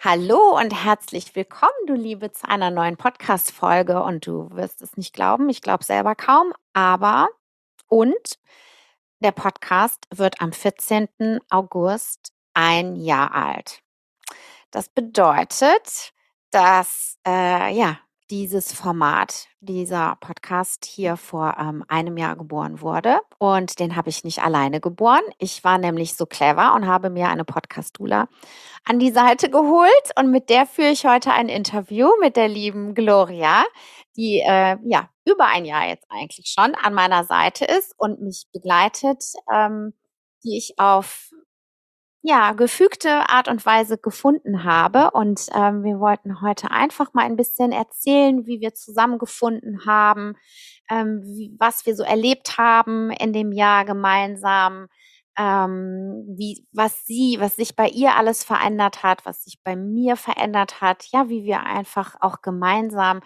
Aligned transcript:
Hallo 0.00 0.56
und 0.56 0.72
herzlich 0.72 1.34
willkommen, 1.36 1.72
du 1.86 1.92
Liebe, 1.92 2.32
zu 2.32 2.48
einer 2.48 2.70
neuen 2.70 2.96
Podcast-Folge. 2.96 4.02
Und 4.02 4.26
du 4.26 4.48
wirst 4.52 4.80
es 4.80 4.96
nicht 4.96 5.12
glauben, 5.12 5.50
ich 5.50 5.60
glaube 5.60 5.84
selber 5.84 6.14
kaum, 6.14 6.54
aber 6.72 7.28
und 7.88 8.38
der 9.20 9.32
Podcast 9.32 10.06
wird 10.10 10.40
am 10.40 10.52
14. 10.52 11.40
August 11.50 12.32
ein 12.54 12.96
Jahr 12.96 13.34
alt. 13.34 13.82
Das 14.70 14.88
bedeutet, 14.88 16.12
dass 16.52 17.18
äh, 17.26 17.74
ja 17.76 17.98
dieses 18.30 18.72
Format, 18.72 19.48
dieser 19.60 20.16
Podcast 20.20 20.84
hier 20.84 21.16
vor 21.16 21.56
ähm, 21.58 21.84
einem 21.88 22.16
Jahr 22.16 22.36
geboren 22.36 22.80
wurde. 22.80 23.20
Und 23.38 23.78
den 23.80 23.96
habe 23.96 24.10
ich 24.10 24.24
nicht 24.24 24.42
alleine 24.42 24.80
geboren. 24.80 25.22
Ich 25.38 25.64
war 25.64 25.78
nämlich 25.78 26.14
so 26.14 26.26
clever 26.26 26.74
und 26.74 26.86
habe 26.86 27.10
mir 27.10 27.28
eine 27.28 27.44
Podcast-Dula 27.44 28.28
an 28.84 28.98
die 28.98 29.10
Seite 29.10 29.50
geholt. 29.50 29.90
Und 30.16 30.30
mit 30.30 30.50
der 30.50 30.66
führe 30.66 30.90
ich 30.90 31.06
heute 31.06 31.32
ein 31.32 31.48
Interview 31.48 32.08
mit 32.20 32.36
der 32.36 32.48
lieben 32.48 32.94
Gloria, 32.94 33.64
die 34.16 34.40
äh, 34.40 34.76
ja 34.84 35.08
über 35.24 35.46
ein 35.46 35.64
Jahr 35.64 35.86
jetzt 35.86 36.06
eigentlich 36.10 36.54
schon 36.54 36.74
an 36.74 36.94
meiner 36.94 37.24
Seite 37.24 37.64
ist 37.64 37.94
und 37.96 38.20
mich 38.20 38.46
begleitet, 38.52 39.24
ähm, 39.52 39.94
die 40.44 40.58
ich 40.58 40.74
auf 40.78 41.30
ja, 42.28 42.52
gefügte 42.52 43.30
Art 43.30 43.48
und 43.48 43.64
Weise 43.64 43.96
gefunden 43.96 44.62
habe. 44.64 45.12
Und 45.12 45.46
ähm, 45.54 45.82
wir 45.82 45.98
wollten 45.98 46.42
heute 46.42 46.70
einfach 46.70 47.14
mal 47.14 47.24
ein 47.24 47.36
bisschen 47.36 47.72
erzählen, 47.72 48.46
wie 48.46 48.60
wir 48.60 48.74
zusammengefunden 48.74 49.86
haben, 49.86 50.34
ähm, 50.90 51.22
wie, 51.24 51.56
was 51.58 51.86
wir 51.86 51.96
so 51.96 52.02
erlebt 52.02 52.58
haben 52.58 53.10
in 53.12 53.32
dem 53.32 53.50
Jahr 53.50 53.86
gemeinsam, 53.86 54.88
ähm, 55.38 56.26
wie, 56.36 56.66
was 56.70 57.06
sie, 57.06 57.38
was 57.40 57.56
sich 57.56 57.74
bei 57.74 57.88
ihr 57.88 58.14
alles 58.16 58.44
verändert 58.44 59.02
hat, 59.02 59.24
was 59.24 59.44
sich 59.44 59.62
bei 59.64 59.74
mir 59.74 60.16
verändert 60.16 60.82
hat, 60.82 61.06
ja, 61.10 61.30
wie 61.30 61.44
wir 61.44 61.62
einfach 61.62 62.14
auch 62.20 62.42
gemeinsam 62.42 63.20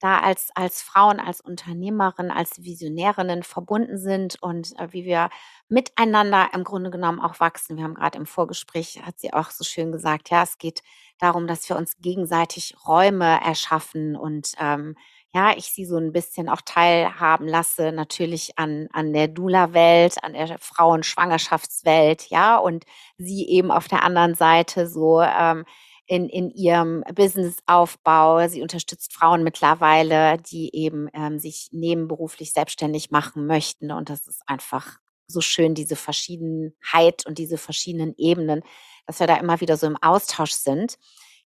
da 0.00 0.20
als, 0.20 0.50
als 0.54 0.82
Frauen, 0.82 1.20
als 1.20 1.40
Unternehmerin, 1.40 2.30
als 2.30 2.62
Visionärinnen 2.62 3.42
verbunden 3.42 3.98
sind 3.98 4.40
und 4.42 4.78
äh, 4.78 4.92
wie 4.92 5.04
wir 5.04 5.30
miteinander 5.68 6.50
im 6.54 6.64
Grunde 6.64 6.90
genommen 6.90 7.20
auch 7.20 7.40
wachsen. 7.40 7.76
Wir 7.76 7.84
haben 7.84 7.94
gerade 7.94 8.18
im 8.18 8.26
Vorgespräch, 8.26 9.02
hat 9.04 9.18
sie 9.18 9.32
auch 9.32 9.50
so 9.50 9.64
schön 9.64 9.92
gesagt, 9.92 10.30
ja, 10.30 10.42
es 10.42 10.58
geht 10.58 10.82
darum, 11.18 11.46
dass 11.46 11.68
wir 11.68 11.76
uns 11.76 11.96
gegenseitig 11.98 12.76
Räume 12.86 13.40
erschaffen 13.44 14.16
und 14.16 14.52
ähm, 14.58 14.96
ja, 15.34 15.52
ich 15.56 15.66
sie 15.66 15.84
so 15.84 15.98
ein 15.98 16.12
bisschen 16.12 16.48
auch 16.48 16.62
teilhaben 16.62 17.46
lasse, 17.46 17.92
natürlich 17.92 18.58
an, 18.58 18.88
an 18.92 19.12
der 19.12 19.28
Dula-Welt, 19.28 20.24
an 20.24 20.32
der 20.32 20.58
Frauenschwangerschaftswelt, 20.58 22.30
ja, 22.30 22.56
und 22.56 22.84
sie 23.18 23.46
eben 23.48 23.70
auf 23.70 23.88
der 23.88 24.04
anderen 24.04 24.34
Seite 24.34 24.86
so 24.86 25.20
ähm, 25.20 25.64
in, 26.08 26.28
in 26.28 26.50
ihrem 26.50 27.04
Businessaufbau. 27.14 28.48
Sie 28.48 28.62
unterstützt 28.62 29.12
Frauen 29.12 29.44
mittlerweile, 29.44 30.38
die 30.38 30.74
eben 30.74 31.08
ähm, 31.12 31.38
sich 31.38 31.68
nebenberuflich 31.70 32.52
selbstständig 32.52 33.10
machen 33.10 33.46
möchten. 33.46 33.92
Und 33.92 34.08
das 34.08 34.26
ist 34.26 34.42
einfach 34.46 34.98
so 35.26 35.42
schön, 35.42 35.74
diese 35.74 35.96
Verschiedenheit 35.96 37.26
und 37.26 37.38
diese 37.38 37.58
verschiedenen 37.58 38.14
Ebenen, 38.16 38.62
dass 39.06 39.20
wir 39.20 39.26
da 39.26 39.36
immer 39.36 39.60
wieder 39.60 39.76
so 39.76 39.86
im 39.86 39.98
Austausch 39.98 40.52
sind. 40.52 40.98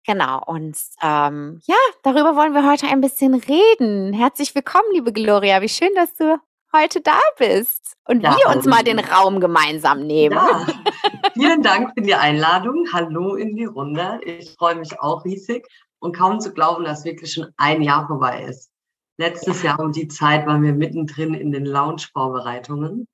Genau, 0.05 0.41
und 0.45 0.77
ähm, 1.01 1.59
ja, 1.65 1.75
darüber 2.03 2.35
wollen 2.35 2.53
wir 2.53 2.69
heute 2.69 2.87
ein 2.87 3.01
bisschen 3.01 3.33
reden. 3.33 4.13
Herzlich 4.13 4.53
willkommen, 4.55 4.91
liebe 4.93 5.11
Gloria. 5.11 5.61
Wie 5.61 5.69
schön, 5.69 5.93
dass 5.95 6.13
du 6.15 6.39
heute 6.73 7.01
da 7.01 7.19
bist 7.37 7.95
und 8.07 8.21
ja, 8.21 8.35
wir 8.35 8.55
uns 8.55 8.65
mal 8.65 8.83
den 8.83 8.99
Raum 8.99 9.39
gemeinsam 9.39 10.05
nehmen. 10.05 10.35
Ja. 10.35 10.65
Vielen 11.33 11.61
Dank 11.61 11.91
für 11.95 12.01
die 12.01 12.15
Einladung. 12.15 12.87
Hallo 12.93 13.35
in 13.35 13.55
die 13.55 13.65
Runde. 13.65 14.19
Ich 14.25 14.55
freue 14.57 14.75
mich 14.75 14.99
auch 14.99 15.25
riesig 15.25 15.67
und 15.99 16.15
kaum 16.15 16.39
zu 16.39 16.53
glauben, 16.53 16.83
dass 16.83 17.05
wirklich 17.05 17.33
schon 17.33 17.47
ein 17.57 17.81
Jahr 17.81 18.07
vorbei 18.07 18.43
ist. 18.43 18.69
Letztes 19.17 19.63
ja. 19.63 19.71
Jahr 19.71 19.79
um 19.79 19.91
die 19.91 20.07
Zeit 20.07 20.45
waren 20.47 20.63
wir 20.63 20.73
mittendrin 20.73 21.33
in 21.33 21.51
den 21.51 21.65
Lounge-Vorbereitungen. 21.65 23.07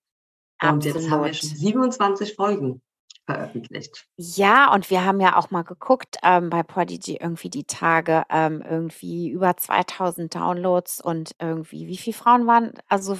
Und 0.63 0.85
jetzt 0.85 1.09
haben 1.09 1.23
wir 1.23 1.33
schon 1.33 1.49
27 1.49 2.35
Folgen. 2.35 2.81
Veröffentlicht. 3.27 4.07
Ja, 4.15 4.73
und 4.73 4.89
wir 4.89 5.05
haben 5.05 5.19
ja 5.19 5.37
auch 5.37 5.51
mal 5.51 5.63
geguckt 5.63 6.17
ähm, 6.23 6.49
bei 6.49 6.63
Prodigy 6.63 7.17
irgendwie 7.17 7.49
die 7.49 7.65
Tage, 7.65 8.23
ähm, 8.29 8.63
irgendwie 8.67 9.29
über 9.29 9.55
2000 9.55 10.33
Downloads 10.33 11.01
und 11.01 11.35
irgendwie, 11.39 11.87
wie 11.87 11.97
viele 11.97 12.15
Frauen 12.15 12.47
waren, 12.47 12.73
also 12.87 13.17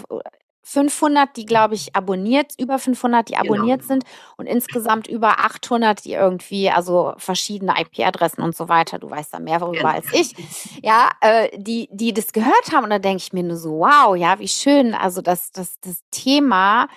500, 0.64 1.38
die, 1.38 1.46
glaube 1.46 1.76
ich, 1.76 1.96
abonniert, 1.96 2.54
über 2.58 2.78
500, 2.78 3.30
die 3.30 3.34
genau. 3.34 3.54
abonniert 3.54 3.82
genau. 3.82 3.94
sind 3.94 4.04
und 4.36 4.48
insgesamt 4.48 5.08
über 5.08 5.40
800, 5.40 6.04
die 6.04 6.14
irgendwie, 6.14 6.70
also 6.70 7.14
verschiedene 7.18 7.74
IP-Adressen 7.80 8.42
und 8.42 8.54
so 8.54 8.68
weiter, 8.68 9.00
du 9.00 9.10
weißt 9.10 9.34
da 9.34 9.40
mehr 9.40 9.60
darüber 9.60 9.78
genau. 9.78 9.94
als 9.94 10.12
ich, 10.12 10.36
ja, 10.84 11.10
äh, 11.22 11.58
die, 11.58 11.88
die 11.92 12.14
das 12.14 12.34
gehört 12.34 12.72
haben 12.74 12.84
und 12.84 12.90
da 12.90 13.00
denke 13.00 13.24
ich 13.24 13.32
mir 13.32 13.44
nur 13.44 13.56
so, 13.56 13.80
wow, 13.80 14.16
ja, 14.18 14.40
wie 14.40 14.48
schön, 14.50 14.94
also 14.94 15.22
das, 15.22 15.52
das, 15.52 15.80
das 15.80 16.02
Thema 16.12 16.88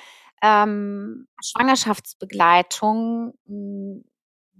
ähm, 0.42 1.26
Schwangerschaftsbegleitung 1.42 3.34
hm, 3.46 4.04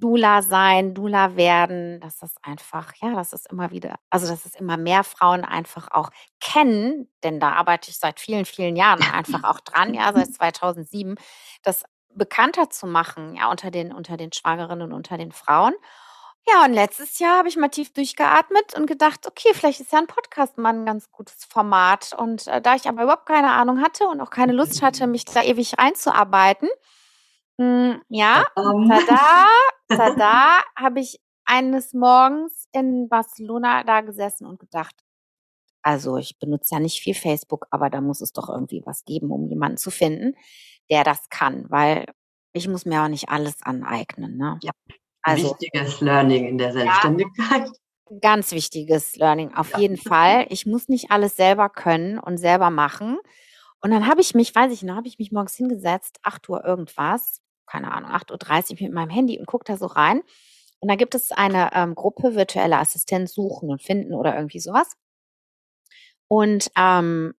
Dula 0.01 0.41
sein, 0.43 0.95
Dula 0.95 1.37
werden, 1.37 2.01
dass 2.01 2.17
das 2.19 2.35
einfach, 2.43 2.93
ja, 3.03 3.15
das 3.15 3.35
ist 3.35 3.51
immer 3.53 3.71
wieder, 3.71 3.97
also 4.09 4.27
dass 4.27 4.47
es 4.47 4.55
immer 4.55 4.79
mehr 4.79 5.05
Frauen 5.05 5.45
einfach 5.45 5.89
auch 5.91 6.09
kennen, 6.41 7.09
denn 7.23 7.39
da 7.39 7.53
arbeite 7.53 7.91
ich 7.91 7.99
seit 7.99 8.19
vielen, 8.19 8.47
vielen 8.47 8.77
Jahren 8.77 9.03
einfach 9.03 9.45
auch 9.45 9.61
dran, 9.61 9.93
ja, 9.95 10.11
seit 10.13 10.33
2007, 10.35 11.17
das 11.63 11.85
bekannter 12.15 12.71
zu 12.71 12.87
machen, 12.87 13.37
ja, 13.37 13.51
unter 13.51 13.71
den, 13.71 13.93
unter 13.93 14.17
den 14.17 14.33
Schwangeren 14.33 14.83
und 14.83 14.93
unter 14.93 15.19
den 15.19 15.33
Frauen. 15.33 15.75
Ja, 16.49 16.65
und 16.65 16.73
letztes 16.73 17.19
Jahr 17.19 17.39
habe 17.39 17.49
ich 17.49 17.57
mal 17.57 17.69
tief 17.69 17.93
durchgeatmet 17.93 18.75
und 18.77 18.87
gedacht, 18.87 19.27
okay, 19.27 19.51
vielleicht 19.53 19.81
ist 19.81 19.93
ja 19.93 19.99
ein 19.99 20.07
Podcast 20.07 20.59
mal 20.59 20.75
ein 20.75 20.87
ganz 20.87 21.11
gutes 21.13 21.45
Format. 21.45 22.15
Und 22.17 22.47
äh, 22.47 22.61
da 22.61 22.75
ich 22.75 22.89
aber 22.89 23.05
überhaupt 23.05 23.27
keine 23.27 23.53
Ahnung 23.53 23.83
hatte 23.83 24.09
und 24.09 24.21
auch 24.21 24.31
keine 24.31 24.53
Lust 24.53 24.83
hatte, 24.83 25.07
mich 25.07 25.25
da 25.25 25.43
ewig 25.43 25.79
reinzuarbeiten, 25.79 26.69
hm, 27.59 28.01
ja, 28.09 28.47
um. 28.57 28.89
tada, 28.89 29.47
tada, 29.89 30.63
habe 30.77 31.01
ich 31.01 31.21
eines 31.45 31.93
Morgens 31.93 32.67
in 32.73 33.09
Barcelona 33.09 33.85
da 33.85 34.01
gesessen 34.01 34.47
und 34.47 34.59
gedacht, 34.59 34.95
also 35.83 36.17
ich 36.17 36.39
benutze 36.39 36.75
ja 36.75 36.81
nicht 36.81 37.01
viel 37.01 37.15
Facebook, 37.15 37.67
aber 37.71 37.91
da 37.91 38.01
muss 38.01 38.21
es 38.21 38.33
doch 38.33 38.49
irgendwie 38.49 38.83
was 38.85 39.05
geben, 39.05 39.31
um 39.31 39.47
jemanden 39.47 39.79
zu 39.79 39.91
finden, 39.91 40.37
der 40.91 41.05
das 41.05 41.29
kann, 41.29 41.67
weil 41.71 42.07
ich 42.53 42.69
muss 42.69 42.85
mir 42.85 43.03
auch 43.03 43.09
nicht 43.09 43.29
alles 43.29 43.63
aneignen. 43.63 44.37
Ne? 44.37 44.59
Ja. 44.63 44.73
Also, 45.23 45.51
wichtiges 45.51 46.01
Learning 46.01 46.47
in 46.47 46.59
der 46.59 46.73
Selbstständigkeit. 46.73 47.67
Ja, 47.67 48.19
ganz 48.21 48.53
wichtiges 48.53 49.17
Learning, 49.17 49.55
auf 49.55 49.73
ja. 49.73 49.79
jeden 49.81 49.97
Fall. 49.97 50.47
Ich 50.51 50.67
muss 50.67 50.89
nicht 50.89 51.11
alles 51.11 51.37
selber 51.37 51.69
können 51.69 52.19
und 52.19 52.39
selber 52.39 52.71
machen. 52.71 53.19
Und 53.81 53.91
dann 53.91 54.07
habe 54.07 54.21
ich 54.21 54.35
mich, 54.35 54.55
weiß 54.55 54.73
ich 54.73 54.83
noch, 54.83 54.97
habe 54.97 55.09
ich 55.09 55.19
mich 55.19 55.33
morgens 55.33 55.55
hingesetzt, 55.55 56.19
8 56.23 56.49
Uhr 56.49 56.65
irgendwas, 56.65 57.41
keine 57.67 57.93
Ahnung, 57.93 58.11
8.30 58.11 58.73
Uhr 58.73 58.77
mit 58.89 58.93
meinem 58.93 59.11
Handy 59.11 59.39
und 59.39 59.47
gucke 59.47 59.65
da 59.65 59.77
so 59.77 59.87
rein. 59.87 60.23
Und 60.81 60.89
da 60.89 60.97
gibt 60.97 61.15
es 61.15 61.31
eine 61.31 61.71
ähm, 61.75 61.95
Gruppe 61.95 62.35
virtuelle 62.35 62.79
Assistenz 62.79 63.35
suchen 63.35 63.71
und 63.71 63.83
finden 63.83 64.15
oder 64.15 64.35
irgendwie 64.35 64.61
sowas. 64.61 64.97
Und 66.29 66.71
ähm, 66.77 67.35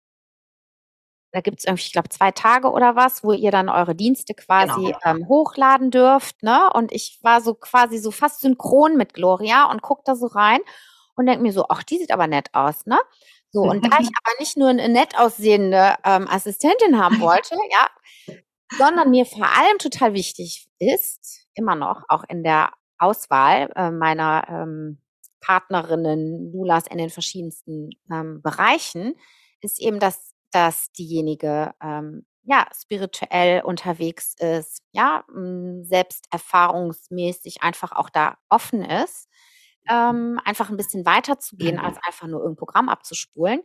da 1.31 1.41
gibt 1.41 1.59
es 1.59 1.65
irgendwie, 1.65 1.85
ich 1.85 1.93
glaube, 1.93 2.09
zwei 2.09 2.31
Tage 2.31 2.69
oder 2.69 2.95
was, 2.95 3.23
wo 3.23 3.31
ihr 3.31 3.51
dann 3.51 3.69
eure 3.69 3.95
Dienste 3.95 4.33
quasi 4.33 4.85
genau. 4.85 4.99
ähm, 5.05 5.27
hochladen 5.27 5.89
dürft. 5.89 6.43
Ne? 6.43 6.69
Und 6.73 6.91
ich 6.91 7.19
war 7.21 7.41
so 7.41 7.53
quasi 7.53 7.97
so 7.99 8.11
fast 8.11 8.41
synchron 8.41 8.97
mit 8.97 9.13
Gloria 9.13 9.69
und 9.71 9.81
guck 9.81 10.03
da 10.03 10.15
so 10.15 10.27
rein 10.27 10.59
und 11.15 11.25
denke 11.25 11.41
mir 11.41 11.53
so, 11.53 11.65
ach, 11.69 11.83
die 11.83 11.97
sieht 11.97 12.11
aber 12.11 12.27
nett 12.27 12.49
aus, 12.53 12.85
ne? 12.85 12.99
So, 13.51 13.61
und 13.69 13.85
da 13.85 13.97
ich 13.99 14.07
aber 14.07 14.39
nicht 14.39 14.57
nur 14.57 14.69
eine 14.69 14.89
nett 14.89 15.17
aussehende 15.17 15.95
ähm, 16.03 16.27
Assistentin 16.27 17.01
haben 17.01 17.19
wollte, 17.21 17.55
ja, 17.55 18.37
sondern 18.77 19.09
mir 19.09 19.25
vor 19.25 19.45
allem 19.45 19.77
total 19.79 20.13
wichtig 20.13 20.67
ist, 20.79 21.47
immer 21.53 21.75
noch, 21.75 22.03
auch 22.07 22.23
in 22.27 22.43
der 22.43 22.71
Auswahl 22.97 23.69
äh, 23.75 23.91
meiner 23.91 24.45
ähm, 24.47 24.99
Partnerinnen, 25.41 26.51
Lulas 26.53 26.87
in 26.87 26.97
den 26.97 27.09
verschiedensten 27.09 27.89
ähm, 28.11 28.41
Bereichen, 28.41 29.15
ist 29.61 29.81
eben, 29.81 29.99
dass, 29.99 30.30
dass 30.51 30.91
diejenige 30.93 31.73
ähm, 31.81 32.25
ja 32.43 32.67
spirituell 32.75 33.61
unterwegs 33.63 34.35
ist, 34.39 34.83
ja, 34.91 35.23
selbst 35.83 36.25
erfahrungsmäßig 36.31 37.63
einfach 37.63 37.91
auch 37.91 38.09
da 38.09 38.37
offen 38.49 38.83
ist, 38.83 39.27
ähm, 39.89 40.39
einfach 40.45 40.69
ein 40.69 40.77
bisschen 40.77 41.05
weiter 41.05 41.39
zu 41.39 41.57
gehen, 41.57 41.79
als 41.79 41.97
einfach 42.05 42.27
nur 42.27 42.41
irgendein 42.41 42.59
Programm 42.59 42.89
abzuspulen. 42.89 43.61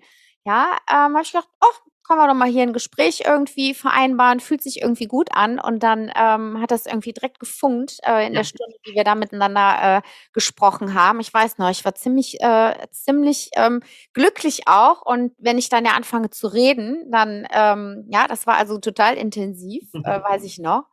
Ja, 0.46 0.76
ähm, 0.88 1.14
habe 1.14 1.22
ich 1.22 1.32
gedacht, 1.32 1.48
oh, 1.60 1.90
können 2.06 2.20
wir 2.20 2.28
doch 2.28 2.34
mal 2.34 2.48
hier 2.48 2.62
ein 2.62 2.72
Gespräch 2.72 3.24
irgendwie 3.26 3.74
vereinbaren, 3.74 4.38
fühlt 4.38 4.62
sich 4.62 4.80
irgendwie 4.80 5.06
gut 5.06 5.30
an 5.32 5.58
und 5.58 5.82
dann 5.82 6.12
ähm, 6.14 6.60
hat 6.60 6.70
das 6.70 6.86
irgendwie 6.86 7.12
direkt 7.12 7.40
gefunkt 7.40 7.98
äh, 8.04 8.26
in 8.26 8.32
ja. 8.32 8.40
der 8.40 8.44
Stunde, 8.44 8.76
die 8.86 8.94
wir 8.94 9.02
da 9.02 9.16
miteinander 9.16 9.78
äh, 9.82 10.02
gesprochen 10.32 10.94
haben. 10.94 11.18
Ich 11.18 11.34
weiß 11.34 11.58
noch, 11.58 11.68
ich 11.68 11.84
war 11.84 11.96
ziemlich, 11.96 12.40
äh, 12.40 12.74
ziemlich 12.92 13.50
ähm, 13.56 13.82
glücklich 14.14 14.68
auch 14.68 15.02
und 15.02 15.32
wenn 15.38 15.58
ich 15.58 15.68
dann 15.68 15.84
ja 15.84 15.92
anfange 15.92 16.30
zu 16.30 16.46
reden, 16.46 17.10
dann, 17.10 17.46
ähm, 17.50 18.06
ja, 18.08 18.28
das 18.28 18.46
war 18.46 18.56
also 18.56 18.78
total 18.78 19.16
intensiv, 19.16 19.82
äh, 19.94 19.98
weiß 20.22 20.44
ich 20.44 20.58
noch. 20.58 20.84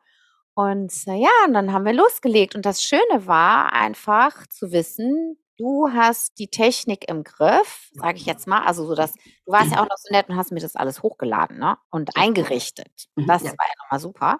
Und 0.56 0.92
äh, 1.08 1.16
ja, 1.16 1.30
und 1.46 1.54
dann 1.54 1.74
haben 1.74 1.86
wir 1.86 1.94
losgelegt 1.94 2.56
und 2.56 2.66
das 2.66 2.82
Schöne 2.82 3.28
war 3.28 3.74
einfach 3.74 4.48
zu 4.48 4.72
wissen, 4.72 5.38
du 5.58 5.90
hast 5.92 6.40
die 6.40 6.48
Technik 6.48 7.10
im 7.10 7.24
Griff, 7.24 7.90
sage 7.94 8.18
ich 8.18 8.26
jetzt 8.26 8.48
mal. 8.48 8.64
Also 8.64 8.86
so 8.86 8.96
dass 8.96 9.14
du 9.14 9.52
warst 9.52 9.72
ja 9.72 9.82
auch 9.82 9.90
noch 9.90 9.98
so 9.98 10.14
nett 10.14 10.30
und 10.30 10.36
hast 10.36 10.52
mir 10.52 10.60
das 10.60 10.76
alles 10.76 11.04
hochgeladen, 11.04 11.58
ne? 11.58 11.78
Und 11.90 12.16
eingerichtet. 12.16 13.08
Mhm, 13.16 13.28
das 13.28 13.44
war 13.44 13.52
ja 13.52 13.84
nochmal 13.84 14.00
super. 14.00 14.40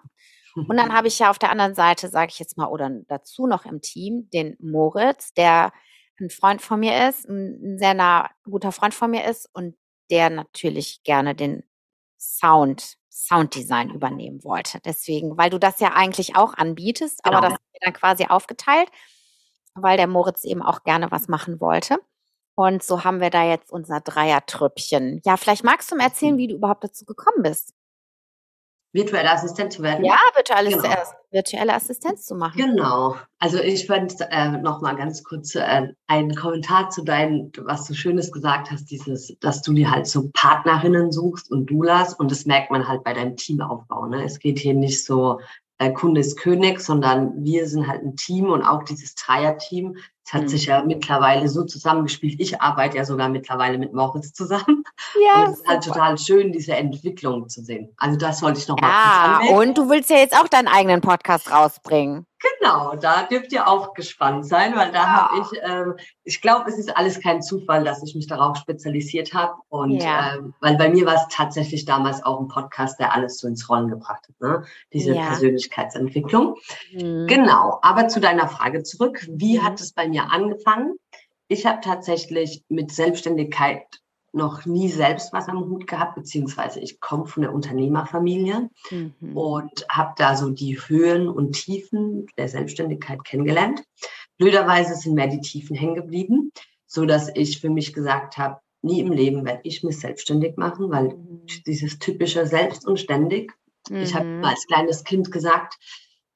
Und 0.56 0.76
dann 0.76 0.92
habe 0.96 1.08
ich 1.08 1.18
ja 1.18 1.30
auf 1.30 1.38
der 1.38 1.50
anderen 1.50 1.74
Seite, 1.74 2.08
sage 2.08 2.30
ich 2.30 2.38
jetzt 2.38 2.56
mal, 2.56 2.66
oder 2.66 2.90
dazu 3.08 3.46
noch 3.46 3.64
im 3.64 3.80
Team, 3.80 4.28
den 4.32 4.56
Moritz, 4.60 5.32
der 5.34 5.72
ein 6.20 6.30
Freund 6.30 6.62
von 6.62 6.80
mir 6.80 7.08
ist, 7.08 7.28
ein 7.28 7.78
sehr 7.78 7.94
nah, 7.94 8.30
guter 8.44 8.72
Freund 8.72 8.94
von 8.94 9.10
mir 9.10 9.24
ist 9.24 9.48
und 9.52 9.76
der 10.10 10.30
natürlich 10.30 11.02
gerne 11.02 11.34
den 11.34 11.64
Sound, 12.18 12.94
Sounddesign 13.10 13.90
übernehmen 13.90 14.44
wollte. 14.44 14.80
Deswegen, 14.84 15.36
weil 15.36 15.50
du 15.50 15.58
das 15.58 15.80
ja 15.80 15.92
eigentlich 15.94 16.36
auch 16.36 16.54
anbietest, 16.54 17.22
genau. 17.22 17.38
aber 17.38 17.48
das 17.48 17.58
ist 17.58 17.82
dann 17.82 17.92
quasi 17.92 18.26
aufgeteilt 18.26 18.88
weil 19.74 19.96
der 19.96 20.06
Moritz 20.06 20.44
eben 20.44 20.62
auch 20.62 20.82
gerne 20.84 21.10
was 21.10 21.28
machen 21.28 21.60
wollte. 21.60 21.98
Und 22.56 22.82
so 22.82 23.04
haben 23.04 23.20
wir 23.20 23.30
da 23.30 23.44
jetzt 23.44 23.72
unser 23.72 24.00
Dreiertrüppchen. 24.00 25.20
Ja, 25.24 25.36
vielleicht 25.36 25.64
magst 25.64 25.90
du 25.90 25.96
mir 25.96 26.04
erzählen, 26.04 26.36
wie 26.36 26.46
du 26.46 26.54
überhaupt 26.54 26.84
dazu 26.84 27.04
gekommen 27.04 27.42
bist. 27.42 27.74
Virtuelle 28.94 29.32
Assistenz 29.32 29.74
zu 29.74 29.82
werden? 29.82 30.04
Ja, 30.04 30.16
virtuelle, 30.36 30.70
genau. 30.70 30.94
virtuelle 31.32 31.74
Assistenz 31.74 32.26
zu 32.26 32.36
machen. 32.36 32.56
Genau. 32.56 33.16
Also 33.40 33.58
ich 33.58 33.88
fand 33.88 34.14
äh, 34.30 34.50
noch 34.58 34.82
mal 34.82 34.94
ganz 34.94 35.24
kurz 35.24 35.56
äh, 35.56 35.88
einen 36.06 36.34
Kommentar 36.36 36.90
zu 36.90 37.02
deinem, 37.02 37.50
was 37.62 37.88
du 37.88 37.94
Schönes 37.94 38.30
gesagt 38.30 38.70
hast, 38.70 38.84
dieses, 38.92 39.36
dass 39.40 39.62
du 39.62 39.72
dir 39.72 39.90
halt 39.90 40.06
so 40.06 40.30
Partnerinnen 40.32 41.10
suchst 41.10 41.50
und 41.50 41.66
Doulas 41.66 42.14
und 42.14 42.30
das 42.30 42.46
merkt 42.46 42.70
man 42.70 42.86
halt 42.86 43.02
bei 43.02 43.14
deinem 43.14 43.34
Teamaufbau. 43.36 44.06
Ne? 44.06 44.24
Es 44.24 44.38
geht 44.38 44.60
hier 44.60 44.74
nicht 44.74 45.04
so 45.04 45.40
äh, 45.84 45.92
Kunde 45.92 46.20
ist 46.20 46.38
König, 46.38 46.80
sondern 46.80 47.32
wir 47.44 47.66
sind 47.66 47.86
halt 47.86 48.02
ein 48.02 48.16
Team 48.16 48.46
und 48.50 48.62
auch 48.62 48.82
dieses 48.82 49.14
Dreier-Team. 49.14 49.96
Es 50.26 50.32
hat 50.32 50.42
mhm. 50.42 50.48
sich 50.48 50.66
ja 50.66 50.82
mittlerweile 50.82 51.48
so 51.48 51.64
zusammengespielt. 51.64 52.40
Ich 52.40 52.60
arbeite 52.60 52.96
ja 52.96 53.04
sogar 53.04 53.28
mittlerweile 53.28 53.78
mit 53.78 53.92
Moritz 53.92 54.32
zusammen. 54.32 54.84
Ja. 55.20 55.44
Und 55.44 55.52
es 55.52 55.60
ist 55.60 55.68
halt 55.68 55.84
total 55.84 56.18
schön, 56.18 56.52
diese 56.52 56.74
Entwicklung 56.74 57.48
zu 57.48 57.62
sehen. 57.62 57.90
Also 57.98 58.16
das 58.16 58.42
wollte 58.42 58.58
ich 58.58 58.66
noch 58.66 58.76
mal 58.80 58.88
ja, 58.88 59.56
Und 59.56 59.76
du 59.76 59.88
willst 59.88 60.10
ja 60.10 60.16
jetzt 60.16 60.36
auch 60.36 60.48
deinen 60.48 60.66
eigenen 60.66 61.00
Podcast 61.00 61.52
rausbringen. 61.52 62.26
Genau, 62.60 62.96
da 62.96 63.22
dürft 63.22 63.52
ihr 63.52 63.68
auch 63.68 63.94
gespannt 63.94 64.46
sein, 64.46 64.76
weil 64.76 64.90
da 64.90 65.02
ja. 65.02 65.30
habe 65.30 65.40
ich, 65.40 65.60
ähm, 65.62 65.94
ich 66.24 66.40
glaube, 66.40 66.68
es 66.68 66.78
ist 66.78 66.96
alles 66.96 67.20
kein 67.20 67.42
Zufall, 67.42 67.84
dass 67.84 68.02
ich 68.02 68.14
mich 68.14 68.26
darauf 68.26 68.56
spezialisiert 68.56 69.32
habe. 69.32 69.54
Und 69.68 69.92
ja. 70.02 70.34
ähm, 70.34 70.54
weil 70.60 70.76
bei 70.76 70.88
mir 70.88 71.06
war 71.06 71.14
es 71.14 71.26
tatsächlich 71.30 71.84
damals 71.84 72.24
auch 72.24 72.40
ein 72.40 72.48
Podcast, 72.48 72.98
der 72.98 73.14
alles 73.14 73.38
so 73.38 73.48
ins 73.48 73.68
Rollen 73.68 73.88
gebracht 73.88 74.26
hat, 74.28 74.40
ne? 74.40 74.64
diese 74.92 75.14
ja. 75.14 75.26
Persönlichkeitsentwicklung. 75.26 76.56
Mhm. 76.92 77.26
Genau, 77.26 77.78
aber 77.82 78.08
zu 78.08 78.20
deiner 78.20 78.48
Frage 78.48 78.82
zurück, 78.82 79.26
wie 79.30 79.58
mhm. 79.58 79.64
hat 79.64 79.80
es 79.80 79.92
bei 79.92 80.08
mir 80.08 80.30
angefangen? 80.30 80.96
Ich 81.48 81.66
habe 81.66 81.80
tatsächlich 81.80 82.64
mit 82.68 82.92
Selbstständigkeit 82.92 83.84
noch 84.34 84.66
nie 84.66 84.88
selbst 84.88 85.32
was 85.32 85.48
am 85.48 85.60
Hut 85.60 85.86
gehabt, 85.86 86.16
beziehungsweise 86.16 86.80
ich 86.80 87.00
komme 87.00 87.26
von 87.26 87.42
der 87.42 87.52
Unternehmerfamilie 87.52 88.68
mhm. 88.90 89.36
und 89.36 89.86
habe 89.88 90.14
da 90.16 90.36
so 90.36 90.50
die 90.50 90.78
Höhen 90.78 91.28
und 91.28 91.52
Tiefen 91.52 92.26
der 92.36 92.48
Selbstständigkeit 92.48 93.24
kennengelernt. 93.24 93.82
Blöderweise 94.36 94.96
sind 94.96 95.14
mir 95.14 95.28
die 95.28 95.40
Tiefen 95.40 95.76
hängen 95.76 95.94
geblieben, 95.94 96.52
so 96.86 97.06
dass 97.06 97.30
ich 97.34 97.60
für 97.60 97.70
mich 97.70 97.92
gesagt 97.92 98.36
habe, 98.36 98.58
nie 98.82 99.00
im 99.00 99.12
Leben 99.12 99.44
werde 99.44 99.60
ich 99.64 99.82
mich 99.82 99.98
selbstständig 99.98 100.56
machen, 100.56 100.90
weil 100.90 101.08
mhm. 101.08 101.46
dieses 101.66 101.98
typische 101.98 102.46
Selbst 102.46 102.86
und 102.86 102.98
ständig. 102.98 103.52
Mhm. 103.88 103.96
Ich 103.96 104.14
habe 104.14 104.40
als 104.42 104.66
kleines 104.66 105.04
Kind 105.04 105.30
gesagt, 105.30 105.78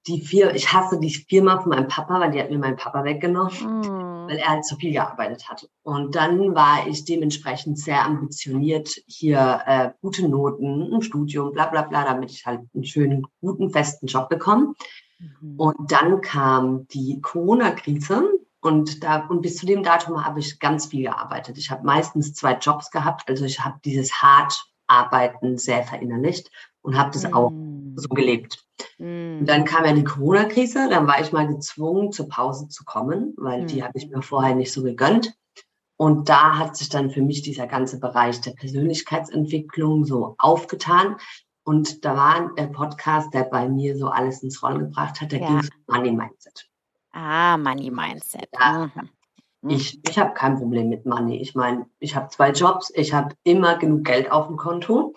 die 0.09 0.21
vier, 0.21 0.55
ich 0.55 0.73
hasse 0.73 0.99
die 0.99 1.13
Firma 1.13 1.61
von 1.61 1.71
meinem 1.71 1.89
Papa, 1.89 2.19
weil 2.21 2.31
die 2.31 2.41
hat 2.41 2.51
mir 2.51 2.59
meinen 2.59 2.77
Papa 2.77 3.05
weggenommen, 3.05 3.53
mm. 3.53 4.08
Weil 4.29 4.39
er 4.39 4.49
halt 4.49 4.65
zu 4.65 4.77
viel 4.77 4.93
gearbeitet 4.93 5.49
hat. 5.49 5.69
Und 5.83 6.15
dann 6.15 6.55
war 6.55 6.87
ich 6.87 7.05
dementsprechend 7.05 7.79
sehr 7.79 8.05
ambitioniert, 8.05 8.91
hier 9.07 9.63
äh, 9.67 9.91
gute 10.01 10.29
Noten, 10.29 10.93
ein 10.93 11.03
Studium, 11.03 11.53
bla 11.53 11.67
bla 11.67 11.83
bla, 11.83 12.05
damit 12.05 12.31
ich 12.31 12.47
halt 12.47 12.61
einen 12.75 12.85
schönen, 12.85 13.27
guten, 13.41 13.71
festen 13.71 14.07
Job 14.07 14.29
bekomme. 14.29 14.75
Mhm. 15.19 15.55
Und 15.59 15.93
dann 15.93 16.21
kam 16.21 16.87
die 16.89 17.21
Corona-Krise 17.21 18.29
und 18.61 19.03
da 19.05 19.27
und 19.27 19.43
bis 19.43 19.57
zu 19.57 19.67
dem 19.67 19.83
Datum 19.83 20.25
habe 20.25 20.41
ich 20.41 20.59
ganz 20.59 20.87
viel 20.87 21.05
gearbeitet. 21.05 21.59
Ich 21.59 21.71
habe 21.71 21.87
meistens 21.87 22.35
zwei 22.35 22.55
Jobs 22.55 22.91
gehabt, 22.91 23.29
also 23.29 23.45
ich 23.45 23.61
habe 23.61 23.79
dieses 23.85 24.21
Hart-Arbeiten 24.23 25.59
sehr 25.59 25.85
verinnerlicht 25.85 26.51
und 26.83 26.99
habe 26.99 27.11
das 27.13 27.25
mhm. 27.25 27.35
auch 27.35 27.53
so 27.99 28.09
gelebt. 28.09 28.65
Mhm. 28.99 29.39
Und 29.41 29.47
dann 29.47 29.65
kam 29.65 29.85
ja 29.85 29.93
die 29.93 30.05
Corona-Krise, 30.05 30.89
dann 30.89 31.07
war 31.07 31.21
ich 31.21 31.33
mal 31.33 31.47
gezwungen, 31.47 32.13
zur 32.13 32.29
Pause 32.29 32.69
zu 32.69 32.85
kommen, 32.85 33.35
weil 33.37 33.63
mhm. 33.63 33.67
die 33.67 33.83
habe 33.83 33.97
ich 33.97 34.09
mir 34.09 34.23
vorher 34.23 34.55
nicht 34.55 34.73
so 34.73 34.83
gegönnt. 34.83 35.35
Und 35.97 36.29
da 36.29 36.57
hat 36.59 36.77
sich 36.77 36.89
dann 36.89 37.11
für 37.11 37.23
mich 37.23 37.43
dieser 37.43 37.67
ganze 37.67 37.99
Bereich 37.99 38.41
der 38.41 38.53
Persönlichkeitsentwicklung 38.53 40.05
so 40.05 40.37
aufgetan. 40.39 41.17
Und 41.65 42.05
da 42.05 42.17
war 42.17 42.55
der 42.55 42.69
Podcast, 42.69 43.35
der 43.35 43.43
bei 43.43 43.69
mir 43.69 43.97
so 43.97 44.09
alles 44.09 44.43
ins 44.43 44.63
Rollen 44.63 44.79
gebracht 44.79 45.21
hat, 45.21 45.33
der 45.33 45.41
ja. 45.41 45.47
ging 45.49 45.57
um 45.59 45.95
Money 45.95 46.13
Mindset. 46.13 46.69
Ah, 47.11 47.57
Money 47.57 47.91
Mindset. 47.91 48.49
Ja. 48.59 48.91
Mhm. 48.95 49.09
mhm. 49.63 49.71
Ich, 49.71 50.01
ich 50.09 50.19
habe 50.21 50.35
kein 50.35 50.57
Problem 50.57 50.89
mit 50.89 51.05
Money. 51.05 51.41
Ich 51.41 51.57
meine, 51.57 51.87
ich 51.99 52.15
habe 52.15 52.29
zwei 52.29 52.53
Jobs, 52.53 52.93
ich 52.95 53.13
habe 53.13 53.35
immer 53.43 53.77
genug 53.77 54.05
Geld 54.05 54.31
auf 54.31 54.47
dem 54.47 54.57
Konto. 54.57 55.15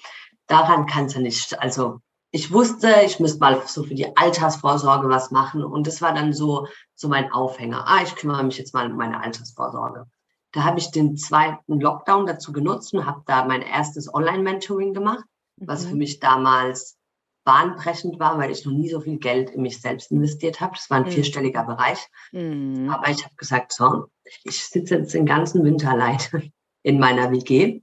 Daran 0.47 0.88
kann 0.88 1.05
es 1.05 1.13
ja 1.13 1.21
nicht, 1.21 1.59
also 1.61 2.00
ich 2.31 2.51
wusste, 2.51 3.01
ich 3.05 3.19
müsste 3.19 3.39
mal 3.39 3.61
so 3.67 3.83
für 3.83 3.93
die 3.93 4.15
Altersvorsorge 4.15 5.09
was 5.09 5.31
machen. 5.31 5.63
Und 5.63 5.85
das 5.85 6.01
war 6.01 6.13
dann 6.13 6.31
so, 6.33 6.67
so 6.95 7.09
mein 7.09 7.31
Aufhänger. 7.31 7.85
Ah, 7.88 8.01
ich 8.03 8.15
kümmere 8.15 8.43
mich 8.43 8.57
jetzt 8.57 8.73
mal 8.73 8.89
um 8.89 8.97
meine 8.97 9.21
Altersvorsorge. 9.21 10.05
Da 10.53 10.63
habe 10.63 10.79
ich 10.79 10.91
den 10.91 11.17
zweiten 11.17 11.79
Lockdown 11.79 12.25
dazu 12.25 12.51
genutzt 12.51 12.93
und 12.93 13.05
habe 13.05 13.21
da 13.25 13.45
mein 13.45 13.61
erstes 13.61 14.13
Online-Mentoring 14.13 14.93
gemacht, 14.93 15.25
was 15.57 15.85
mhm. 15.85 15.89
für 15.89 15.95
mich 15.95 16.19
damals 16.19 16.97
bahnbrechend 17.43 18.19
war, 18.19 18.38
weil 18.38 18.51
ich 18.51 18.65
noch 18.65 18.73
nie 18.73 18.89
so 18.89 19.01
viel 19.01 19.17
Geld 19.17 19.50
in 19.50 19.61
mich 19.61 19.81
selbst 19.81 20.11
investiert 20.11 20.61
habe. 20.61 20.75
Das 20.75 20.89
war 20.89 20.97
ein 20.97 21.05
mhm. 21.05 21.11
vierstelliger 21.11 21.63
Bereich. 21.63 22.00
Mhm. 22.31 22.89
Aber 22.89 23.09
ich 23.09 23.25
habe 23.25 23.35
gesagt, 23.35 23.73
so, 23.73 24.05
ich 24.43 24.63
sitze 24.63 24.95
jetzt 24.95 25.13
den 25.13 25.25
ganzen 25.25 25.63
Winter 25.63 25.91
allein 25.91 26.19
in 26.83 27.00
meiner 27.00 27.31
WG. 27.31 27.81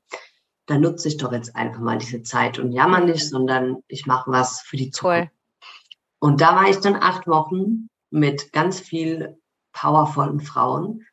Da 0.69 0.79
nutze 0.79 1.09
ich 1.09 1.17
doch 1.17 1.33
jetzt 1.33 1.57
einfach 1.57 1.81
mal 1.81 1.99
diese 1.99 2.23
Zeit 2.23 2.61
und 2.61 2.71
jammer 2.71 3.01
nicht, 3.01 3.29
sondern 3.29 3.83
ich 3.89 4.07
mache 4.07 4.31
was 4.31 4.61
für 4.61 4.77
die 4.77 4.93
Zukunft. 4.93 5.19
Cool. 5.19 5.31
Und 6.21 6.41
da 6.41 6.55
war 6.55 6.69
ich 6.69 6.79
dann 6.79 6.97
acht 6.97 7.27
Wochen 7.27 7.89
mit 8.11 8.53
ganz 8.53 8.79
viel 8.79 9.39
powervollen 9.73 10.41
Frauen, 10.41 11.05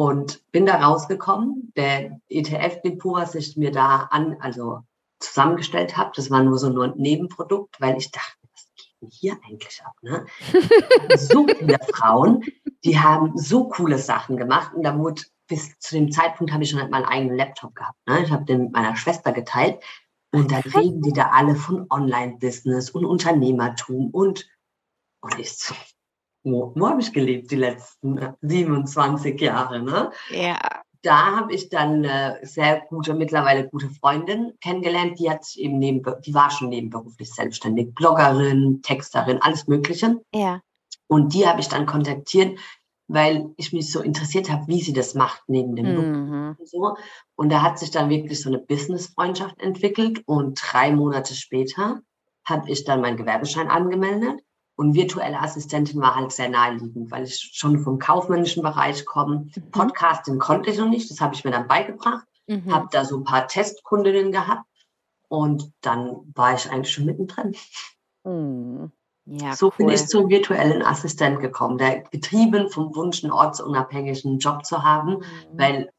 und 0.00 0.50
bin 0.50 0.64
da 0.64 0.76
rausgekommen. 0.76 1.72
Der 1.76 2.18
ETF-Depot, 2.30 3.14
was 3.14 3.34
ich 3.34 3.58
mir 3.58 3.70
da 3.70 4.08
an, 4.10 4.36
also 4.40 4.80
zusammengestellt 5.18 5.96
habe, 5.96 6.12
das 6.16 6.30
war 6.30 6.42
nur 6.42 6.56
so 6.56 6.70
nur 6.70 6.84
ein 6.84 6.94
Nebenprodukt, 6.96 7.78
weil 7.80 7.98
ich 7.98 8.10
dachte, 8.10 8.38
was 8.54 8.66
geht 8.76 8.94
denn 9.02 9.08
hier 9.10 9.38
eigentlich 9.46 9.82
ab? 9.84 9.92
Ne? 10.00 10.24
so 11.18 11.46
viele 11.46 11.78
Frauen, 11.94 12.44
die 12.82 12.98
haben 12.98 13.36
so 13.36 13.68
coole 13.68 13.98
Sachen 13.98 14.38
gemacht 14.38 14.72
und 14.74 14.84
da 14.84 14.98
wurde 14.98 15.22
bis 15.50 15.78
zu 15.78 15.96
dem 15.96 16.10
Zeitpunkt 16.10 16.52
habe 16.52 16.62
ich 16.62 16.70
schon 16.70 16.80
halt 16.80 16.90
meinen 16.90 17.04
eigenen 17.04 17.36
Laptop 17.36 17.74
gehabt. 17.74 17.98
Ne? 18.06 18.22
Ich 18.22 18.30
habe 18.30 18.46
den 18.46 18.62
mit 18.62 18.72
meiner 18.72 18.96
Schwester 18.96 19.32
geteilt 19.32 19.82
und 20.32 20.50
dann 20.50 20.62
reden 20.62 21.02
die 21.02 21.12
da 21.12 21.30
alle 21.30 21.56
von 21.56 21.86
Online-Business 21.90 22.90
und 22.90 23.04
Unternehmertum 23.04 24.10
und 24.10 24.48
und 25.22 25.38
ich 25.38 25.52
so, 25.52 25.74
wo, 26.44 26.72
wo 26.74 26.88
habe 26.88 27.00
ich 27.00 27.12
gelebt 27.12 27.50
die 27.50 27.56
letzten 27.56 28.18
27 28.40 29.38
Jahre? 29.40 29.82
Ne? 29.82 30.10
Ja. 30.30 30.58
Da 31.02 31.36
habe 31.36 31.54
ich 31.54 31.68
dann 31.68 32.04
eine 32.04 32.38
sehr 32.42 32.80
gute, 32.88 33.14
mittlerweile 33.14 33.68
gute 33.68 33.88
Freundin 33.88 34.52
kennengelernt, 34.62 35.18
die 35.18 35.30
hat 35.30 35.46
eben 35.56 35.78
neben, 35.78 36.02
die 36.22 36.34
war 36.34 36.50
schon 36.50 36.68
nebenberuflich 36.68 37.32
selbstständig, 37.32 37.94
Bloggerin, 37.94 38.80
Texterin, 38.82 39.40
alles 39.40 39.66
Mögliche. 39.66 40.20
Ja. 40.34 40.60
Und 41.06 41.34
die 41.34 41.46
habe 41.46 41.60
ich 41.60 41.68
dann 41.68 41.86
kontaktiert, 41.86 42.58
weil 43.12 43.50
ich 43.56 43.72
mich 43.72 43.90
so 43.90 44.00
interessiert 44.00 44.50
habe, 44.50 44.68
wie 44.68 44.80
sie 44.80 44.92
das 44.92 45.14
macht 45.14 45.42
neben 45.48 45.74
dem 45.74 45.86
mhm. 45.86 46.56
und 46.56 46.68
so. 46.68 46.96
Und 47.34 47.50
da 47.50 47.60
hat 47.60 47.78
sich 47.78 47.90
dann 47.90 48.08
wirklich 48.08 48.40
so 48.40 48.48
eine 48.48 48.58
Business-Freundschaft 48.58 49.60
entwickelt. 49.60 50.22
Und 50.26 50.60
drei 50.62 50.92
Monate 50.92 51.34
später 51.34 52.02
habe 52.44 52.70
ich 52.70 52.84
dann 52.84 53.00
meinen 53.00 53.16
Gewerbeschein 53.16 53.68
angemeldet 53.68 54.40
und 54.76 54.94
virtuelle 54.94 55.40
Assistentin 55.40 56.00
war 56.00 56.14
halt 56.14 56.30
sehr 56.30 56.48
naheliegend, 56.48 57.10
weil 57.10 57.24
ich 57.24 57.50
schon 57.52 57.80
vom 57.80 57.98
kaufmännischen 57.98 58.62
Bereich 58.62 59.04
komme. 59.04 59.50
Mhm. 59.54 59.70
Podcasting 59.72 60.38
konnte 60.38 60.70
ich 60.70 60.78
noch 60.78 60.88
nicht, 60.88 61.10
das 61.10 61.20
habe 61.20 61.34
ich 61.34 61.44
mir 61.44 61.50
dann 61.50 61.66
beigebracht. 61.66 62.26
Mhm. 62.46 62.72
Habe 62.72 62.88
da 62.92 63.04
so 63.04 63.16
ein 63.16 63.24
paar 63.24 63.48
Testkundinnen 63.48 64.30
gehabt 64.30 64.64
und 65.28 65.72
dann 65.80 66.32
war 66.34 66.54
ich 66.54 66.70
eigentlich 66.70 66.92
schon 66.92 67.06
mittendrin. 67.06 67.56
Mhm. 68.22 68.92
Ja, 69.32 69.54
so 69.54 69.66
cool. 69.66 69.72
bin 69.76 69.88
ich 69.90 70.06
zum 70.06 70.28
virtuellen 70.28 70.82
Assistent 70.82 71.38
gekommen, 71.38 71.78
der 71.78 72.00
getrieben 72.10 72.68
vom 72.68 72.94
Wunsch, 72.96 73.22
einen 73.22 73.32
ortsunabhängigen 73.32 74.38
Job 74.38 74.64
zu 74.64 74.82
haben, 74.82 75.18
mhm. 75.18 75.24
weil 75.52 75.90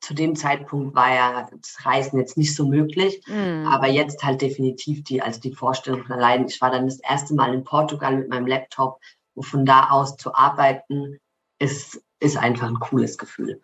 zu 0.00 0.14
dem 0.14 0.36
Zeitpunkt 0.36 0.94
war 0.94 1.12
ja 1.12 1.48
das 1.52 1.84
Reisen 1.84 2.18
jetzt 2.18 2.38
nicht 2.38 2.54
so 2.54 2.66
möglich, 2.66 3.22
mm. 3.26 3.66
aber 3.66 3.86
jetzt 3.86 4.22
halt 4.24 4.40
definitiv 4.40 5.04
die, 5.04 5.20
also 5.20 5.40
die 5.40 5.52
Vorstellung 5.52 6.10
allein. 6.10 6.46
Ich 6.46 6.58
war 6.62 6.70
dann 6.70 6.86
das 6.86 7.00
erste 7.00 7.34
Mal 7.34 7.52
in 7.52 7.64
Portugal 7.64 8.16
mit 8.16 8.30
meinem 8.30 8.46
Laptop 8.46 8.98
und 9.34 9.44
von 9.44 9.66
da 9.66 9.90
aus 9.90 10.16
zu 10.16 10.34
arbeiten 10.34 11.18
ist, 11.58 12.02
ist 12.18 12.38
einfach 12.38 12.68
ein 12.68 12.80
cooles 12.80 13.18
Gefühl. 13.18 13.60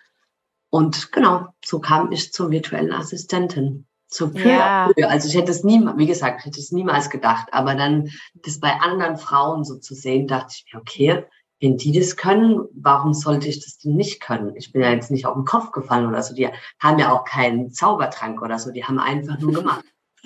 Und 0.69 1.11
genau, 1.11 1.47
so 1.65 1.81
kam 1.81 2.13
ich 2.13 2.33
zur 2.33 2.51
virtuellen 2.51 2.93
Assistentin. 2.93 3.87
So 4.09 4.31
peu 4.31 4.49
ja. 4.49 4.89
Also 5.09 5.29
ich 5.29 5.35
hätte 5.35 5.51
es 5.51 5.65
nie, 5.65 5.81
wie 5.97 6.07
gesagt, 6.07 6.41
ich 6.41 6.47
hätte 6.47 6.61
es 6.61 6.71
niemals 6.71 7.11
gedacht, 7.11 7.49
aber 7.53 7.75
dann 7.75 8.11
das 8.35 8.61
bei 8.61 8.73
anderen 8.81 9.17
Frauen 9.17 9.65
so 9.65 9.79
zu 9.79 9.95
sehen, 9.95 10.29
dachte 10.29 10.55
ich 10.57 10.73
mir, 10.73 10.81
okay, 10.81 11.25
wenn 11.61 11.77
die 11.77 11.93
das 11.99 12.17
können, 12.17 12.61
warum 12.75 13.15
sollte 13.15 13.49
ich 13.49 13.61
das 13.61 13.79
denn 13.79 13.95
nicht 13.95 14.21
können? 14.21 14.55
Ich 14.57 14.73
bin 14.73 14.83
ja 14.83 14.91
jetzt 14.91 15.11
nicht 15.11 15.27
auf 15.27 15.35
den 15.35 15.45
Kopf 15.45 15.73
gefallen 15.73 16.07
oder 16.07 16.23
so. 16.23 16.35
Die 16.35 16.49
haben 16.79 16.99
ja 16.99 17.13
auch 17.13 17.25
keinen 17.25 17.71
Zaubertrank 17.73 18.43
oder 18.43 18.59
so. 18.59 18.71
Die 18.71 18.85
haben 18.85 18.99
einfach 18.99 19.39
nur 19.39 19.53
gemacht. 19.53 19.85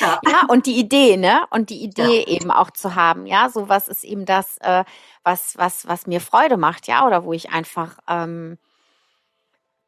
ja. 0.00 0.20
ja. 0.28 0.46
und 0.48 0.66
die 0.66 0.78
Idee, 0.78 1.16
ne? 1.16 1.42
Und 1.50 1.70
die 1.70 1.82
Idee 1.82 2.20
ja. 2.20 2.26
eben 2.26 2.50
auch 2.50 2.72
zu 2.72 2.96
haben, 2.96 3.26
ja, 3.26 3.48
so 3.48 3.68
was 3.68 3.88
ist 3.88 4.02
eben 4.02 4.26
das, 4.26 4.58
äh, 4.60 4.84
was, 5.22 5.56
was, 5.56 5.86
was 5.86 6.06
mir 6.06 6.20
Freude 6.20 6.56
macht, 6.56 6.88
ja, 6.88 7.06
oder 7.06 7.24
wo 7.24 7.32
ich 7.32 7.50
einfach 7.50 7.98
ähm, 8.08 8.58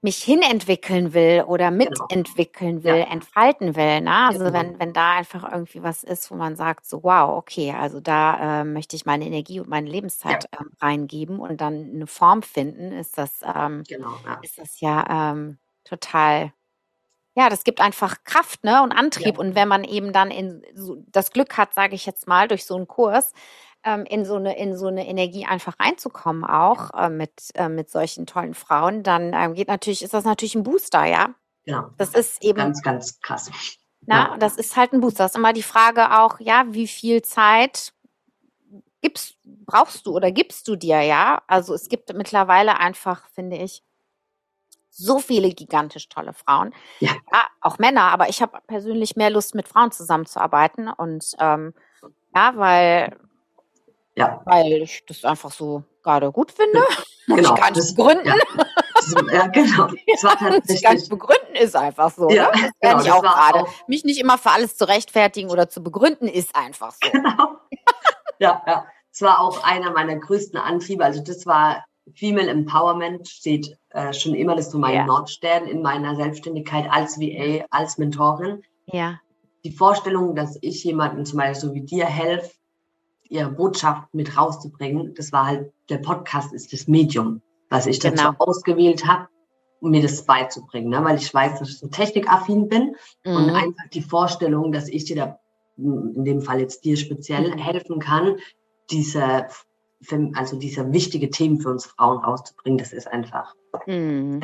mich 0.05 0.23
hinentwickeln 0.23 1.15
will 1.15 1.45
oder 1.47 1.71
genau. 1.71 1.85
mitentwickeln 1.85 2.85
will, 2.85 2.99
ja. 2.99 3.11
entfalten 3.11 3.75
will. 3.75 4.03
Ne? 4.03 4.15
Also 4.29 4.41
genau. 4.41 4.53
wenn, 4.53 4.79
wenn 4.79 4.93
da 4.93 5.17
einfach 5.17 5.51
irgendwie 5.51 5.83
was 5.83 6.05
ist, 6.05 6.31
wo 6.31 6.35
man 6.35 6.57
sagt, 6.57 6.85
so 6.85 7.03
wow, 7.03 7.31
okay, 7.39 7.73
also 7.73 8.01
da 8.01 8.61
äh, 8.61 8.65
möchte 8.65 8.97
ich 8.97 9.07
meine 9.07 9.25
Energie 9.25 9.61
und 9.61 9.69
meine 9.69 9.89
Lebenszeit 9.89 10.45
ja. 10.53 10.61
ähm, 10.61 10.73
reingeben 10.79 11.39
und 11.41 11.63
dann 11.63 11.91
eine 11.95 12.07
Form 12.07 12.43
finden, 12.43 12.93
ist 12.93 13.17
das, 13.17 13.41
ähm, 13.43 13.83
genau, 13.89 14.15
ja. 14.27 14.39
ist 14.43 14.59
das 14.59 14.79
ja 14.81 15.33
ähm, 15.33 15.57
total 15.85 16.53
ja, 17.37 17.49
das 17.49 17.65
gibt 17.65 17.81
einfach 17.81 18.23
Kraft 18.23 18.63
ne, 18.63 18.81
und 18.85 18.93
Antrieb. 18.93 19.39
Und 19.39 19.57
wenn 19.57 19.67
man 19.67 19.83
eben 19.83 20.13
dann 20.13 20.31
in 20.31 20.63
so 20.73 21.03
das 21.09 21.33
Glück 21.33 21.57
hat, 21.57 21.75
sage 21.75 21.97
ich 21.97 22.07
jetzt 22.07 22.29
mal, 22.29 22.47
durch 22.47 22.65
so 22.65 22.77
einen 22.77 22.87
Kurs, 22.87 23.33
ähm, 23.85 24.05
in 24.05 24.25
so 24.25 24.37
eine 24.37 24.57
in 24.59 24.77
so 24.77 24.87
eine 24.87 25.07
Energie 25.07 25.47
einfach 25.47 25.79
reinzukommen, 25.79 26.45
auch 26.45 26.91
äh, 26.95 27.09
mit 27.09 27.51
äh, 27.55 27.69
mit 27.69 27.91
solchen 27.91 28.27
tollen 28.27 28.55
Frauen, 28.55 29.03
dann 29.03 29.33
ähm, 29.35 29.55
geht 29.55 29.69
natürlich 29.69 30.03
ist 30.03 30.15
das 30.15 30.25
natürlich 30.25 30.55
ein 30.55 30.63
Booster, 30.63 31.05
ja. 31.05 31.35
Ja. 31.65 31.91
Das 31.97 32.15
ist 32.15 32.43
eben 32.43 32.59
ganz 32.59 32.83
ganz 32.83 33.21
krass. 33.21 33.51
Na, 34.07 34.33
ja. 34.33 34.37
das 34.39 34.57
ist 34.57 34.77
halt 34.77 34.93
ein 34.93 35.01
Booster. 35.01 35.25
Das 35.25 35.33
ist 35.33 35.39
immer 35.39 35.53
die 35.53 35.63
Frage 35.63 36.19
auch, 36.21 36.41
ja, 36.41 36.67
wie 36.69 36.89
viel 36.89 37.23
Zeit 37.23 37.93
gibst 39.01 39.37
brauchst 39.45 40.07
du 40.07 40.15
oder 40.15 40.31
gibst 40.31 40.67
du 40.69 40.77
dir, 40.77 41.01
ja? 41.03 41.43
Also 41.47 41.75
es 41.75 41.89
gibt 41.89 42.13
mittlerweile 42.15 42.79
einfach, 42.79 43.29
finde 43.31 43.57
ich, 43.57 43.83
so 44.91 45.19
viele 45.19 45.51
gigantisch 45.51 46.09
tolle 46.09 46.33
Frauen. 46.33 46.73
Ja. 47.01 47.13
ja 47.33 47.47
auch 47.61 47.79
Männer, 47.79 48.13
aber 48.13 48.29
ich 48.29 48.41
habe 48.41 48.59
persönlich 48.67 49.17
mehr 49.17 49.31
Lust, 49.31 49.55
mit 49.55 49.69
Frauen 49.69 49.91
zusammenzuarbeiten 49.91 50.89
und 50.89 51.35
ähm, 51.39 51.75
ja, 52.35 52.53
weil 52.57 53.17
ja. 54.17 54.43
Weil 54.45 54.83
ich 54.83 55.05
das 55.07 55.25
einfach 55.25 55.51
so 55.51 55.85
gerade 56.03 56.31
gut 56.33 56.53
finde. 56.53 56.83
Ja, 57.27 57.37
genau. 57.37 57.55
Ich 57.55 57.61
kann 57.61 57.75
es 57.75 57.95
begründen. 57.95 58.27
Ja. 58.27 59.33
ja, 59.33 59.47
genau. 59.47 59.89
Das 60.13 60.25
war 60.25 60.37
tatsächlich. 60.37 60.83
gar 60.83 60.93
nicht 60.93 61.09
begründen 61.09 61.55
ist 61.55 61.75
einfach 61.75 62.11
so. 62.15 62.29
Ja, 62.29 62.51
ne? 62.55 62.71
Das 62.83 63.03
genau, 63.03 63.03
ich 63.03 63.13
auch 63.13 63.23
gerade. 63.23 63.65
Mich 63.87 64.05
nicht 64.05 64.21
immer 64.21 64.37
für 64.37 64.51
alles 64.51 64.77
zu 64.77 64.87
rechtfertigen 64.87 65.49
oder 65.49 65.71
zu 65.71 65.83
begründen 65.83 66.29
ist 66.29 66.55
einfach 66.55 66.93
so. 66.93 67.11
Genau. 67.13 67.57
ja, 68.39 68.63
ja. 68.67 68.87
Das 69.11 69.23
war 69.23 69.41
auch 69.41 69.65
einer 69.65 69.93
meiner 69.93 70.17
größten 70.17 70.59
Antriebe. 70.59 71.03
Also 71.03 71.23
das 71.23 71.47
war 71.47 71.87
Female 72.15 72.51
Empowerment, 72.51 73.27
steht 73.27 73.79
äh, 73.89 74.13
schon 74.13 74.35
immer, 74.35 74.55
das 74.55 74.67
ist 74.67 74.73
so 74.73 74.79
mein 74.79 74.95
ja. 74.95 75.07
Nordstern 75.07 75.67
in 75.67 75.81
meiner 75.81 76.17
Selbstständigkeit 76.17 76.87
als 76.91 77.19
VA, 77.19 77.65
als 77.71 77.97
Mentorin. 77.97 78.63
Ja. 78.85 79.19
Die 79.65 79.73
Vorstellung, 79.73 80.35
dass 80.35 80.59
ich 80.61 80.85
jemandem 80.85 81.25
zum 81.25 81.39
Beispiel 81.39 81.69
so 81.69 81.75
wie 81.75 81.81
dir 81.81 82.05
helfe, 82.05 82.51
ihre 83.29 83.51
Botschaft 83.51 84.13
mit 84.13 84.37
rauszubringen. 84.37 85.15
Das 85.15 85.33
war 85.33 85.47
halt, 85.47 85.73
der 85.89 85.99
Podcast 85.99 86.53
ist 86.53 86.73
das 86.73 86.89
Medium, 86.89 87.43
was 87.71 87.87
ich 87.87 87.99
dazu 87.99 88.17
genau. 88.17 88.35
ausgewählt 88.39 89.07
habe, 89.07 89.29
um 89.81 89.91
mir 89.91 90.03
das 90.03 90.25
beizubringen, 90.25 90.91
ne? 90.91 91.05
weil 91.05 91.17
ich 91.17 91.33
weiß, 91.33 91.59
dass 91.59 91.69
ich 91.69 91.79
so 91.79 91.89
technikaffin 91.89 92.69
bin 92.69 92.97
mhm. 93.25 93.37
und 93.37 93.51
einfach 93.51 93.89
die 93.93 94.03
Vorstellung, 94.03 94.73
dass 94.73 94.89
ich 94.89 95.05
dir 95.05 95.17
da, 95.17 95.39
in 95.77 96.25
dem 96.25 96.41
Fall 96.41 96.61
jetzt 96.61 96.85
dir 96.85 96.97
speziell, 96.97 97.53
mhm. 97.53 97.59
helfen 97.59 97.99
kann, 97.99 98.37
diese, 98.91 99.49
also 100.35 100.59
diese 100.59 100.93
wichtige 100.93 101.31
Themen 101.31 101.59
für 101.59 101.71
uns 101.71 101.87
Frauen 101.87 102.19
rauszubringen, 102.19 102.79
das 102.79 102.93
ist 102.93 103.09
einfach. 103.09 103.55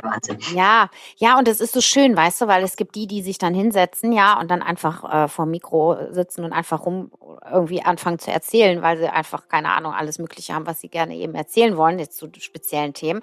Wahnsinn. 0.02 0.38
Ja, 0.54 0.90
ja, 1.16 1.38
und 1.38 1.46
es 1.46 1.60
ist 1.60 1.72
so 1.72 1.80
schön, 1.80 2.16
weißt 2.16 2.40
du, 2.40 2.46
weil 2.46 2.64
es 2.64 2.76
gibt 2.76 2.94
die, 2.94 3.06
die 3.06 3.22
sich 3.22 3.38
dann 3.38 3.54
hinsetzen, 3.54 4.12
ja, 4.12 4.38
und 4.40 4.50
dann 4.50 4.62
einfach 4.62 5.24
äh, 5.24 5.28
vor 5.28 5.44
dem 5.44 5.52
Mikro 5.52 5.96
sitzen 6.10 6.44
und 6.44 6.52
einfach 6.52 6.84
rum 6.84 7.12
irgendwie 7.52 7.82
anfangen 7.82 8.18
zu 8.18 8.30
erzählen, 8.30 8.82
weil 8.82 8.98
sie 8.98 9.08
einfach, 9.08 9.48
keine 9.48 9.70
Ahnung, 9.70 9.92
alles 9.92 10.18
Mögliche 10.18 10.54
haben, 10.54 10.66
was 10.66 10.80
sie 10.80 10.88
gerne 10.88 11.16
eben 11.16 11.34
erzählen 11.34 11.76
wollen, 11.76 11.98
jetzt 11.98 12.16
zu 12.16 12.30
speziellen 12.38 12.94
Themen. 12.94 13.22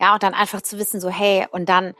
Ja, 0.00 0.14
und 0.14 0.22
dann 0.22 0.34
einfach 0.34 0.62
zu 0.62 0.78
wissen, 0.78 1.00
so, 1.00 1.08
hey, 1.08 1.46
und 1.50 1.68
dann 1.68 1.94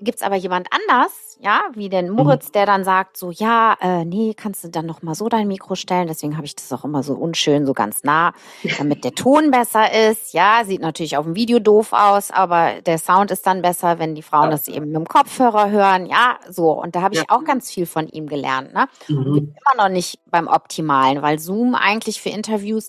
gibt's 0.00 0.22
aber 0.22 0.36
jemand 0.36 0.68
anders, 0.72 1.27
ja, 1.40 1.62
wie 1.74 1.88
den 1.88 2.08
mhm. 2.08 2.16
Moritz, 2.16 2.50
der 2.50 2.66
dann 2.66 2.84
sagt 2.84 3.16
so, 3.16 3.30
ja, 3.30 3.76
äh, 3.80 4.04
nee, 4.04 4.34
kannst 4.36 4.64
du 4.64 4.68
dann 4.68 4.86
noch 4.86 5.02
mal 5.02 5.14
so 5.14 5.28
dein 5.28 5.46
Mikro 5.46 5.76
stellen. 5.76 6.08
Deswegen 6.08 6.36
habe 6.36 6.46
ich 6.46 6.56
das 6.56 6.72
auch 6.72 6.84
immer 6.84 7.02
so 7.02 7.14
unschön, 7.14 7.64
so 7.64 7.74
ganz 7.74 8.02
nah, 8.02 8.32
damit 8.76 9.04
der 9.04 9.12
Ton 9.12 9.50
besser 9.52 9.92
ist. 10.10 10.32
Ja, 10.34 10.62
sieht 10.64 10.80
natürlich 10.80 11.16
auf 11.16 11.24
dem 11.24 11.36
Video 11.36 11.60
doof 11.60 11.92
aus, 11.92 12.30
aber 12.30 12.80
der 12.82 12.98
Sound 12.98 13.30
ist 13.30 13.46
dann 13.46 13.62
besser, 13.62 13.98
wenn 13.98 14.14
die 14.14 14.22
Frauen 14.22 14.50
das 14.50 14.66
eben 14.66 14.86
mit 14.86 14.96
dem 14.96 15.06
Kopfhörer 15.06 15.70
hören. 15.70 16.06
Ja, 16.06 16.38
so. 16.48 16.72
Und 16.72 16.96
da 16.96 17.02
habe 17.02 17.14
ich 17.14 17.20
ja. 17.20 17.26
auch 17.28 17.44
ganz 17.44 17.70
viel 17.70 17.86
von 17.86 18.08
ihm 18.08 18.26
gelernt. 18.26 18.74
Ne? 18.74 18.86
Mhm. 19.08 19.54
immer 19.54 19.84
noch 19.84 19.88
nicht 19.88 20.18
beim 20.26 20.48
Optimalen, 20.48 21.22
weil 21.22 21.38
Zoom 21.38 21.74
eigentlich 21.74 22.20
für 22.20 22.30
Interviews 22.30 22.88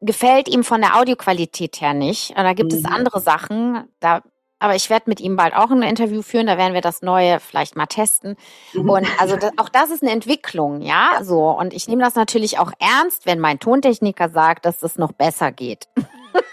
gefällt 0.00 0.48
ihm 0.48 0.62
von 0.62 0.80
der 0.80 0.96
Audioqualität 0.96 1.80
her 1.80 1.94
nicht. 1.94 2.30
Und 2.30 2.44
da 2.44 2.52
gibt 2.52 2.72
mhm. 2.72 2.78
es 2.78 2.84
andere 2.84 3.20
Sachen, 3.20 3.84
da 4.00 4.22
aber 4.58 4.74
ich 4.74 4.90
werde 4.90 5.08
mit 5.08 5.20
ihm 5.20 5.36
bald 5.36 5.54
auch 5.54 5.70
ein 5.70 5.82
Interview 5.82 6.22
führen, 6.22 6.46
da 6.46 6.58
werden 6.58 6.74
wir 6.74 6.80
das 6.80 7.02
Neue 7.02 7.40
vielleicht 7.40 7.76
mal 7.76 7.86
testen. 7.86 8.36
Mhm. 8.72 8.90
Und 8.90 9.20
also 9.20 9.36
das, 9.36 9.52
auch 9.56 9.68
das 9.68 9.90
ist 9.90 10.02
eine 10.02 10.12
Entwicklung, 10.12 10.80
ja, 10.82 11.20
so. 11.22 11.50
Und 11.50 11.72
ich 11.72 11.88
nehme 11.88 12.02
das 12.02 12.14
natürlich 12.14 12.58
auch 12.58 12.72
ernst, 12.78 13.26
wenn 13.26 13.38
mein 13.38 13.60
Tontechniker 13.60 14.28
sagt, 14.28 14.64
dass 14.64 14.78
das 14.78 14.98
noch 14.98 15.12
besser 15.12 15.52
geht. 15.52 15.88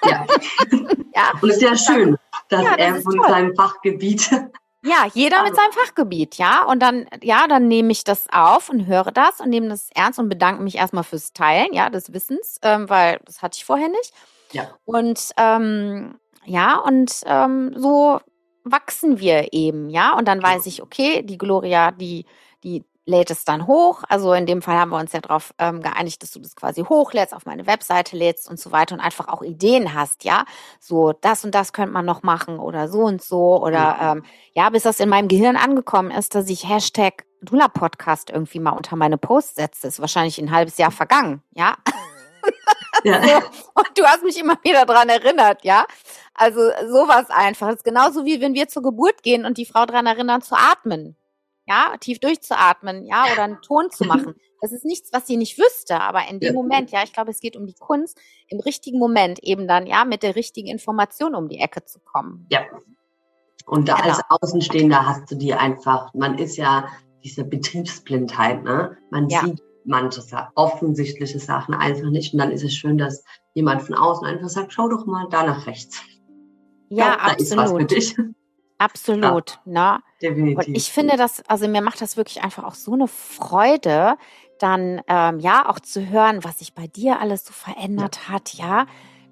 Ja. 0.04 0.26
ja. 1.16 1.34
Und 1.42 1.50
es 1.50 1.58
ist 1.58 1.62
ja 1.62 1.76
schön, 1.76 2.18
dass 2.50 2.64
ja, 2.64 2.78
das 2.78 2.88
er 2.88 3.02
von 3.02 3.18
toll. 3.18 3.30
seinem 3.30 3.56
Fachgebiet. 3.56 4.30
Ja, 4.88 5.08
jeder 5.12 5.42
mit 5.42 5.56
seinem 5.56 5.72
Fachgebiet, 5.72 6.36
ja. 6.36 6.64
Und 6.64 6.80
dann, 6.80 7.08
ja, 7.24 7.48
dann 7.48 7.68
nehme 7.68 7.92
ich 7.92 8.04
das 8.04 8.28
auf 8.32 8.70
und 8.70 8.86
höre 8.86 9.12
das 9.12 9.40
und 9.40 9.50
nehme 9.50 9.68
das 9.68 9.90
ernst 9.96 10.20
und 10.20 10.30
bedanke 10.30 10.62
mich 10.62 10.76
erstmal 10.76 11.04
fürs 11.04 11.34
Teilen, 11.34 11.74
ja, 11.74 11.90
des 11.90 12.14
Wissens, 12.14 12.60
ähm, 12.62 12.88
weil 12.88 13.20
das 13.26 13.42
hatte 13.42 13.58
ich 13.58 13.66
vorher 13.66 13.90
nicht. 13.90 14.14
Ja. 14.52 14.70
Und 14.86 15.32
ähm, 15.38 16.20
ja, 16.46 16.80
und 16.80 17.22
ähm, 17.26 17.74
so 17.76 18.20
wachsen 18.64 19.20
wir 19.20 19.54
eben, 19.54 19.90
ja. 19.90 20.18
Und 20.18 20.28
dann 20.28 20.42
weiß 20.42 20.66
ich, 20.66 20.82
okay, 20.82 21.22
die 21.24 21.38
Gloria, 21.38 21.92
die, 21.92 22.26
die 22.64 22.84
lädt 23.06 23.30
es 23.30 23.46
dann 23.46 23.68
hoch. 23.68 24.04
Also 24.10 24.34
in 24.34 24.46
dem 24.46 24.62
Fall 24.62 24.78
haben 24.78 24.90
wir 24.90 24.98
uns 24.98 25.14
ja 25.14 25.22
darauf 25.22 25.54
ähm, 25.60 25.82
geeinigt, 25.82 26.24
dass 26.24 26.32
du 26.32 26.40
das 26.40 26.56
quasi 26.56 26.82
hochlädst, 26.82 27.36
auf 27.36 27.46
meine 27.46 27.68
Webseite 27.68 28.18
lädst 28.18 28.50
und 28.50 28.60
so 28.60 28.72
weiter 28.72 28.96
und 28.96 29.02
einfach 29.02 29.28
auch 29.28 29.44
Ideen 29.44 29.94
hast, 29.94 30.24
ja. 30.24 30.46
So, 30.80 31.14
das 31.14 31.46
und 31.46 31.54
das 31.54 31.72
könnte 31.74 31.94
man 31.94 32.06
noch 32.06 32.24
machen 32.24 32.60
oder 32.60 32.88
so 32.88 33.02
und 33.02 33.22
so. 33.22 33.62
Oder 33.62 33.98
ähm, 34.02 34.24
ja, 34.54 34.70
bis 34.70 34.84
das 34.84 35.00
in 35.00 35.10
meinem 35.10 35.28
Gehirn 35.28 35.56
angekommen 35.56 36.12
ist, 36.12 36.36
dass 36.36 36.50
ich 36.50 36.68
Hashtag 36.68 37.26
Dula 37.42 37.68
Podcast 37.68 38.32
irgendwie 38.32 38.60
mal 38.60 38.72
unter 38.72 38.96
meine 38.96 39.20
Posts 39.20 39.56
setze. 39.56 39.88
Ist 39.88 40.00
wahrscheinlich 40.00 40.40
ein 40.40 40.52
halbes 40.52 40.78
Jahr 40.78 40.92
vergangen, 40.92 41.44
ja. 41.52 41.76
Ja. 41.84 41.84
So, 43.04 43.38
und 43.76 43.98
du 43.98 44.04
hast 44.04 44.24
mich 44.24 44.40
immer 44.40 44.58
wieder 44.64 44.86
dran 44.86 45.10
erinnert, 45.10 45.64
ja. 45.64 45.86
Also 46.36 46.60
sowas 46.88 47.30
einfach. 47.30 47.68
Das 47.68 47.78
ist 47.78 47.86
genauso 47.86 48.26
wie 48.26 48.42
wenn 48.42 48.54
wir 48.54 48.68
zur 48.68 48.84
Geburt 48.84 49.24
gehen 49.24 49.46
und 49.46 49.58
die 49.58 49.66
Frau 49.66 49.86
daran 49.86 50.06
erinnern 50.06 50.42
zu 50.42 50.56
atmen. 50.56 51.16
Ja, 51.68 51.96
tief 52.00 52.20
durchzuatmen, 52.20 53.06
ja, 53.08 53.24
oder 53.34 53.44
einen 53.44 53.62
Ton 53.62 53.90
zu 53.90 54.06
machen. 54.06 54.36
Das 54.62 54.72
ist 54.72 54.86
nichts, 54.86 55.14
was 55.14 55.28
sie 55.28 55.38
nicht 55.38 55.60
wüsste, 55.60 56.00
aber 56.00 56.28
in 56.28 56.40
dem. 56.40 56.56
Moment, 56.56 56.90
ja, 56.90 57.04
ich 57.04 57.14
glaube, 57.14 57.30
es 57.30 57.40
geht 57.40 57.56
um 57.56 57.68
die 57.68 57.76
Kunst, 57.76 58.18
im 58.48 58.60
richtigen 58.60 58.98
Moment 58.98 59.38
eben 59.44 59.68
dann, 59.68 59.86
ja, 59.86 60.06
mit 60.06 60.24
der 60.24 60.36
richtigen 60.36 60.70
Information 60.70 61.36
um 61.36 61.50
die 61.50 61.60
Ecke 61.60 61.86
zu 61.86 62.00
kommen. 62.00 62.48
Ja. 62.50 62.62
Und 63.68 63.88
da 63.90 63.98
genau. 63.98 64.08
als 64.08 64.22
Außenstehender 64.28 65.06
hast 65.06 65.30
du 65.30 65.36
die 65.36 65.54
einfach, 65.54 66.12
man 66.16 66.40
ist 66.40 66.56
ja 66.56 66.88
diese 67.24 67.44
Betriebsblindheit, 67.44 68.64
ne? 68.64 68.98
Man 69.12 69.30
ja. 69.30 69.42
sieht 69.42 69.62
manche 69.84 70.22
offensichtliche 70.56 71.38
Sachen 71.38 71.76
einfach 71.76 72.10
nicht. 72.10 72.34
Und 72.34 72.40
dann 72.40 72.52
ist 72.52 72.64
es 72.64 72.74
schön, 72.74 72.98
dass 72.98 73.24
jemand 73.54 73.84
von 73.84 73.94
außen 73.94 74.26
einfach 74.26 74.50
sagt, 74.50 74.74
schau 74.74 74.90
doch 74.90 75.06
mal 75.06 75.28
da 75.30 75.44
nach 75.44 75.68
rechts. 75.68 76.02
Ja, 76.90 77.06
ja 77.06 77.16
absolut. 77.16 77.92
Absolut, 78.78 79.60
ja, 79.66 79.96
ne? 79.96 80.04
Definitiv. 80.22 80.68
Und 80.68 80.76
ich 80.76 80.92
finde 80.92 81.16
das, 81.16 81.42
also 81.48 81.68
mir 81.68 81.82
macht 81.82 82.02
das 82.02 82.18
wirklich 82.18 82.44
einfach 82.44 82.66
auch 82.66 82.76
so 82.76 82.92
eine 82.92 83.08
Freude, 83.08 84.18
dann 84.60 85.02
ähm, 85.08 85.40
ja 85.40 85.70
auch 85.70 85.80
zu 85.80 86.10
hören, 86.10 86.44
was 86.44 86.60
sich 86.60 86.74
bei 86.74 86.88
dir 86.88 87.20
alles 87.20 87.46
so 87.46 87.54
verändert 87.54 88.20
ja. 88.28 88.34
hat, 88.34 88.54
ja. 88.54 88.86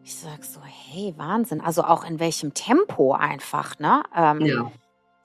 Ich 0.05 0.15
sag 0.15 0.43
so, 0.43 0.59
hey, 0.63 1.13
Wahnsinn. 1.17 1.61
Also 1.61 1.83
auch 1.83 2.03
in 2.03 2.19
welchem 2.19 2.53
Tempo 2.53 3.13
einfach, 3.13 3.79
ne? 3.79 4.03
Ähm, 4.15 4.41
ja. 4.41 4.71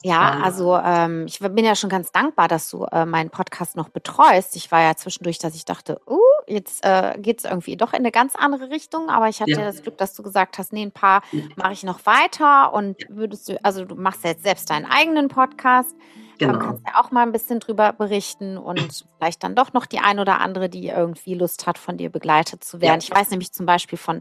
Ja, 0.04 0.38
also 0.44 0.76
ähm, 0.76 1.26
ich 1.26 1.40
bin 1.40 1.64
ja 1.64 1.74
schon 1.74 1.90
ganz 1.90 2.12
dankbar, 2.12 2.46
dass 2.46 2.70
du 2.70 2.84
äh, 2.84 3.04
meinen 3.04 3.30
Podcast 3.30 3.76
noch 3.76 3.88
betreust. 3.88 4.54
Ich 4.54 4.70
war 4.70 4.80
ja 4.80 4.94
zwischendurch, 4.94 5.38
dass 5.38 5.56
ich 5.56 5.64
dachte, 5.64 6.00
uh, 6.06 6.18
jetzt 6.46 6.84
äh, 6.84 7.18
geht 7.18 7.40
es 7.40 7.44
irgendwie 7.44 7.76
doch 7.76 7.92
in 7.92 7.98
eine 7.98 8.12
ganz 8.12 8.36
andere 8.36 8.70
Richtung, 8.70 9.08
aber 9.08 9.28
ich 9.28 9.40
hatte 9.40 9.52
ja. 9.52 9.64
das 9.64 9.82
Glück, 9.82 9.98
dass 9.98 10.14
du 10.14 10.22
gesagt 10.22 10.58
hast, 10.58 10.72
nee, 10.72 10.82
ein 10.82 10.92
paar 10.92 11.22
mache 11.56 11.72
ich 11.72 11.82
noch 11.82 12.06
weiter 12.06 12.72
und 12.72 12.96
würdest 13.08 13.48
du, 13.48 13.58
also 13.64 13.84
du 13.84 13.96
machst 13.96 14.22
ja 14.22 14.30
jetzt 14.30 14.44
selbst 14.44 14.70
deinen 14.70 14.86
eigenen 14.86 15.26
Podcast. 15.26 15.96
Genau. 16.38 16.52
Du 16.52 16.58
kannst 16.60 16.86
ja 16.86 17.00
auch 17.00 17.10
mal 17.10 17.22
ein 17.22 17.32
bisschen 17.32 17.58
drüber 17.58 17.92
berichten 17.92 18.56
und 18.56 19.04
vielleicht 19.16 19.42
dann 19.42 19.56
doch 19.56 19.72
noch 19.72 19.86
die 19.86 19.98
ein 19.98 20.20
oder 20.20 20.40
andere, 20.40 20.68
die 20.68 20.86
irgendwie 20.86 21.34
Lust 21.34 21.66
hat, 21.66 21.76
von 21.76 21.96
dir 21.96 22.10
begleitet 22.10 22.62
zu 22.62 22.80
werden. 22.80 23.00
Ja. 23.00 23.08
Ich 23.08 23.10
weiß 23.10 23.30
nämlich 23.30 23.52
zum 23.52 23.66
Beispiel 23.66 23.98
von 23.98 24.20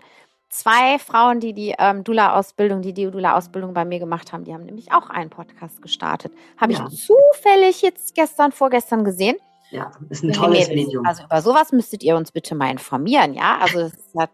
zwei 0.50 1.00
Frauen, 1.00 1.40
die 1.40 1.54
die 1.54 1.76
ähm, 1.78 2.04
Dula-Ausbildung, 2.04 2.82
die 2.82 2.94
die 2.94 3.10
Dula-Ausbildung 3.10 3.74
bei 3.74 3.86
mir 3.86 4.00
gemacht 4.00 4.34
haben, 4.34 4.44
die 4.44 4.54
haben 4.54 4.64
nämlich 4.64 4.92
auch 4.92 5.10
einen 5.10 5.30
Podcast 5.30 5.82
gestartet. 5.82 6.34
Habe 6.58 6.74
ja. 6.74 6.88
ich 6.90 7.06
zufällig 7.06 7.82
jetzt 7.82 8.16
gestern, 8.16 8.52
vorgestern 8.52 9.04
gesehen. 9.04 9.36
Ja, 9.72 9.92
ist 10.10 10.24
ein 10.24 10.32
tolles 10.32 10.70
Medium. 10.70 11.06
Also 11.06 11.24
über 11.24 11.42
sowas 11.42 11.72
müsstet 11.72 12.02
ihr 12.04 12.16
uns 12.16 12.32
bitte 12.32 12.56
mal 12.56 12.72
informieren, 12.72 13.34
ja. 13.34 13.58
Also 13.60 13.80
das 13.80 13.94
ist 13.94 14.16
ja 14.16 14.28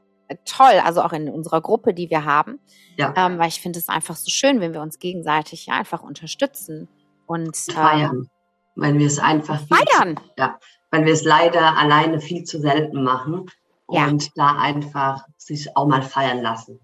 toll, 0.45 0.79
also 0.83 1.01
auch 1.01 1.13
in 1.13 1.29
unserer 1.29 1.61
Gruppe, 1.61 1.93
die 1.93 2.09
wir 2.09 2.25
haben. 2.25 2.59
Ja. 2.97 3.13
Ähm, 3.17 3.39
weil 3.39 3.47
ich 3.47 3.59
finde 3.59 3.79
es 3.79 3.89
einfach 3.89 4.15
so 4.15 4.29
schön, 4.29 4.59
wenn 4.59 4.73
wir 4.73 4.81
uns 4.81 4.99
gegenseitig 4.99 5.65
ja 5.65 5.73
einfach 5.73 6.03
unterstützen 6.03 6.87
und 7.25 7.57
ähm, 7.69 7.73
feiern. 7.73 8.29
Wenn 8.75 8.99
wir 8.99 9.07
es 9.07 9.19
einfach 9.19 9.59
feiern. 9.67 10.17
Zu, 10.17 10.23
ja, 10.37 10.59
wenn 10.91 11.05
wir 11.05 11.13
es 11.13 11.23
leider 11.23 11.77
alleine 11.77 12.19
viel 12.19 12.43
zu 12.43 12.59
selten 12.59 13.03
machen 13.03 13.47
ja. 13.93 14.07
und 14.07 14.37
da 14.37 14.57
einfach 14.57 15.25
sich 15.37 15.75
auch 15.75 15.87
mal 15.87 16.01
feiern 16.01 16.41
lassen. 16.41 16.79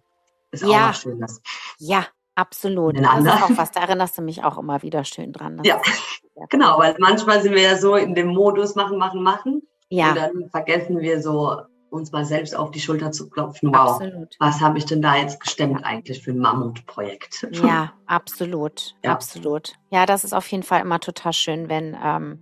Ist 0.52 0.64
auch 0.64 0.72
ja. 0.72 0.90
was 0.90 1.02
Schönes. 1.02 1.42
Ja, 1.78 2.06
absolut. 2.36 2.98
Das 2.98 3.20
ist 3.20 3.28
auch 3.28 3.58
was, 3.58 3.72
da 3.72 3.82
erinnerst 3.82 4.18
du 4.18 4.22
mich 4.22 4.44
auch 4.44 4.58
immer 4.58 4.82
wieder 4.82 5.04
schön 5.04 5.32
dran. 5.32 5.58
Das 5.58 5.68
ja, 5.68 5.82
genau, 6.50 6.80
weil 6.80 6.96
manchmal 7.00 7.42
sind 7.42 7.54
wir 7.54 7.62
ja 7.62 7.78
so 7.78 7.96
in 7.96 8.16
dem 8.16 8.28
Modus 8.28 8.76
machen, 8.76 8.98
machen, 8.98 9.22
machen. 9.22 9.62
Ja. 9.90 10.10
Und 10.10 10.16
dann 10.18 10.50
vergessen 10.50 11.00
wir 11.00 11.22
so, 11.22 11.62
uns 11.90 12.12
mal 12.12 12.26
selbst 12.26 12.56
auf 12.56 12.72
die 12.72 12.80
Schulter 12.80 13.12
zu 13.12 13.30
klopfen. 13.30 13.70
Wow, 13.70 14.02
absolut. 14.02 14.36
was 14.40 14.62
habe 14.62 14.78
ich 14.78 14.86
denn 14.86 15.02
da 15.02 15.16
jetzt 15.16 15.40
gestemmt 15.40 15.84
eigentlich 15.84 16.22
für 16.22 16.32
ein 16.32 16.40
Mammutprojekt? 16.40 17.48
Ja, 17.52 17.94
absolut, 18.06 18.96
ja. 19.04 19.12
absolut. 19.12 19.74
Ja, 19.90 20.06
das 20.06 20.24
ist 20.24 20.34
auf 20.34 20.48
jeden 20.48 20.64
Fall 20.64 20.82
immer 20.82 21.00
total 21.00 21.34
schön, 21.34 21.70
wenn 21.70 21.98
ähm, 22.02 22.40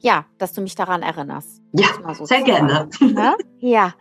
ja, 0.00 0.24
dass 0.38 0.52
du 0.52 0.60
mich 0.60 0.74
daran 0.74 1.02
erinnerst. 1.02 1.60
Ja, 1.72 2.14
so 2.14 2.24
sehr 2.24 2.42
gerne. 2.42 2.88
Ja? 3.00 3.34
ja. 3.58 3.94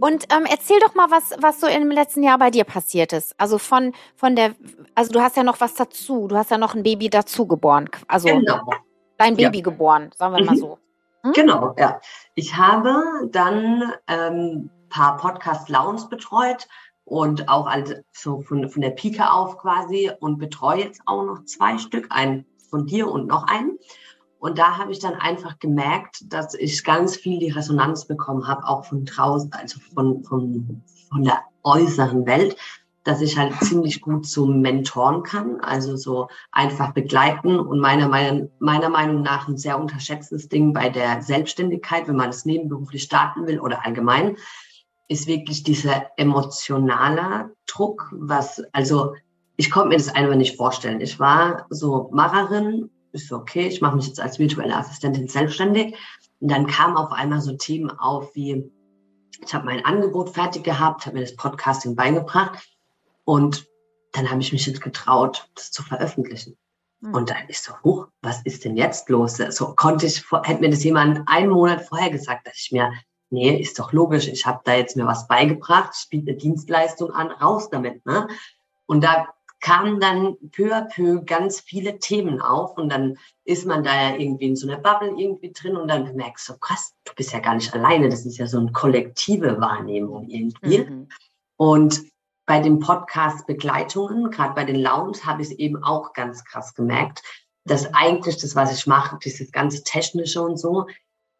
Und 0.00 0.24
ähm, 0.32 0.46
erzähl 0.48 0.78
doch 0.80 0.94
mal, 0.94 1.10
was, 1.10 1.34
was 1.40 1.60
so 1.60 1.66
im 1.66 1.90
letzten 1.90 2.22
Jahr 2.22 2.38
bei 2.38 2.50
dir 2.50 2.64
passiert 2.64 3.12
ist. 3.12 3.34
Also 3.38 3.58
von, 3.58 3.92
von 4.14 4.36
der, 4.36 4.54
also 4.94 5.12
du 5.12 5.20
hast 5.20 5.36
ja 5.36 5.42
noch 5.42 5.60
was 5.60 5.74
dazu. 5.74 6.28
Du 6.28 6.36
hast 6.36 6.50
ja 6.50 6.58
noch 6.58 6.74
ein 6.74 6.82
Baby 6.82 7.10
dazu 7.10 7.46
geboren. 7.46 7.90
Also 8.06 8.28
genau. 8.28 8.60
dein 9.18 9.36
Baby 9.36 9.58
ja. 9.58 9.64
geboren, 9.64 10.10
sagen 10.16 10.36
wir 10.36 10.44
mal 10.44 10.54
mhm. 10.54 10.58
so. 10.58 10.78
Hm? 11.22 11.32
Genau, 11.32 11.74
ja. 11.78 12.00
Ich 12.34 12.56
habe 12.56 13.28
dann 13.30 13.92
ähm, 14.06 14.70
paar 14.88 15.16
Podcast-Lounge 15.16 16.08
betreut 16.08 16.68
und 17.04 17.48
auch 17.48 17.68
so 18.12 18.40
von, 18.40 18.68
von 18.70 18.82
der 18.82 18.90
Pike 18.90 19.32
auf 19.32 19.58
quasi 19.58 20.10
und 20.20 20.38
betreue 20.38 20.84
jetzt 20.84 21.02
auch 21.06 21.24
noch 21.24 21.44
zwei 21.44 21.76
Stück, 21.78 22.06
einen 22.10 22.46
von 22.70 22.86
dir 22.86 23.08
und 23.08 23.26
noch 23.26 23.48
einen. 23.48 23.78
Und 24.40 24.58
da 24.58 24.78
habe 24.78 24.90
ich 24.90 24.98
dann 24.98 25.14
einfach 25.14 25.58
gemerkt, 25.58 26.32
dass 26.32 26.54
ich 26.54 26.82
ganz 26.82 27.14
viel 27.14 27.38
die 27.38 27.50
Resonanz 27.50 28.06
bekommen 28.06 28.48
habe, 28.48 28.66
auch 28.66 28.86
von 28.86 29.04
draußen, 29.04 29.52
also 29.52 29.78
von, 29.94 30.24
von, 30.24 30.82
von 31.10 31.24
der 31.24 31.40
äußeren 31.62 32.24
Welt, 32.26 32.56
dass 33.04 33.20
ich 33.20 33.36
halt 33.36 33.52
ziemlich 33.62 34.00
gut 34.00 34.26
so 34.26 34.46
mentoren 34.46 35.22
kann, 35.22 35.60
also 35.60 35.94
so 35.96 36.28
einfach 36.52 36.92
begleiten 36.94 37.60
und 37.60 37.80
meiner 37.80 38.08
Meinung, 38.08 38.50
meiner 38.60 38.88
Meinung 38.88 39.20
nach 39.20 39.46
ein 39.46 39.58
sehr 39.58 39.78
unterschätztes 39.78 40.48
Ding 40.48 40.72
bei 40.72 40.88
der 40.88 41.20
Selbstständigkeit, 41.20 42.08
wenn 42.08 42.16
man 42.16 42.30
es 42.30 42.46
nebenberuflich 42.46 43.02
starten 43.02 43.46
will 43.46 43.60
oder 43.60 43.84
allgemein, 43.84 44.36
ist 45.08 45.26
wirklich 45.26 45.64
dieser 45.64 46.06
emotionale 46.16 47.54
Druck, 47.66 48.08
was, 48.12 48.62
also 48.72 49.14
ich 49.56 49.70
konnte 49.70 49.88
mir 49.90 49.96
das 49.96 50.14
einfach 50.14 50.36
nicht 50.36 50.56
vorstellen. 50.56 51.02
Ich 51.02 51.20
war 51.20 51.66
so 51.68 52.08
Macherin 52.12 52.88
ich 53.12 53.26
so, 53.26 53.36
okay, 53.36 53.66
ich 53.66 53.80
mache 53.80 53.96
mich 53.96 54.06
jetzt 54.06 54.20
als 54.20 54.38
virtuelle 54.38 54.76
Assistentin 54.76 55.28
selbstständig. 55.28 55.96
Und 56.40 56.50
dann 56.50 56.66
kamen 56.66 56.96
auf 56.96 57.12
einmal 57.12 57.40
so 57.40 57.56
Themen 57.56 57.90
auf 57.90 58.34
wie, 58.34 58.70
ich 59.44 59.54
habe 59.54 59.66
mein 59.66 59.84
Angebot 59.84 60.30
fertig 60.30 60.64
gehabt, 60.64 61.06
habe 61.06 61.16
mir 61.16 61.24
das 61.24 61.36
Podcasting 61.36 61.94
beigebracht 61.94 62.58
und 63.24 63.66
dann 64.12 64.30
habe 64.30 64.40
ich 64.40 64.52
mich 64.52 64.66
jetzt 64.66 64.80
getraut, 64.80 65.48
das 65.54 65.70
zu 65.70 65.82
veröffentlichen. 65.82 66.56
Mhm. 67.00 67.14
Und 67.14 67.30
dann 67.30 67.48
ist 67.48 67.64
so, 67.64 67.74
huch, 67.84 68.08
was 68.22 68.42
ist 68.44 68.64
denn 68.64 68.76
jetzt 68.76 69.08
los? 69.08 69.36
So 69.36 69.74
konnte 69.74 70.06
ich, 70.06 70.24
hätte 70.44 70.60
mir 70.60 70.70
das 70.70 70.84
jemand 70.84 71.22
einen 71.26 71.50
Monat 71.50 71.82
vorher 71.82 72.10
gesagt, 72.10 72.46
dass 72.46 72.58
ich 72.58 72.72
mir, 72.72 72.92
nee, 73.30 73.56
ist 73.60 73.78
doch 73.78 73.92
logisch, 73.92 74.28
ich 74.28 74.46
habe 74.46 74.60
da 74.64 74.74
jetzt 74.74 74.96
mir 74.96 75.06
was 75.06 75.28
beigebracht, 75.28 75.94
ich 75.98 76.08
biete 76.08 76.30
eine 76.30 76.38
Dienstleistung 76.38 77.10
an, 77.12 77.30
raus 77.30 77.70
damit. 77.70 78.04
Ne? 78.04 78.28
Und 78.86 79.04
da 79.04 79.28
kamen 79.60 80.00
dann 80.00 80.36
peu 80.52 80.74
à 80.74 80.82
peu 80.82 81.22
ganz 81.24 81.60
viele 81.60 81.98
Themen 81.98 82.40
auf 82.40 82.78
und 82.78 82.88
dann 82.90 83.18
ist 83.44 83.66
man 83.66 83.84
da 83.84 83.94
ja 83.94 84.16
irgendwie 84.16 84.46
in 84.46 84.56
so 84.56 84.66
einer 84.66 84.80
Bubble 84.80 85.14
irgendwie 85.16 85.52
drin 85.52 85.76
und 85.76 85.88
dann 85.88 86.14
merkst 86.16 86.48
du, 86.48 86.58
krass, 86.58 86.94
du 87.04 87.14
bist 87.14 87.32
ja 87.32 87.40
gar 87.40 87.54
nicht 87.54 87.72
alleine, 87.74 88.08
das 88.08 88.24
ist 88.24 88.38
ja 88.38 88.46
so 88.46 88.58
eine 88.58 88.72
kollektive 88.72 89.60
Wahrnehmung 89.60 90.28
irgendwie. 90.28 90.84
Mhm. 90.84 91.08
Und 91.56 92.02
bei 92.46 92.60
den 92.60 92.80
Podcast-Begleitungen, 92.80 94.30
gerade 94.30 94.54
bei 94.54 94.64
den 94.64 94.76
Lounge, 94.80 95.18
habe 95.24 95.42
ich 95.42 95.50
es 95.50 95.58
eben 95.58 95.84
auch 95.84 96.14
ganz 96.14 96.44
krass 96.44 96.74
gemerkt, 96.74 97.22
dass 97.64 97.92
eigentlich 97.94 98.38
das, 98.38 98.56
was 98.56 98.76
ich 98.76 98.86
mache, 98.86 99.18
dieses 99.22 99.52
ganze 99.52 99.84
Technische 99.84 100.42
und 100.42 100.56
so, 100.56 100.86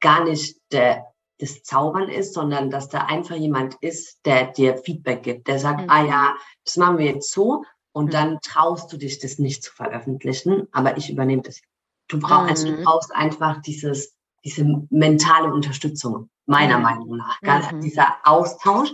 gar 0.01 0.25
nicht 0.25 0.57
der, 0.73 1.07
das 1.39 1.63
Zaubern 1.63 2.09
ist, 2.09 2.35
sondern 2.35 2.71
dass 2.71 2.89
da 2.89 3.07
einfach 3.07 3.37
jemand 3.37 3.77
ist, 3.81 4.21
der 4.27 4.49
dir 4.53 4.77
Feedback 4.77 5.23
gibt, 5.23 5.49
der 5.49 5.59
sagt, 5.59 5.83
mhm. 5.83 5.91
ah 5.91 6.05
ja, 6.05 6.35
das 6.65 6.77
machen 6.77 6.99
wir 6.99 7.07
jetzt 7.07 7.33
so 7.33 7.65
und 7.93 8.07
mhm. 8.07 8.11
dann 8.11 8.39
traust 8.43 8.93
du 8.93 8.97
dich, 8.97 9.19
das 9.19 9.39
nicht 9.39 9.63
zu 9.63 9.73
veröffentlichen, 9.73 10.69
aber 10.73 10.97
ich 10.97 11.11
übernehme 11.11 11.43
das. 11.43 11.61
Du 12.09 12.19
brauchst, 12.19 12.51
also 12.51 12.67
du 12.67 12.79
mhm. 12.79 12.85
brauchst 12.85 13.15
einfach 13.15 13.61
dieses, 13.63 14.15
diese 14.45 14.65
mentale 14.91 15.53
Unterstützung, 15.53 16.31
meiner 16.47 16.79
mhm. 16.79 16.83
Meinung 16.83 17.17
nach. 17.17 17.41
Ganz, 17.41 17.71
mhm. 17.71 17.81
Dieser 17.81 18.17
Austausch. 18.25 18.93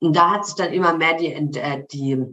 Und 0.00 0.14
da 0.14 0.30
hat 0.30 0.46
sich 0.46 0.54
dann 0.54 0.72
immer 0.72 0.94
mehr 0.94 1.14
die, 1.14 1.32
äh, 1.32 1.84
die, 1.90 2.24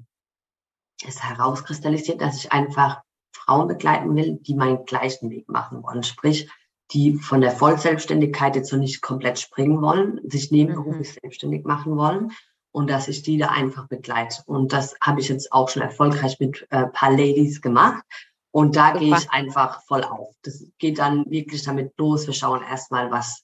es 1.05 1.23
herauskristallisiert, 1.23 2.21
dass 2.21 2.38
ich 2.38 2.51
einfach 2.51 3.01
Frauen 3.34 3.67
begleiten 3.67 4.15
will, 4.15 4.38
die 4.41 4.55
meinen 4.55 4.86
gleichen 4.86 5.29
Weg 5.29 5.49
machen 5.49 5.84
wollen. 5.84 6.03
Sprich, 6.03 6.49
die 6.91 7.17
von 7.17 7.41
der 7.41 7.51
Vollselbstständigkeit 7.51 8.55
jetzt 8.55 8.69
so 8.69 8.77
nicht 8.77 9.01
komplett 9.01 9.39
springen 9.39 9.81
wollen, 9.81 10.19
sich 10.23 10.51
nebenberuflich 10.51 11.10
mhm. 11.10 11.19
selbstständig 11.21 11.65
machen 11.65 11.97
wollen 11.97 12.31
und 12.76 12.90
dass 12.90 13.08
ich 13.08 13.22
die 13.22 13.38
da 13.38 13.48
einfach 13.48 13.88
begleite. 13.88 14.44
Und 14.48 14.74
das 14.74 14.96
habe 15.00 15.22
ich 15.22 15.30
jetzt 15.30 15.54
auch 15.54 15.70
schon 15.70 15.82
erfolgreich 15.82 16.42
mit 16.42 16.68
äh, 16.72 16.88
paar 16.88 17.12
Ladies 17.12 17.62
gemacht. 17.62 18.04
Und 18.52 18.76
da 18.76 18.92
gehe 18.92 19.16
ich 19.16 19.32
einfach 19.32 19.82
voll 19.84 20.04
auf. 20.04 20.36
Das 20.42 20.62
geht 20.78 21.00
dann 21.00 21.24
wirklich 21.30 21.64
damit 21.64 21.94
los. 21.98 22.28
Wir 22.28 22.34
schauen 22.34 22.62
erstmal, 22.62 23.12
was, 23.12 23.44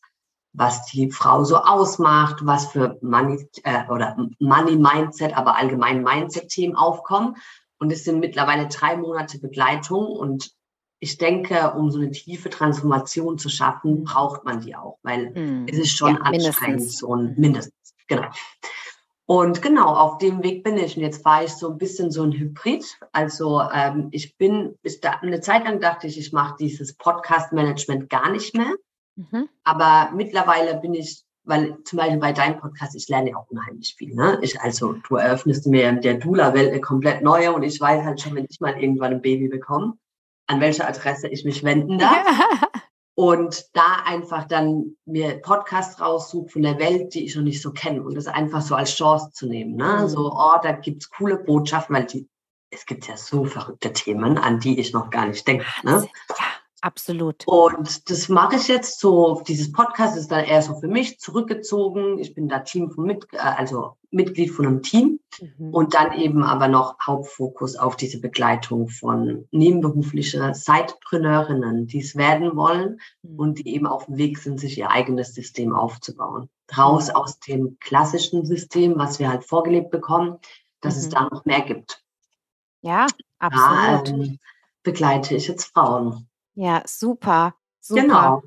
was 0.52 0.86
die 0.88 1.10
Frau 1.12 1.46
so 1.46 1.56
ausmacht, 1.56 2.46
was 2.46 2.68
für 2.74 2.98
Money 3.02 3.48
äh, 3.64 3.88
oder 3.90 4.18
Money 4.40 4.76
Mindset, 4.76 5.38
aber 5.38 5.56
allgemein 5.56 6.04
Mindset-Themen 6.04 6.76
aufkommen. 6.76 7.38
Und 7.80 7.90
es 7.94 8.04
sind 8.04 8.20
mittlerweile 8.20 8.68
drei 8.68 8.98
Monate 8.98 9.40
Begleitung. 9.40 10.08
Und 10.08 10.52
ich 11.00 11.18
denke, 11.18 11.72
um 11.72 11.90
so 11.90 12.00
eine 12.00 12.12
tiefe 12.12 12.50
Transformation 12.50 13.38
zu 13.38 13.48
schaffen, 13.48 14.04
braucht 14.04 14.44
man 14.44 14.60
die 14.60 14.76
auch, 14.76 15.00
weil 15.04 15.34
hm. 15.34 15.68
es 15.70 15.78
ist 15.78 15.96
schon 15.96 16.16
ja, 16.16 16.22
anstrengend, 16.22 16.92
so 16.92 17.16
ein 17.16 17.34
mindestens. 17.38 17.96
Genau. 18.08 18.28
Und 19.32 19.62
genau, 19.62 19.86
auf 19.86 20.18
dem 20.18 20.44
Weg 20.44 20.62
bin 20.62 20.76
ich. 20.76 20.98
Und 20.98 21.04
jetzt 21.04 21.24
war 21.24 21.42
ich 21.42 21.54
so 21.54 21.70
ein 21.70 21.78
bisschen 21.78 22.12
so 22.12 22.22
ein 22.22 22.34
Hybrid. 22.34 22.84
Also 23.14 23.62
ähm, 23.74 24.10
ich 24.12 24.36
bin, 24.36 24.76
bis 24.82 25.00
da, 25.00 25.12
eine 25.22 25.40
Zeit 25.40 25.64
lang 25.64 25.80
dachte 25.80 26.06
ich, 26.06 26.20
ich 26.20 26.34
mache 26.34 26.58
dieses 26.60 26.98
Podcast-Management 26.98 28.10
gar 28.10 28.30
nicht 28.30 28.54
mehr. 28.54 28.76
Mhm. 29.16 29.48
Aber 29.64 30.12
mittlerweile 30.14 30.76
bin 30.82 30.94
ich, 30.94 31.24
weil 31.46 31.78
zum 31.86 32.00
Beispiel 32.00 32.18
bei 32.18 32.34
deinem 32.34 32.60
Podcast, 32.60 32.94
ich 32.94 33.08
lerne 33.08 33.30
ja 33.30 33.38
auch 33.38 33.48
unheimlich 33.48 33.96
viel. 33.98 34.14
Ne? 34.14 34.38
Ich, 34.42 34.60
also 34.60 34.96
du 35.08 35.16
eröffnest 35.16 35.66
mir 35.66 35.88
in 35.88 36.02
der 36.02 36.16
Dula-Welt 36.16 36.72
eine 36.72 36.82
komplett 36.82 37.22
neue 37.22 37.54
und 37.54 37.64
ich 37.64 37.80
weiß 37.80 38.04
halt 38.04 38.20
schon, 38.20 38.36
wenn 38.36 38.48
ich 38.50 38.60
mal 38.60 38.78
irgendwann 38.84 39.14
ein 39.14 39.22
Baby 39.22 39.48
bekomme, 39.48 39.94
an 40.48 40.60
welche 40.60 40.86
Adresse 40.86 41.30
ich 41.30 41.46
mich 41.46 41.64
wenden 41.64 42.00
darf. 42.00 42.28
und 43.22 43.68
da 43.74 43.98
einfach 44.04 44.48
dann 44.48 44.98
mir 45.06 45.40
Podcasts 45.44 46.02
raussuche 46.02 46.50
von 46.50 46.64
der 46.64 46.80
Welt, 46.80 47.14
die 47.14 47.24
ich 47.24 47.36
noch 47.36 47.44
nicht 47.44 47.62
so 47.62 47.72
kenne 47.72 48.02
und 48.02 48.16
das 48.16 48.26
einfach 48.26 48.64
so 48.64 48.74
als 48.74 48.96
Chance 48.96 49.30
zu 49.32 49.46
nehmen. 49.46 49.76
Ne? 49.76 50.00
Mhm. 50.02 50.08
So, 50.08 50.32
oh, 50.36 50.58
da 50.64 50.72
gibt's 50.72 51.08
coole 51.08 51.38
Botschaften, 51.38 51.96
weil 51.96 52.06
die, 52.08 52.28
es 52.72 52.88
gibt 52.88 53.08
ja 53.08 53.16
so 53.16 53.46
verrückte 53.46 53.94
Themen, 53.94 54.40
an 54.40 54.60
die 54.60 54.80
ich 54.80 54.92
noch 54.92 55.12
gar 55.12 55.28
nicht 55.28 55.48
denke. 55.48 55.66
Ne? 55.84 56.10
Ja, 56.30 56.46
absolut. 56.82 57.48
Und 57.48 58.10
das 58.10 58.30
mache 58.30 58.56
ich 58.58 58.68
jetzt 58.68 59.00
so, 59.00 59.42
dieses 59.48 59.72
Podcast 59.72 60.18
ist 60.18 60.32
dann 60.32 60.44
eher 60.44 60.62
so 60.62 60.76
für 60.76 60.88
mich 60.88 61.20
zurückgezogen. 61.20 62.20
Ich 62.20 62.34
bin 62.34 62.50
da 62.50 62.60
Team 62.60 62.92
von 62.92 63.06
mit, 63.06 63.28
äh, 63.34 63.38
also 63.38 63.96
Mitglied 64.12 64.52
von 64.52 64.68
einem 64.68 64.82
Team 64.82 65.20
mhm. 65.40 65.74
und 65.74 65.94
dann 65.94 66.14
eben 66.14 66.44
aber 66.44 66.68
noch 66.68 66.98
Hauptfokus 67.06 67.78
auf 67.78 67.96
diese 67.96 68.20
Begleitung 68.20 68.90
von 68.90 69.48
nebenberuflichen 69.52 70.54
Sidepreneurinnen, 70.54 71.88
die 71.88 72.00
es 72.00 72.16
werden 72.16 72.56
wollen 72.56 73.00
mhm. 73.22 73.40
und 73.40 73.60
die 73.60 73.74
eben 73.74 73.88
auf 73.88 74.06
dem 74.06 74.18
Weg 74.18 74.38
sind, 74.38 74.60
sich 74.60 74.78
ihr 74.78 74.90
eigenes 74.90 75.34
System 75.34 75.74
aufzubauen. 75.74 76.50
Raus 76.78 77.08
mhm. 77.08 77.16
aus 77.16 77.40
dem 77.40 77.78
klassischen 77.80 78.46
System, 78.46 78.98
was 78.98 79.20
wir 79.20 79.30
halt 79.30 79.46
vorgelebt 79.46 79.92
bekommen, 79.92 80.38
dass 80.82 80.98
es 80.98 81.08
mhm. 81.08 81.12
da 81.12 81.30
noch 81.32 81.46
mehr 81.46 81.62
gibt. 81.62 82.04
Ja, 82.82 83.08
absolut. 83.40 84.08
Da, 84.08 84.12
ähm, 84.12 84.40
begleite 84.84 85.36
ich 85.36 85.48
jetzt 85.48 85.66
Frauen. 85.66 86.28
Ja, 86.62 86.84
super. 86.86 87.56
super. 87.80 88.02
Genau. 88.02 88.44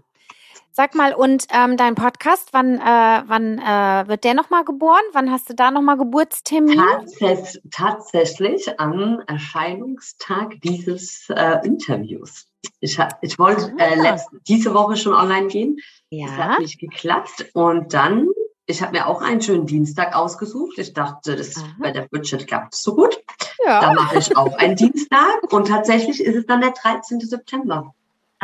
Sag 0.71 0.95
mal, 0.95 1.15
und 1.15 1.47
ähm, 1.51 1.77
dein 1.77 1.97
Podcast, 1.97 2.51
wann, 2.53 2.77
äh, 2.79 3.23
wann 3.27 3.59
äh, 3.59 4.09
wird 4.09 4.23
der 4.23 4.35
nochmal 4.35 4.65
geboren? 4.65 5.03
Wann 5.13 5.33
hast 5.33 5.51
du 5.51 5.55
da 5.55 5.73
nochmal 5.73 5.97
Geburtstermin? 5.97 6.81
Tats 7.19 7.59
tatsächlich 7.73 8.79
am 8.79 9.21
Erscheinungstag 9.27 10.61
dieses 10.63 11.29
äh, 11.29 11.59
Interviews. 11.65 12.47
Ich, 12.79 13.01
ich 13.21 13.37
wollte 13.37 13.75
äh, 13.79 14.07
ah. 14.07 14.21
diese 14.47 14.75
Woche 14.75 14.97
schon 14.97 15.13
online 15.13 15.49
gehen. 15.49 15.79
Ja. 16.11 16.27
Das 16.29 16.37
hat 16.37 16.59
nicht 16.61 16.79
geklappt. 16.79 17.47
Und 17.53 17.95
dann, 17.95 18.29
ich 18.67 18.81
habe 18.81 18.93
mir 18.93 19.09
auch 19.09 19.23
einen 19.23 19.43
schönen 19.43 19.67
Dienstag 19.67 20.15
ausgesucht. 20.15 20.79
Ich 20.79 20.93
dachte, 20.93 21.35
das 21.35 21.57
Aha. 21.57 21.67
bei 21.81 21.91
der 21.91 22.03
Budget 22.03 22.47
klappt 22.47 22.77
so 22.77 22.95
gut. 22.95 23.21
Ja. 23.67 23.81
Da 23.81 23.93
mache 23.93 24.19
ich 24.19 24.37
auch 24.37 24.57
einen 24.59 24.77
Dienstag. 24.77 25.53
Und 25.53 25.67
tatsächlich 25.67 26.21
ist 26.21 26.37
es 26.37 26.47
dann 26.47 26.61
der 26.61 26.71
13. 26.71 27.19
September. 27.19 27.93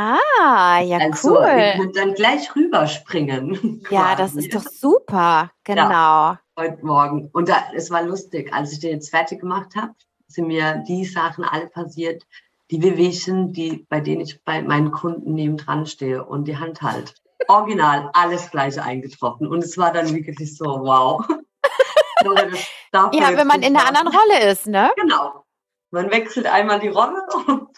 Ah, 0.02 0.80
ja, 0.80 0.96
also, 0.96 1.36
cool. 1.36 1.72
Könnt 1.76 1.96
dann 1.96 2.14
gleich 2.14 2.56
rüberspringen. 2.56 3.82
Ja, 3.90 4.14
das 4.14 4.34
ist 4.34 4.54
doch 4.54 4.62
super. 4.62 5.50
Genau. 5.64 5.90
Ja, 5.90 6.40
heute 6.58 6.86
Morgen. 6.86 7.28
Und 7.34 7.50
da, 7.50 7.64
es 7.74 7.90
war 7.90 8.02
lustig, 8.02 8.50
als 8.54 8.72
ich 8.72 8.80
den 8.80 8.92
jetzt 8.92 9.10
fertig 9.10 9.40
gemacht 9.40 9.76
habe, 9.76 9.92
sind 10.26 10.46
mir 10.46 10.82
die 10.88 11.04
Sachen 11.04 11.44
alle 11.44 11.66
passiert, 11.66 12.22
die 12.70 12.82
Wehwehchen, 12.82 13.52
die, 13.52 13.84
bei 13.90 14.00
denen 14.00 14.22
ich 14.22 14.42
bei 14.42 14.62
meinen 14.62 14.90
Kunden 14.90 15.34
nebendran 15.34 15.84
stehe 15.84 16.24
und 16.24 16.48
die 16.48 16.56
Hand 16.56 16.80
halt. 16.80 17.14
Original, 17.48 18.08
alles 18.14 18.50
gleich 18.50 18.80
eingetroffen. 18.80 19.46
Und 19.48 19.62
es 19.62 19.76
war 19.76 19.92
dann 19.92 20.14
wirklich 20.14 20.56
so, 20.56 20.64
wow. 20.64 21.26
ja, 23.12 23.36
wenn 23.36 23.46
man 23.46 23.62
in 23.62 23.76
einer 23.76 23.86
anderen 23.86 24.08
Rolle 24.08 24.50
ist, 24.50 24.66
ne? 24.66 24.90
Genau. 24.96 25.44
Man 25.90 26.10
wechselt 26.10 26.46
einmal 26.46 26.80
die 26.80 26.88
Rolle 26.88 27.22
und. 27.46 27.68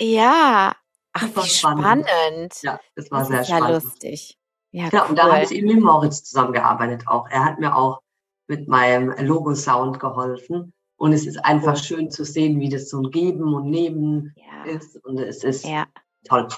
Ja, 0.00 0.74
Ach, 1.12 1.22
wie 1.22 1.48
spannend. 1.48 2.06
spannend. 2.08 2.54
Ja, 2.62 2.80
das 2.94 3.10
war 3.10 3.20
das 3.20 3.28
sehr 3.28 3.44
spannend. 3.44 3.68
Ja, 3.68 3.74
lustig. 3.74 4.38
Ja, 4.72 4.88
ja 4.88 5.02
cool. 5.02 5.10
und 5.10 5.18
da 5.18 5.32
habe 5.32 5.44
ich 5.44 5.50
eben 5.50 5.66
mit 5.66 5.80
Moritz 5.80 6.22
zusammengearbeitet 6.24 7.08
auch. 7.08 7.28
Er 7.28 7.44
hat 7.44 7.58
mir 7.58 7.76
auch 7.76 8.00
mit 8.46 8.68
meinem 8.68 9.14
Logo-Sound 9.26 10.00
geholfen. 10.00 10.72
Und 10.96 11.14
es 11.14 11.26
ist 11.26 11.42
einfach 11.44 11.76
schön 11.76 12.10
zu 12.10 12.24
sehen, 12.24 12.60
wie 12.60 12.68
das 12.68 12.90
so 12.90 13.00
ein 13.00 13.10
Geben 13.10 13.54
und 13.54 13.70
Nehmen 13.70 14.34
ja. 14.36 14.70
ist. 14.70 14.96
Und 15.04 15.18
es 15.18 15.42
ist 15.44 15.64
ja. 15.64 15.86
toll. 16.24 16.48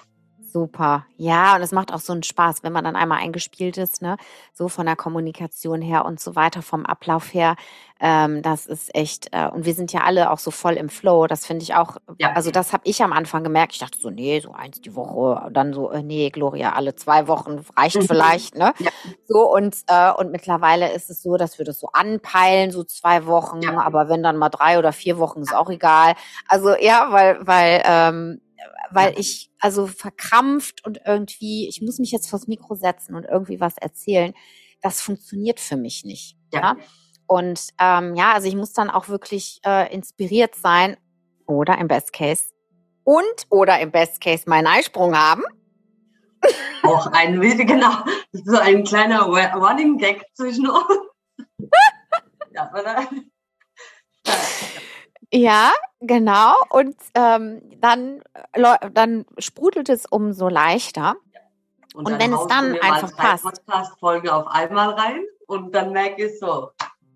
Super. 0.53 1.07
Ja, 1.17 1.57
und 1.57 1.63
es 1.63 1.73
macht 1.73 1.95
auch 1.95 2.01
so 2.01 2.13
einen 2.13 2.23
Spaß, 2.23 2.63
wenn 2.63 2.75
man 2.75 2.85
dann 2.85 2.95
einmal 2.95 3.21
eingespielt 3.21 3.79
ist, 3.79 4.03
ne? 4.03 4.19
So 4.53 4.69
von 4.69 4.85
der 4.85 4.97
Kommunikation 4.97 5.81
her 5.81 6.05
und 6.05 6.21
so 6.21 6.37
weiter, 6.37 6.61
vom 6.61 6.85
Ablauf 6.85 7.33
her. 7.33 7.57
Ähm, 8.01 8.43
das 8.43 8.67
ist 8.67 8.95
echt, 8.95 9.29
äh, 9.33 9.49
und 9.49 9.65
wir 9.65 9.73
sind 9.73 9.95
ja 9.95 10.03
alle 10.03 10.31
auch 10.31 10.39
so 10.39 10.51
voll 10.51 10.75
im 10.75 10.91
Flow. 10.91 11.27
Das 11.27 11.47
finde 11.47 11.63
ich 11.63 11.75
auch, 11.75 11.97
ja. 12.19 12.33
also 12.33 12.51
das 12.51 12.75
habe 12.75 12.83
ich 12.85 13.03
am 13.03 13.15
Anfang 13.15 13.45
gemerkt. 13.45 13.73
Ich 13.73 13.79
dachte 13.79 13.99
so, 13.99 14.11
nee, 14.11 14.41
so 14.41 14.53
eins 14.53 14.83
die 14.83 14.95
Woche, 14.95 15.49
dann 15.53 15.73
so, 15.73 15.91
äh, 15.91 16.03
nee, 16.03 16.29
Gloria, 16.29 16.75
alle 16.75 16.97
zwei 16.97 17.29
Wochen 17.29 17.65
reicht 17.75 18.03
vielleicht, 18.07 18.55
ne? 18.55 18.75
Ja. 18.79 18.91
So, 19.27 19.51
und, 19.51 19.75
äh, 19.87 20.13
und 20.13 20.33
mittlerweile 20.33 20.93
ist 20.93 21.09
es 21.09 21.23
so, 21.23 21.39
dass 21.39 21.59
wir 21.59 21.65
das 21.65 21.81
so 21.81 21.89
anpeilen, 21.95 22.73
so 22.73 22.85
zwei 22.85 23.25
Wochen, 23.25 23.63
ja. 23.63 23.81
aber 23.81 24.11
wenn 24.11 24.23
dann 24.23 24.37
mal 24.37 24.51
drei 24.51 24.79
oder 24.79 24.93
vier 24.93 25.17
Wochen, 25.17 25.41
ist 25.41 25.55
auch 25.55 25.71
egal. 25.71 26.13
Also 26.47 26.77
ja, 26.77 27.07
weil, 27.11 27.47
weil, 27.47 27.83
ähm, 27.87 28.41
weil 28.91 29.19
ich 29.19 29.51
also 29.59 29.87
verkrampft 29.87 30.85
und 30.87 31.01
irgendwie, 31.05 31.69
ich 31.69 31.83
muss 31.83 31.99
mich 31.99 32.11
jetzt 32.13 32.29
vors 32.29 32.47
Mikro 32.47 32.75
setzen 32.75 33.15
und 33.15 33.25
irgendwie 33.25 33.61
was 33.61 33.77
erzählen, 33.79 34.35
das 34.81 35.01
funktioniert 35.01 35.61
für 35.61 35.77
mich 35.77 36.05
nicht. 36.05 36.37
Ja. 36.53 36.61
ja? 36.61 36.77
Und 37.27 37.69
ähm, 37.79 38.15
ja, 38.15 38.33
also 38.33 38.49
ich 38.49 38.57
muss 38.57 38.73
dann 38.73 38.91
auch 38.91 39.09
wirklich 39.09 39.61
äh, 39.65 39.93
inspiriert 39.93 40.55
sein 40.55 40.97
oder 41.47 41.79
im 41.79 41.89
Best 41.89 42.13
Case 42.13 42.45
und 43.05 43.47
oder 43.49 43.81
im 43.81 43.91
Best 43.91 44.21
Case 44.21 44.45
meinen 44.47 44.67
Eisprung 44.67 45.17
haben. 45.17 45.43
auch 46.83 47.07
ein, 47.13 47.41
genau, 47.67 47.93
so 48.33 48.59
ein 48.59 48.85
kleiner 48.85 49.23
Running 49.23 49.99
Gag 49.99 50.25
zwischen 50.35 50.69
uns. 50.69 50.85
ja, 52.55 52.71
oder? 52.73 53.09
Ja, 54.27 54.35
genau. 56.01 56.55
Und 56.69 56.97
ähm, 57.15 57.63
dann, 57.81 58.23
dann 58.93 59.25
sprudelt 59.39 59.89
es 59.89 60.07
umso 60.07 60.49
leichter. 60.49 61.17
Und, 61.95 62.07
und 62.07 62.21
wenn 62.21 62.33
es 62.33 62.47
dann 62.47 62.79
einfach 62.81 63.17
passt. 63.17 63.45
Podcast-Folge 63.45 64.35
auf 64.35 64.47
einmal 64.47 64.91
rein 64.91 65.25
und 65.47 65.75
dann 65.75 65.93
merke 65.93 66.27
ich 66.27 66.39
so, 66.39 66.71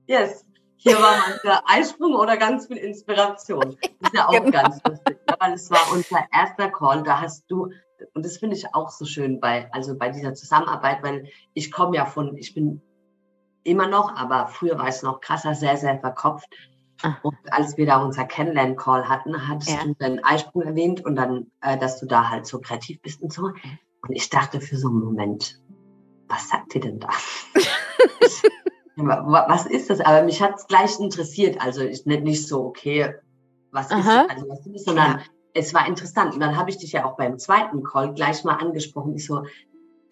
yes, 0.06 0.44
hier 0.76 0.96
war 0.96 1.16
mancher 1.16 1.62
Eisprung 1.66 2.14
oder 2.14 2.36
ganz 2.36 2.66
viel 2.66 2.76
Inspiration. 2.76 3.76
Das 4.00 4.12
ist 4.12 4.18
ja 4.18 4.28
auch 4.28 4.32
genau. 4.32 4.50
ganz 4.50 4.80
lustig, 4.86 5.18
weil 5.40 5.52
es 5.54 5.70
war 5.70 5.80
unser 5.92 6.24
erster 6.32 6.70
Call, 6.70 7.02
da 7.02 7.20
hast 7.20 7.44
du, 7.50 7.70
und 8.14 8.24
das 8.24 8.36
finde 8.36 8.54
ich 8.54 8.72
auch 8.74 8.90
so 8.90 9.04
schön 9.04 9.40
bei, 9.40 9.68
also 9.72 9.96
bei 9.96 10.10
dieser 10.10 10.34
Zusammenarbeit, 10.34 11.02
weil 11.02 11.28
ich 11.54 11.72
komme 11.72 11.96
ja 11.96 12.04
von, 12.04 12.36
ich 12.36 12.54
bin 12.54 12.82
immer 13.64 13.88
noch, 13.88 14.14
aber 14.14 14.46
früher 14.46 14.78
war 14.78 14.86
es 14.86 15.02
noch 15.02 15.20
krasser, 15.20 15.54
sehr, 15.54 15.76
sehr 15.76 15.98
verkopft. 15.98 16.46
Ah. 17.02 17.16
Und 17.22 17.36
als 17.50 17.76
wir 17.76 17.86
da 17.86 18.02
unser 18.02 18.24
Kennenlern-Call 18.24 19.08
hatten, 19.08 19.48
hattest 19.48 19.70
ja. 19.70 19.84
du 19.84 19.94
den 19.94 20.24
Eisprung 20.24 20.62
erwähnt 20.62 21.04
und 21.04 21.16
dann, 21.16 21.50
äh, 21.60 21.76
dass 21.78 22.00
du 22.00 22.06
da 22.06 22.30
halt 22.30 22.46
so 22.46 22.60
kreativ 22.60 23.00
bist 23.02 23.22
und 23.22 23.32
so. 23.32 23.50
Und 24.02 24.14
ich 24.14 24.28
dachte 24.30 24.60
für 24.60 24.76
so 24.76 24.88
einen 24.88 25.00
Moment, 25.00 25.60
was 26.28 26.48
sagt 26.48 26.74
ihr 26.74 26.80
denn 26.80 26.98
da? 27.00 27.10
was 28.96 29.66
ist 29.66 29.90
das? 29.90 30.00
Aber 30.00 30.22
mich 30.22 30.40
hat 30.40 30.56
es 30.56 30.66
gleich 30.66 30.98
interessiert. 30.98 31.60
Also 31.60 31.82
ich 31.82 32.06
nicht, 32.06 32.24
nicht 32.24 32.46
so, 32.46 32.64
okay, 32.64 33.14
was 33.70 33.90
ist, 33.90 34.08
also 34.08 34.48
was 34.48 34.66
ist, 34.66 34.86
sondern 34.86 35.18
ja. 35.18 35.20
es 35.54 35.74
war 35.74 35.86
interessant. 35.86 36.34
Und 36.34 36.40
dann 36.40 36.56
habe 36.56 36.70
ich 36.70 36.78
dich 36.78 36.92
ja 36.92 37.04
auch 37.04 37.16
beim 37.16 37.38
zweiten 37.38 37.82
Call 37.82 38.14
gleich 38.14 38.42
mal 38.44 38.54
angesprochen. 38.54 39.14
Ich 39.14 39.26
so, 39.26 39.44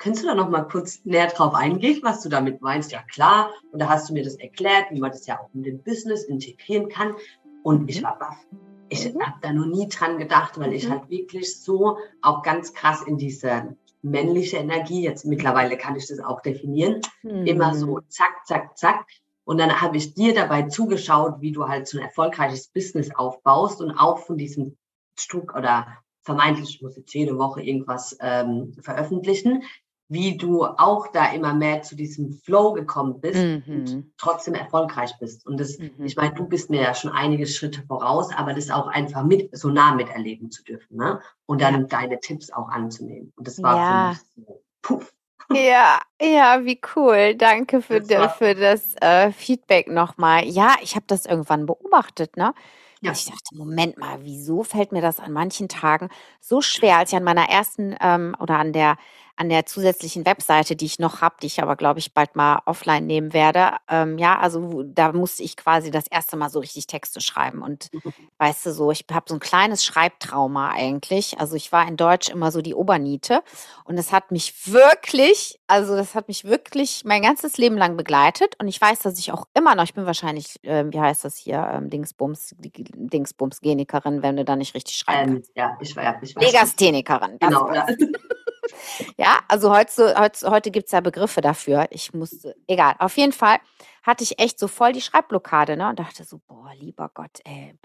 könntest 0.04 0.24
du 0.24 0.28
da 0.28 0.34
noch 0.34 0.50
mal 0.50 0.64
kurz 0.64 1.02
näher 1.04 1.28
drauf 1.28 1.54
eingehen, 1.54 2.00
was 2.02 2.22
du 2.22 2.28
damit 2.28 2.60
meinst? 2.60 2.92
Ja 2.92 3.00
klar. 3.02 3.50
Und 3.72 3.78
da 3.78 3.88
hast 3.88 4.10
du 4.10 4.12
mir 4.12 4.22
das 4.22 4.34
erklärt, 4.34 4.90
wie 4.90 5.00
man 5.00 5.10
das 5.10 5.26
ja 5.26 5.40
auch 5.40 5.48
in 5.54 5.62
den 5.62 5.82
Business 5.82 6.24
integrieren 6.24 6.90
kann. 6.90 7.14
Und 7.62 7.88
ich 7.88 8.00
mhm. 8.00 8.04
war 8.04 8.18
baff. 8.18 8.36
Ich 8.90 9.12
mhm. 9.12 9.22
habe 9.22 9.38
da 9.40 9.52
noch 9.54 9.64
nie 9.64 9.88
dran 9.88 10.18
gedacht, 10.18 10.60
weil 10.60 10.74
ich 10.74 10.86
mhm. 10.86 10.90
halt 10.90 11.08
wirklich 11.08 11.58
so 11.58 11.96
auch 12.20 12.42
ganz 12.42 12.74
krass 12.74 13.02
in 13.06 13.16
diese 13.16 13.76
männliche 14.02 14.58
Energie, 14.58 15.02
jetzt 15.02 15.24
mittlerweile 15.24 15.78
kann 15.78 15.96
ich 15.96 16.06
das 16.06 16.20
auch 16.20 16.42
definieren, 16.42 17.00
mhm. 17.22 17.46
immer 17.46 17.74
so 17.74 18.00
zack, 18.08 18.44
zack, 18.44 18.76
zack. 18.76 19.06
Und 19.44 19.56
dann 19.56 19.80
habe 19.80 19.96
ich 19.96 20.12
dir 20.12 20.34
dabei 20.34 20.64
zugeschaut, 20.64 21.40
wie 21.40 21.52
du 21.52 21.66
halt 21.66 21.88
so 21.88 21.96
ein 21.96 22.04
erfolgreiches 22.04 22.68
Business 22.68 23.10
aufbaust 23.14 23.80
und 23.80 23.92
auch 23.92 24.18
von 24.18 24.36
diesem 24.36 24.76
Struck 25.18 25.54
oder 25.56 25.86
vermeintlich, 26.20 26.76
ich 26.76 26.82
muss 26.82 26.96
jetzt 26.96 27.14
jede 27.14 27.38
Woche 27.38 27.62
irgendwas 27.62 28.16
ähm, 28.20 28.74
veröffentlichen, 28.82 29.62
wie 30.08 30.36
du 30.36 30.64
auch 30.64 31.08
da 31.08 31.32
immer 31.32 31.54
mehr 31.54 31.82
zu 31.82 31.96
diesem 31.96 32.32
Flow 32.32 32.72
gekommen 32.72 33.20
bist 33.20 33.42
mhm. 33.42 33.62
und 33.66 34.12
trotzdem 34.18 34.54
erfolgreich 34.54 35.12
bist. 35.18 35.46
Und 35.46 35.58
das, 35.58 35.78
mhm. 35.78 35.92
ich 36.04 36.16
meine, 36.16 36.34
du 36.34 36.46
bist 36.46 36.70
mir 36.70 36.82
ja 36.82 36.94
schon 36.94 37.10
einige 37.10 37.46
Schritte 37.46 37.82
voraus, 37.82 38.30
aber 38.34 38.52
das 38.52 38.70
auch 38.70 38.86
einfach 38.86 39.24
mit 39.24 39.56
so 39.56 39.70
nah 39.70 39.94
miterleben 39.94 40.50
zu 40.50 40.62
dürfen, 40.62 40.96
ne? 40.96 41.20
Und 41.46 41.62
dann 41.62 41.82
ja. 41.82 41.86
deine 41.86 42.20
Tipps 42.20 42.52
auch 42.52 42.68
anzunehmen. 42.68 43.32
Und 43.36 43.46
das 43.46 43.62
war 43.62 43.76
ja. 43.76 44.14
für 44.34 44.40
mich 44.40 44.46
so, 44.46 44.62
puff. 44.82 45.14
Ja, 45.52 46.00
ja, 46.20 46.64
wie 46.64 46.80
cool. 46.96 47.34
Danke 47.34 47.82
für, 47.82 48.00
das, 48.00 48.34
für 48.36 48.54
das 48.54 48.94
äh, 49.00 49.30
Feedback 49.30 49.88
nochmal. 49.88 50.44
Ja, 50.46 50.76
ich 50.82 50.96
habe 50.96 51.04
das 51.06 51.26
irgendwann 51.26 51.66
beobachtet, 51.66 52.36
ne? 52.36 52.54
Ja. 53.00 53.12
Ich 53.12 53.26
dachte, 53.26 53.54
Moment 53.54 53.98
mal, 53.98 54.20
wieso 54.22 54.62
fällt 54.62 54.92
mir 54.92 55.02
das 55.02 55.20
an 55.20 55.32
manchen 55.32 55.68
Tagen 55.68 56.08
so 56.40 56.62
schwer, 56.62 56.96
als 56.96 57.12
ich 57.12 57.16
an 57.16 57.24
meiner 57.24 57.50
ersten 57.50 57.94
ähm, 58.00 58.34
oder 58.40 58.58
an 58.58 58.72
der 58.72 58.96
an 59.36 59.48
der 59.48 59.66
zusätzlichen 59.66 60.24
Webseite, 60.26 60.76
die 60.76 60.86
ich 60.86 60.98
noch 60.98 61.20
habe, 61.20 61.36
die 61.42 61.46
ich 61.46 61.60
aber, 61.62 61.76
glaube 61.76 61.98
ich, 61.98 62.14
bald 62.14 62.36
mal 62.36 62.60
offline 62.66 63.06
nehmen 63.06 63.32
werde. 63.32 63.72
Ähm, 63.88 64.16
ja, 64.18 64.38
also 64.38 64.84
da 64.84 65.12
musste 65.12 65.42
ich 65.42 65.56
quasi 65.56 65.90
das 65.90 66.06
erste 66.06 66.36
Mal 66.36 66.50
so 66.50 66.60
richtig 66.60 66.86
Texte 66.86 67.20
schreiben. 67.20 67.62
Und 67.62 67.90
weißt 68.38 68.66
du 68.66 68.72
so, 68.72 68.90
ich 68.90 69.04
habe 69.12 69.26
so 69.28 69.34
ein 69.34 69.40
kleines 69.40 69.84
Schreibtrauma 69.84 70.70
eigentlich. 70.70 71.40
Also 71.40 71.56
ich 71.56 71.72
war 71.72 71.86
in 71.88 71.96
Deutsch 71.96 72.28
immer 72.28 72.52
so 72.52 72.62
die 72.62 72.74
Oberniete. 72.74 73.42
Und 73.84 73.98
es 73.98 74.12
hat 74.12 74.30
mich 74.30 74.72
wirklich, 74.72 75.58
also 75.66 75.96
das 75.96 76.14
hat 76.14 76.28
mich 76.28 76.44
wirklich 76.44 77.02
mein 77.04 77.22
ganzes 77.22 77.58
Leben 77.58 77.76
lang 77.76 77.96
begleitet. 77.96 78.54
Und 78.60 78.68
ich 78.68 78.80
weiß, 78.80 79.00
dass 79.00 79.18
ich 79.18 79.32
auch 79.32 79.46
immer 79.54 79.74
noch, 79.74 79.84
ich 79.84 79.94
bin 79.94 80.06
wahrscheinlich, 80.06 80.62
äh, 80.62 80.84
wie 80.90 81.00
heißt 81.00 81.24
das 81.24 81.36
hier, 81.36 81.68
ähm, 81.72 81.90
Dingsbums, 81.90 82.54
Dingsbums 82.58 83.60
Genikerin, 83.60 84.22
wenn 84.22 84.36
du 84.36 84.44
da 84.44 84.54
nicht 84.54 84.74
richtig 84.74 84.96
schreiben 84.96 85.28
ähm, 85.28 85.34
kannst. 85.34 85.50
Ja, 85.56 85.76
ich 85.80 85.96
war 85.96 86.04
ja. 86.04 86.18
Ich 86.22 86.34
Legasthenikerin. 86.36 87.38
Genau, 87.40 87.72
ja. 87.72 87.86
Ja, 89.16 89.40
also 89.48 89.74
heute, 89.74 90.14
heute, 90.18 90.50
heute 90.50 90.70
gibt 90.70 90.86
es 90.86 90.92
ja 90.92 91.00
Begriffe 91.00 91.40
dafür. 91.40 91.86
Ich 91.90 92.12
musste, 92.14 92.54
egal. 92.66 92.94
Auf 92.98 93.16
jeden 93.16 93.32
Fall 93.32 93.58
hatte 94.02 94.24
ich 94.24 94.38
echt 94.38 94.58
so 94.58 94.68
voll 94.68 94.92
die 94.92 95.00
Schreibblockade, 95.00 95.76
ne? 95.76 95.88
Und 95.88 95.98
dachte 95.98 96.24
so, 96.24 96.40
boah, 96.46 96.72
lieber 96.78 97.10
Gott, 97.12 97.40
ey. 97.44 97.78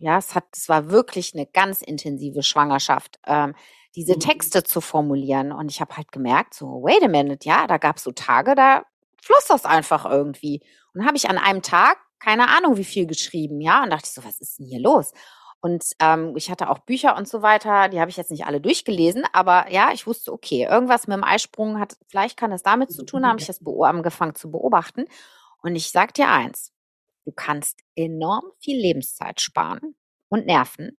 Ja, 0.00 0.18
es 0.18 0.34
hat, 0.34 0.44
es 0.54 0.68
war 0.68 0.90
wirklich 0.90 1.34
eine 1.34 1.46
ganz 1.46 1.82
intensive 1.82 2.42
Schwangerschaft, 2.42 3.18
ähm, 3.26 3.54
diese 3.96 4.14
mhm. 4.14 4.20
Texte 4.20 4.62
zu 4.62 4.80
formulieren. 4.80 5.52
Und 5.52 5.70
ich 5.70 5.80
habe 5.80 5.96
halt 5.96 6.12
gemerkt, 6.12 6.54
so, 6.54 6.82
wait 6.82 7.02
a 7.02 7.08
minute, 7.08 7.48
ja, 7.48 7.66
da 7.66 7.78
gab 7.78 7.96
es 7.96 8.04
so 8.04 8.12
Tage, 8.12 8.54
da 8.54 8.84
floss 9.20 9.46
das 9.48 9.64
einfach 9.64 10.04
irgendwie. 10.04 10.62
Und 10.94 11.04
habe 11.04 11.16
ich 11.16 11.28
an 11.28 11.38
einem 11.38 11.62
Tag 11.62 11.98
keine 12.18 12.48
Ahnung, 12.48 12.76
wie 12.76 12.84
viel 12.84 13.06
geschrieben, 13.06 13.60
ja, 13.60 13.82
und 13.82 13.90
dachte 13.90 14.06
ich 14.06 14.12
so, 14.12 14.24
was 14.24 14.40
ist 14.40 14.58
denn 14.58 14.66
hier 14.66 14.80
los? 14.80 15.12
Und 15.60 15.84
ähm, 16.00 16.34
ich 16.36 16.50
hatte 16.50 16.70
auch 16.70 16.78
Bücher 16.78 17.16
und 17.16 17.26
so 17.26 17.42
weiter, 17.42 17.88
die 17.88 18.00
habe 18.00 18.10
ich 18.10 18.16
jetzt 18.16 18.30
nicht 18.30 18.46
alle 18.46 18.60
durchgelesen, 18.60 19.24
aber 19.32 19.70
ja, 19.70 19.90
ich 19.92 20.06
wusste, 20.06 20.32
okay, 20.32 20.68
irgendwas 20.70 21.08
mit 21.08 21.16
dem 21.16 21.24
Eisprung 21.24 21.80
hat, 21.80 21.96
vielleicht 22.06 22.36
kann 22.36 22.52
das 22.52 22.62
damit 22.62 22.92
zu 22.92 23.04
tun, 23.04 23.26
habe 23.26 23.40
ich 23.40 23.46
das 23.46 23.60
angefangen 23.66 24.36
zu 24.36 24.50
beobachten. 24.50 25.06
Und 25.62 25.74
ich 25.74 25.90
sag 25.90 26.14
dir 26.14 26.28
eins, 26.28 26.72
du 27.24 27.32
kannst 27.32 27.80
enorm 27.96 28.44
viel 28.60 28.80
Lebenszeit 28.80 29.40
sparen 29.40 29.96
und 30.28 30.46
Nerven, 30.46 30.96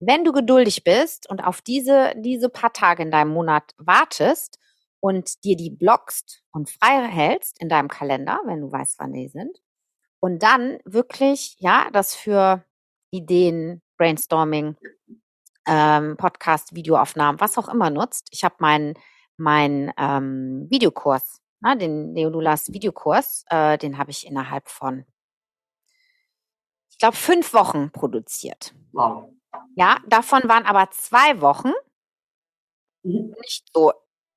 wenn 0.00 0.24
du 0.24 0.32
geduldig 0.32 0.84
bist 0.84 1.28
und 1.30 1.42
auf 1.42 1.62
diese, 1.62 2.12
diese 2.16 2.50
paar 2.50 2.74
Tage 2.74 3.02
in 3.02 3.10
deinem 3.10 3.32
Monat 3.32 3.72
wartest 3.78 4.58
und 5.00 5.44
dir 5.44 5.56
die 5.56 5.70
blockst 5.70 6.42
und 6.52 6.68
frei 6.68 7.06
hältst 7.06 7.60
in 7.60 7.70
deinem 7.70 7.88
Kalender, 7.88 8.40
wenn 8.44 8.60
du 8.60 8.70
weißt, 8.70 8.98
wann 8.98 9.12
die 9.12 9.28
sind. 9.28 9.58
Und 10.20 10.42
dann 10.42 10.78
wirklich, 10.84 11.56
ja, 11.58 11.88
das 11.92 12.14
für 12.14 12.64
Ideen, 13.10 13.82
Brainstorming, 14.04 14.76
ähm, 15.66 16.18
Podcast, 16.18 16.74
Videoaufnahmen, 16.74 17.40
was 17.40 17.56
auch 17.56 17.68
immer 17.68 17.88
nutzt. 17.88 18.28
Ich 18.32 18.44
habe 18.44 18.56
meinen 18.58 18.94
mein, 19.38 19.94
ähm, 19.96 20.66
Videokurs, 20.68 21.40
ne, 21.60 21.74
den 21.78 22.12
Neolulas 22.12 22.70
Videokurs, 22.70 23.46
äh, 23.48 23.78
den 23.78 23.96
habe 23.96 24.10
ich 24.10 24.26
innerhalb 24.26 24.68
von, 24.68 25.06
ich 26.90 26.98
glaube, 26.98 27.16
fünf 27.16 27.54
Wochen 27.54 27.90
produziert. 27.92 28.74
Wow. 28.92 29.30
Ja, 29.74 29.96
davon 30.06 30.42
waren 30.50 30.66
aber 30.66 30.90
zwei 30.90 31.40
Wochen 31.40 31.72
mhm. 33.04 33.34
nicht 33.40 33.64
so 33.72 33.94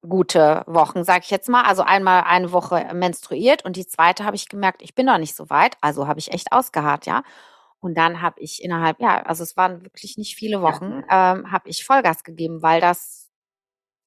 gute 0.07 0.63
Wochen, 0.65 1.03
sage 1.03 1.23
ich 1.25 1.29
jetzt 1.29 1.49
mal. 1.49 1.63
Also 1.63 1.83
einmal 1.83 2.23
eine 2.23 2.53
Woche 2.53 2.89
menstruiert 2.93 3.65
und 3.65 3.75
die 3.75 3.85
zweite 3.85 4.23
habe 4.23 4.37
ich 4.37 4.47
gemerkt, 4.47 4.81
ich 4.81 4.95
bin 4.95 5.07
noch 5.07 5.17
nicht 5.17 5.35
so 5.35 5.49
weit. 5.49 5.75
Also 5.81 6.07
habe 6.07 6.19
ich 6.19 6.31
echt 6.31 6.53
ausgeharrt, 6.53 7.05
ja. 7.05 7.23
Und 7.79 7.97
dann 7.97 8.21
habe 8.21 8.39
ich 8.41 8.63
innerhalb, 8.63 8.99
ja, 8.99 9.21
also 9.23 9.43
es 9.43 9.55
waren 9.55 9.83
wirklich 9.83 10.17
nicht 10.17 10.35
viele 10.35 10.61
Wochen, 10.61 11.03
ähm, 11.09 11.51
habe 11.51 11.69
ich 11.69 11.85
Vollgas 11.85 12.23
gegeben, 12.23 12.61
weil 12.61 12.81
das 12.81 13.29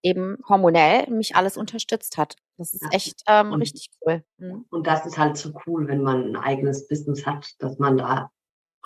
eben 0.02 0.38
hormonell 0.48 1.08
mich 1.10 1.36
alles 1.36 1.56
unterstützt 1.56 2.18
hat. 2.18 2.36
Das 2.56 2.74
ist 2.74 2.84
echt 2.90 3.22
ähm, 3.26 3.52
und, 3.52 3.60
richtig 3.60 3.90
cool. 4.00 4.24
Mhm. 4.38 4.64
Und 4.70 4.86
das 4.86 5.06
ist 5.06 5.18
halt 5.18 5.36
so 5.36 5.52
cool, 5.66 5.88
wenn 5.88 6.02
man 6.02 6.30
ein 6.30 6.36
eigenes 6.36 6.88
Business 6.88 7.26
hat, 7.26 7.54
dass 7.58 7.78
man 7.78 7.96
da 7.96 8.30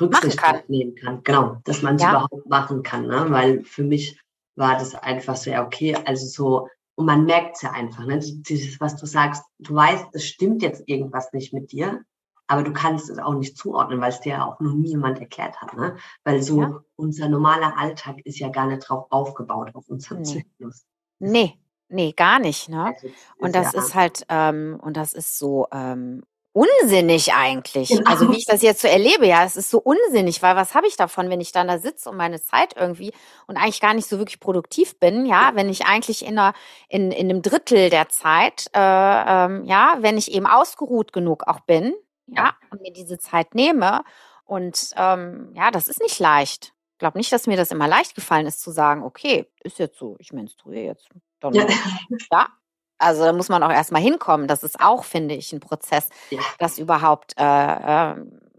Rücksicht 0.00 0.38
kann. 0.38 0.60
nehmen 0.68 0.94
kann. 0.96 1.22
Genau, 1.22 1.56
dass 1.64 1.82
man 1.82 1.96
es 1.96 2.02
ja. 2.02 2.10
überhaupt 2.10 2.46
machen 2.48 2.82
kann. 2.82 3.06
Ne? 3.06 3.26
Weil 3.30 3.64
für 3.64 3.84
mich 3.84 4.20
war 4.56 4.74
das 4.78 4.94
einfach 4.94 5.36
so, 5.36 5.50
ja, 5.50 5.64
okay, 5.64 5.96
also 6.04 6.26
so, 6.26 6.68
und 6.96 7.06
man 7.06 7.24
merkt 7.24 7.56
es 7.56 7.62
ja 7.62 7.72
einfach, 7.72 8.06
ne? 8.06 8.20
Dieses, 8.20 8.80
was 8.80 8.96
du 8.96 9.06
sagst, 9.06 9.42
du 9.58 9.74
weißt, 9.74 10.06
es 10.12 10.26
stimmt 10.26 10.62
jetzt 10.62 10.82
irgendwas 10.86 11.32
nicht 11.32 11.52
mit 11.52 11.72
dir, 11.72 12.04
aber 12.46 12.62
du 12.62 12.72
kannst 12.72 13.08
es 13.10 13.18
auch 13.18 13.34
nicht 13.34 13.56
zuordnen, 13.56 14.00
weil 14.00 14.10
es 14.10 14.20
dir 14.20 14.34
ja 14.34 14.44
auch 14.46 14.60
noch 14.60 14.74
nie 14.74 14.88
jemand 14.88 15.18
erklärt 15.18 15.60
hat. 15.60 15.74
Ne? 15.74 15.96
Weil 16.24 16.42
so 16.42 16.60
ja. 16.60 16.80
unser 16.96 17.28
normaler 17.28 17.78
Alltag 17.78 18.16
ist 18.24 18.38
ja 18.38 18.48
gar 18.48 18.66
nicht 18.66 18.88
drauf 18.88 19.06
aufgebaut, 19.10 19.70
auf 19.74 19.88
unseren 19.88 20.18
nee. 20.18 20.24
Zyklus. 20.24 20.84
Nee, 21.18 21.58
nee, 21.88 22.12
gar 22.12 22.38
nicht. 22.38 22.68
Ne? 22.68 22.86
Also, 22.86 23.08
und 23.38 23.54
das 23.54 23.72
ja 23.72 23.80
ist 23.80 23.94
halt, 23.94 24.26
ähm, 24.28 24.78
und 24.82 24.96
das 24.96 25.14
ist 25.14 25.38
so 25.38 25.66
ähm, 25.72 26.22
unsinnig 26.54 27.32
eigentlich. 27.32 27.88
Genau. 27.88 28.08
Also 28.08 28.30
wie 28.30 28.36
ich 28.36 28.46
das 28.46 28.62
jetzt 28.62 28.80
so 28.80 28.88
erlebe, 28.88 29.26
ja, 29.26 29.44
es 29.44 29.56
ist 29.56 29.70
so 29.70 29.78
unsinnig, 29.78 30.40
weil 30.40 30.54
was 30.54 30.74
habe 30.74 30.86
ich 30.86 30.96
davon, 30.96 31.28
wenn 31.28 31.40
ich 31.40 31.50
dann 31.50 31.66
da 31.66 31.78
sitze 31.78 32.08
und 32.08 32.16
meine 32.16 32.40
Zeit 32.40 32.76
irgendwie 32.76 33.12
und 33.48 33.56
eigentlich 33.56 33.80
gar 33.80 33.92
nicht 33.92 34.08
so 34.08 34.18
wirklich 34.18 34.38
produktiv 34.38 34.98
bin, 35.00 35.26
ja, 35.26 35.52
wenn 35.54 35.68
ich 35.68 35.86
eigentlich 35.86 36.24
in, 36.24 36.38
einer, 36.38 36.54
in, 36.88 37.10
in 37.10 37.28
einem 37.28 37.42
Drittel 37.42 37.90
der 37.90 38.08
Zeit, 38.08 38.66
äh, 38.72 38.78
ähm, 38.78 39.64
ja, 39.64 39.96
wenn 39.98 40.16
ich 40.16 40.30
eben 40.30 40.46
ausgeruht 40.46 41.12
genug 41.12 41.48
auch 41.48 41.60
bin, 41.60 41.92
ja, 42.26 42.54
und 42.70 42.82
mir 42.82 42.92
diese 42.92 43.18
Zeit 43.18 43.54
nehme. 43.54 44.02
Und 44.44 44.90
ähm, 44.96 45.52
ja, 45.54 45.70
das 45.70 45.88
ist 45.88 46.00
nicht 46.00 46.18
leicht, 46.18 46.74
glaube 47.04 47.18
nicht, 47.18 47.32
dass 47.32 47.46
mir 47.46 47.58
das 47.58 47.70
immer 47.70 47.86
leicht 47.86 48.14
gefallen 48.14 48.46
ist 48.46 48.62
zu 48.62 48.70
sagen, 48.70 49.02
okay, 49.02 49.46
ist 49.62 49.78
jetzt 49.78 49.98
so, 49.98 50.16
ich 50.20 50.32
menstruiere 50.32 50.86
jetzt. 50.86 51.06
Dann, 51.38 51.52
ja. 51.52 51.66
ja. 52.32 52.48
Also 52.96 53.24
da 53.24 53.34
muss 53.34 53.50
man 53.50 53.62
auch 53.62 53.70
erstmal 53.70 54.00
hinkommen. 54.00 54.48
Das 54.48 54.62
ist 54.62 54.80
auch, 54.80 55.04
finde 55.04 55.34
ich, 55.34 55.52
ein 55.52 55.60
Prozess, 55.60 56.08
ja. 56.30 56.40
das 56.58 56.78
überhaupt 56.78 57.34
äh, 57.36 57.42
äh, 57.42 58.16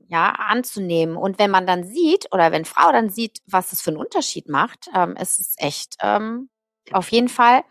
ja, 0.10 0.30
anzunehmen. 0.47 1.17
Und 1.17 1.39
wenn 1.39 1.49
man 1.49 1.65
dann 1.65 1.86
sieht 1.86 2.32
oder 2.32 2.51
wenn 2.51 2.65
Frau 2.65 2.91
dann 2.91 3.10
sieht, 3.10 3.39
was 3.47 3.71
es 3.71 3.82
für 3.82 3.89
einen 3.89 3.97
Unterschied 3.97 4.47
macht, 4.47 4.89
ähm, 4.93 5.15
ist 5.15 5.39
es 5.39 5.56
echt 5.58 5.95
ähm, 6.01 6.49
auf 6.91 7.12
jeden 7.12 7.30
Fall 7.30 7.63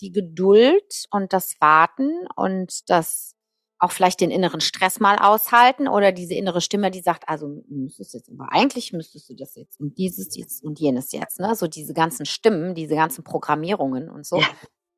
die 0.00 0.12
Geduld 0.12 1.04
und 1.10 1.34
das 1.34 1.60
Warten 1.60 2.26
und 2.36 2.88
das 2.88 3.34
auch 3.78 3.92
vielleicht 3.92 4.20
den 4.20 4.30
inneren 4.30 4.60
Stress 4.60 5.00
mal 5.00 5.18
aushalten 5.18 5.86
oder 5.86 6.12
diese 6.12 6.34
innere 6.34 6.60
Stimme, 6.60 6.90
die 6.90 7.00
sagt, 7.00 7.28
also 7.28 7.62
müsstest 7.68 8.14
du 8.14 8.18
jetzt, 8.18 8.30
aber 8.30 8.50
eigentlich 8.50 8.92
müsstest 8.92 9.28
du 9.28 9.34
das 9.34 9.54
jetzt 9.54 9.78
und 9.78 9.98
dieses 9.98 10.34
jetzt 10.36 10.64
und 10.64 10.80
jenes 10.80 11.12
jetzt, 11.12 11.40
ne? 11.40 11.54
So 11.54 11.66
diese 11.66 11.92
ganzen 11.92 12.24
Stimmen, 12.24 12.74
diese 12.74 12.94
ganzen 12.94 13.22
Programmierungen 13.22 14.08
und 14.08 14.26
so. 14.26 14.38
Ja. 14.38 14.46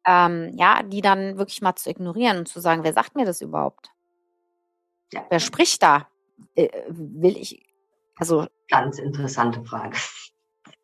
Ähm, 0.06 0.52
ja, 0.56 0.82
die 0.84 1.00
dann 1.00 1.38
wirklich 1.38 1.60
mal 1.60 1.74
zu 1.74 1.90
ignorieren 1.90 2.38
und 2.38 2.48
zu 2.48 2.60
sagen, 2.60 2.84
wer 2.84 2.92
sagt 2.92 3.16
mir 3.16 3.24
das 3.24 3.40
überhaupt? 3.40 3.90
Ja. 5.12 5.26
Wer 5.28 5.40
spricht 5.40 5.82
da? 5.82 6.08
Äh, 6.54 6.68
will 6.88 7.36
ich, 7.36 7.66
also. 8.16 8.46
Ganz 8.68 8.98
interessante 8.98 9.64
Frage. 9.64 9.96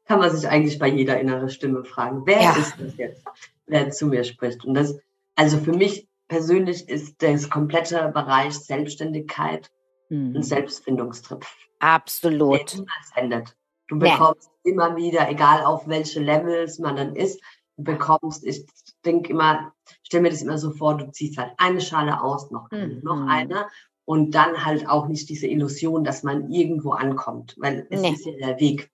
Kann 0.06 0.18
man 0.18 0.34
sich 0.34 0.48
eigentlich 0.48 0.78
bei 0.78 0.88
jeder 0.88 1.18
inneren 1.20 1.48
Stimme 1.48 1.84
fragen. 1.84 2.26
Wer 2.26 2.42
ja. 2.42 2.56
ist 2.56 2.74
das 2.78 2.96
jetzt, 2.96 3.24
wer 3.66 3.90
zu 3.90 4.06
mir 4.06 4.24
spricht? 4.24 4.64
Und 4.64 4.74
das, 4.74 4.98
also 5.36 5.58
für 5.58 5.72
mich 5.72 6.08
persönlich 6.34 6.88
ist 6.88 7.22
das 7.22 7.48
komplette 7.48 8.10
Bereich 8.12 8.54
Selbstständigkeit 8.58 9.70
mhm. 10.08 10.34
ein 10.34 10.42
Selbstfindungstrip. 10.42 11.46
Absolut. 11.78 12.72
Der 12.72 12.80
niemals 12.80 13.10
endet. 13.14 13.56
Du 13.86 14.00
bekommst 14.00 14.50
ja. 14.64 14.72
immer 14.72 14.96
wieder, 14.96 15.30
egal 15.30 15.64
auf 15.64 15.86
welche 15.86 16.18
Levels 16.18 16.80
man 16.80 16.96
dann 16.96 17.14
ist, 17.14 17.40
du 17.76 17.84
bekommst, 17.84 18.44
ich 18.44 18.66
denke 19.04 19.30
immer, 19.30 19.72
stell 20.02 20.22
mir 20.22 20.30
das 20.30 20.42
immer 20.42 20.58
so 20.58 20.72
vor, 20.72 20.96
du 20.96 21.08
ziehst 21.12 21.38
halt 21.38 21.52
eine 21.58 21.80
Schale 21.80 22.20
aus, 22.20 22.50
noch, 22.50 22.68
mhm. 22.72 22.98
noch 23.04 23.24
eine 23.28 23.68
und 24.04 24.34
dann 24.34 24.64
halt 24.64 24.88
auch 24.88 25.06
nicht 25.06 25.28
diese 25.28 25.46
Illusion, 25.46 26.02
dass 26.02 26.24
man 26.24 26.50
irgendwo 26.50 26.90
ankommt, 26.90 27.54
weil 27.58 27.86
es 27.90 28.00
nee. 28.00 28.10
ist 28.10 28.26
ja 28.26 28.32
der 28.32 28.58
Weg. 28.58 28.90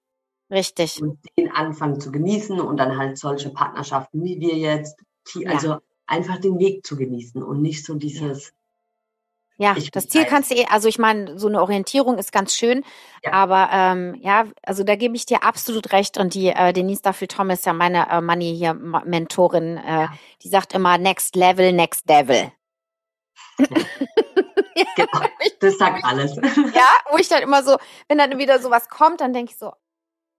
Richtig. 0.51 1.01
Und 1.01 1.19
den 1.39 1.51
Anfang 1.51 2.01
zu 2.01 2.13
genießen 2.13 2.61
und 2.61 2.77
dann 2.77 2.99
halt 2.99 3.17
solche 3.17 3.49
Partnerschaften 3.49 4.23
wie 4.23 4.41
wir 4.41 4.59
jetzt, 4.59 5.01
also 5.47 5.69
ja. 5.69 5.81
Einfach 6.11 6.39
den 6.39 6.59
Weg 6.59 6.85
zu 6.87 6.97
genießen 6.97 7.43
und 7.43 7.63
nicht 7.63 7.85
so 7.85 7.95
dieses. 7.95 8.53
Ja, 9.57 9.77
das 9.93 10.09
Ziel 10.09 10.25
kannst 10.25 10.51
du 10.51 10.55
eh, 10.55 10.65
also 10.71 10.89
ich 10.89 10.99
meine, 10.99 11.39
so 11.39 11.47
eine 11.47 11.61
Orientierung 11.61 12.17
ist 12.17 12.33
ganz 12.33 12.55
schön, 12.57 12.83
ja. 13.23 13.33
aber 13.33 13.69
ähm, 13.71 14.15
ja, 14.23 14.47
also 14.63 14.85
da 14.85 14.97
gebe 14.97 15.15
ich 15.17 15.27
dir 15.27 15.45
absolut 15.45 15.93
recht 15.93 16.17
und 16.17 16.33
die 16.33 16.49
äh, 16.49 16.73
Denise 16.73 17.03
Duffel 17.03 17.29
Thomas, 17.29 17.67
ja 17.67 17.75
meine 17.75 18.09
äh, 18.09 18.23
Money 18.23 18.57
hier 18.57 18.73
Mentorin, 18.73 19.77
äh, 19.77 19.87
ja. 19.87 20.13
die 20.43 20.49
sagt 20.49 20.73
immer 20.73 20.97
Next 20.97 21.37
Level, 21.37 21.73
Next 21.75 22.09
Devil. 22.09 22.51
genau, 23.59 25.27
das 25.61 25.77
sagt 25.77 26.05
alles. 26.05 26.37
Ja, 26.37 26.89
wo 27.11 27.19
ich 27.19 27.29
dann 27.29 27.43
immer 27.43 27.63
so, 27.63 27.77
wenn 28.09 28.17
dann 28.17 28.39
wieder 28.39 28.61
sowas 28.61 28.89
kommt, 28.89 29.21
dann 29.21 29.35
denke 29.35 29.53
ich 29.53 29.59
so, 29.59 29.73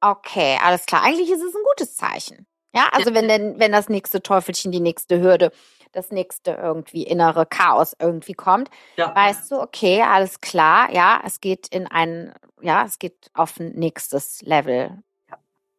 okay, 0.01 0.57
alles 0.63 0.87
klar. 0.87 1.03
Eigentlich 1.03 1.29
ist 1.29 1.43
es 1.43 1.53
ein 1.53 1.63
gutes 1.75 1.95
Zeichen. 1.95 2.47
Ja, 2.73 2.89
also 2.91 3.13
wenn 3.13 3.27
denn, 3.27 3.59
wenn 3.59 3.71
das 3.71 3.89
nächste 3.89 4.21
Teufelchen, 4.21 4.71
die 4.71 4.79
nächste 4.79 5.19
Hürde, 5.19 5.51
das 5.91 6.11
nächste 6.11 6.51
irgendwie 6.51 7.03
innere 7.03 7.45
Chaos 7.45 7.95
irgendwie 7.99 8.33
kommt, 8.33 8.69
ja. 8.95 9.13
weißt 9.13 9.51
du, 9.51 9.59
okay, 9.59 10.01
alles 10.01 10.39
klar, 10.39 10.91
ja, 10.91 11.21
es 11.25 11.41
geht 11.41 11.67
in 11.67 11.87
ein, 11.87 12.33
ja, 12.61 12.85
es 12.85 12.97
geht 12.97 13.29
auf 13.33 13.59
ein 13.59 13.73
nächstes 13.73 14.41
Level. 14.41 15.03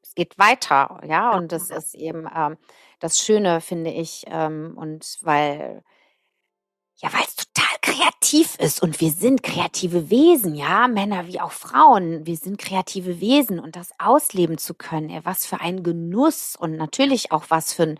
Es 0.03 0.15
geht 0.15 0.39
weiter, 0.39 1.01
ja, 1.07 1.35
und 1.35 1.53
das 1.53 1.71
ist 1.71 1.95
eben 1.95 2.29
ähm, 2.37 2.59
das 3.01 3.19
Schöne, 3.19 3.63
finde 3.63 3.91
ich, 3.91 4.25
ähm, 4.27 4.75
und 4.77 5.17
weil 5.23 5.83
ja, 7.03 7.13
weil 7.13 7.25
es 7.27 7.52
kreativ 7.93 8.57
ist 8.59 8.83
und 8.83 9.01
wir 9.01 9.11
sind 9.11 9.43
kreative 9.43 10.11
Wesen, 10.11 10.55
ja, 10.55 10.89
Männer 10.89 11.27
wie 11.27 11.41
auch 11.41 11.53
Frauen, 11.53 12.27
wir 12.27 12.37
sind 12.37 12.59
kreative 12.59 13.21
Wesen 13.21 13.59
und 13.59 13.77
das 13.77 13.91
ausleben 13.99 14.59
zu 14.59 14.75
können, 14.75 15.11
ja, 15.11 15.25
was 15.25 15.47
für 15.47 15.61
ein 15.61 15.83
Genuss 15.83 16.57
und 16.57 16.77
natürlich 16.77 17.33
auch 17.33 17.45
was 17.49 17.73
für 17.73 17.83
ein 17.85 17.99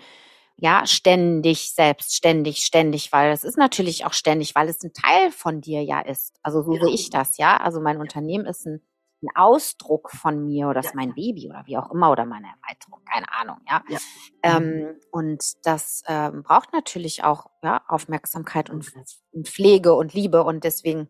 ja, 0.57 0.87
ständig, 0.87 1.73
selbstständig, 1.73 2.59
ständig, 2.59 3.11
weil 3.13 3.33
es 3.33 3.43
ist 3.43 3.59
natürlich 3.59 4.05
auch 4.05 4.13
ständig, 4.13 4.55
weil 4.55 4.69
es 4.69 4.83
ein 4.85 4.93
Teil 4.93 5.33
von 5.33 5.61
dir 5.61 5.83
ja 5.83 6.01
ist. 6.01 6.35
Also 6.43 6.63
so 6.63 6.75
ja. 6.75 6.85
sehe 6.85 6.95
ich 6.95 7.11
das, 7.11 7.37
ja. 7.37 7.57
Also 7.57 7.81
mein 7.81 7.97
Unternehmen 7.97 8.47
ist 8.47 8.67
ein 8.67 8.81
ein 9.23 9.29
Ausdruck 9.37 10.11
von 10.11 10.47
mir 10.47 10.67
oder 10.67 10.81
das 10.81 10.87
ist 10.87 10.95
mein 10.95 11.15
Baby 11.15 11.49
oder 11.49 11.63
wie 11.67 11.79
auch 11.79 11.91
immer 11.93 12.11
oder 12.11 12.25
meine 12.25 12.49
Erweiterung, 12.49 13.01
keine 13.05 13.33
Ahnung, 13.33 13.59
ja. 13.69 13.83
ja. 13.89 13.99
Ähm, 14.43 14.97
und 15.11 15.65
das 15.65 16.03
ähm, 16.09 16.43
braucht 16.43 16.73
natürlich 16.73 17.23
auch 17.23 17.47
ja, 17.63 17.83
Aufmerksamkeit 17.89 18.69
und, 18.69 18.93
und, 19.33 19.49
Pflege 19.49 19.95
und 19.95 20.13
Liebe 20.13 20.43
und 20.43 20.65
deswegen 20.65 21.09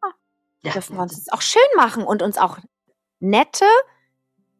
ah, 0.00 0.12
ja, 0.62 0.72
dürfen 0.72 0.96
wir 0.96 1.02
uns 1.02 1.16
das 1.16 1.32
auch 1.32 1.42
schön 1.42 1.60
machen 1.76 2.04
und 2.04 2.22
uns 2.22 2.38
auch 2.38 2.58
nette, 3.20 3.66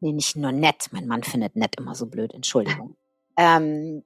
nee, 0.00 0.12
nicht 0.12 0.36
nur 0.36 0.52
nett, 0.52 0.88
mein 0.92 1.06
Mann 1.06 1.22
findet 1.22 1.56
nett 1.56 1.76
immer 1.76 1.94
so 1.94 2.06
blöd, 2.06 2.34
Entschuldigung, 2.34 2.96
ähm, 3.36 4.04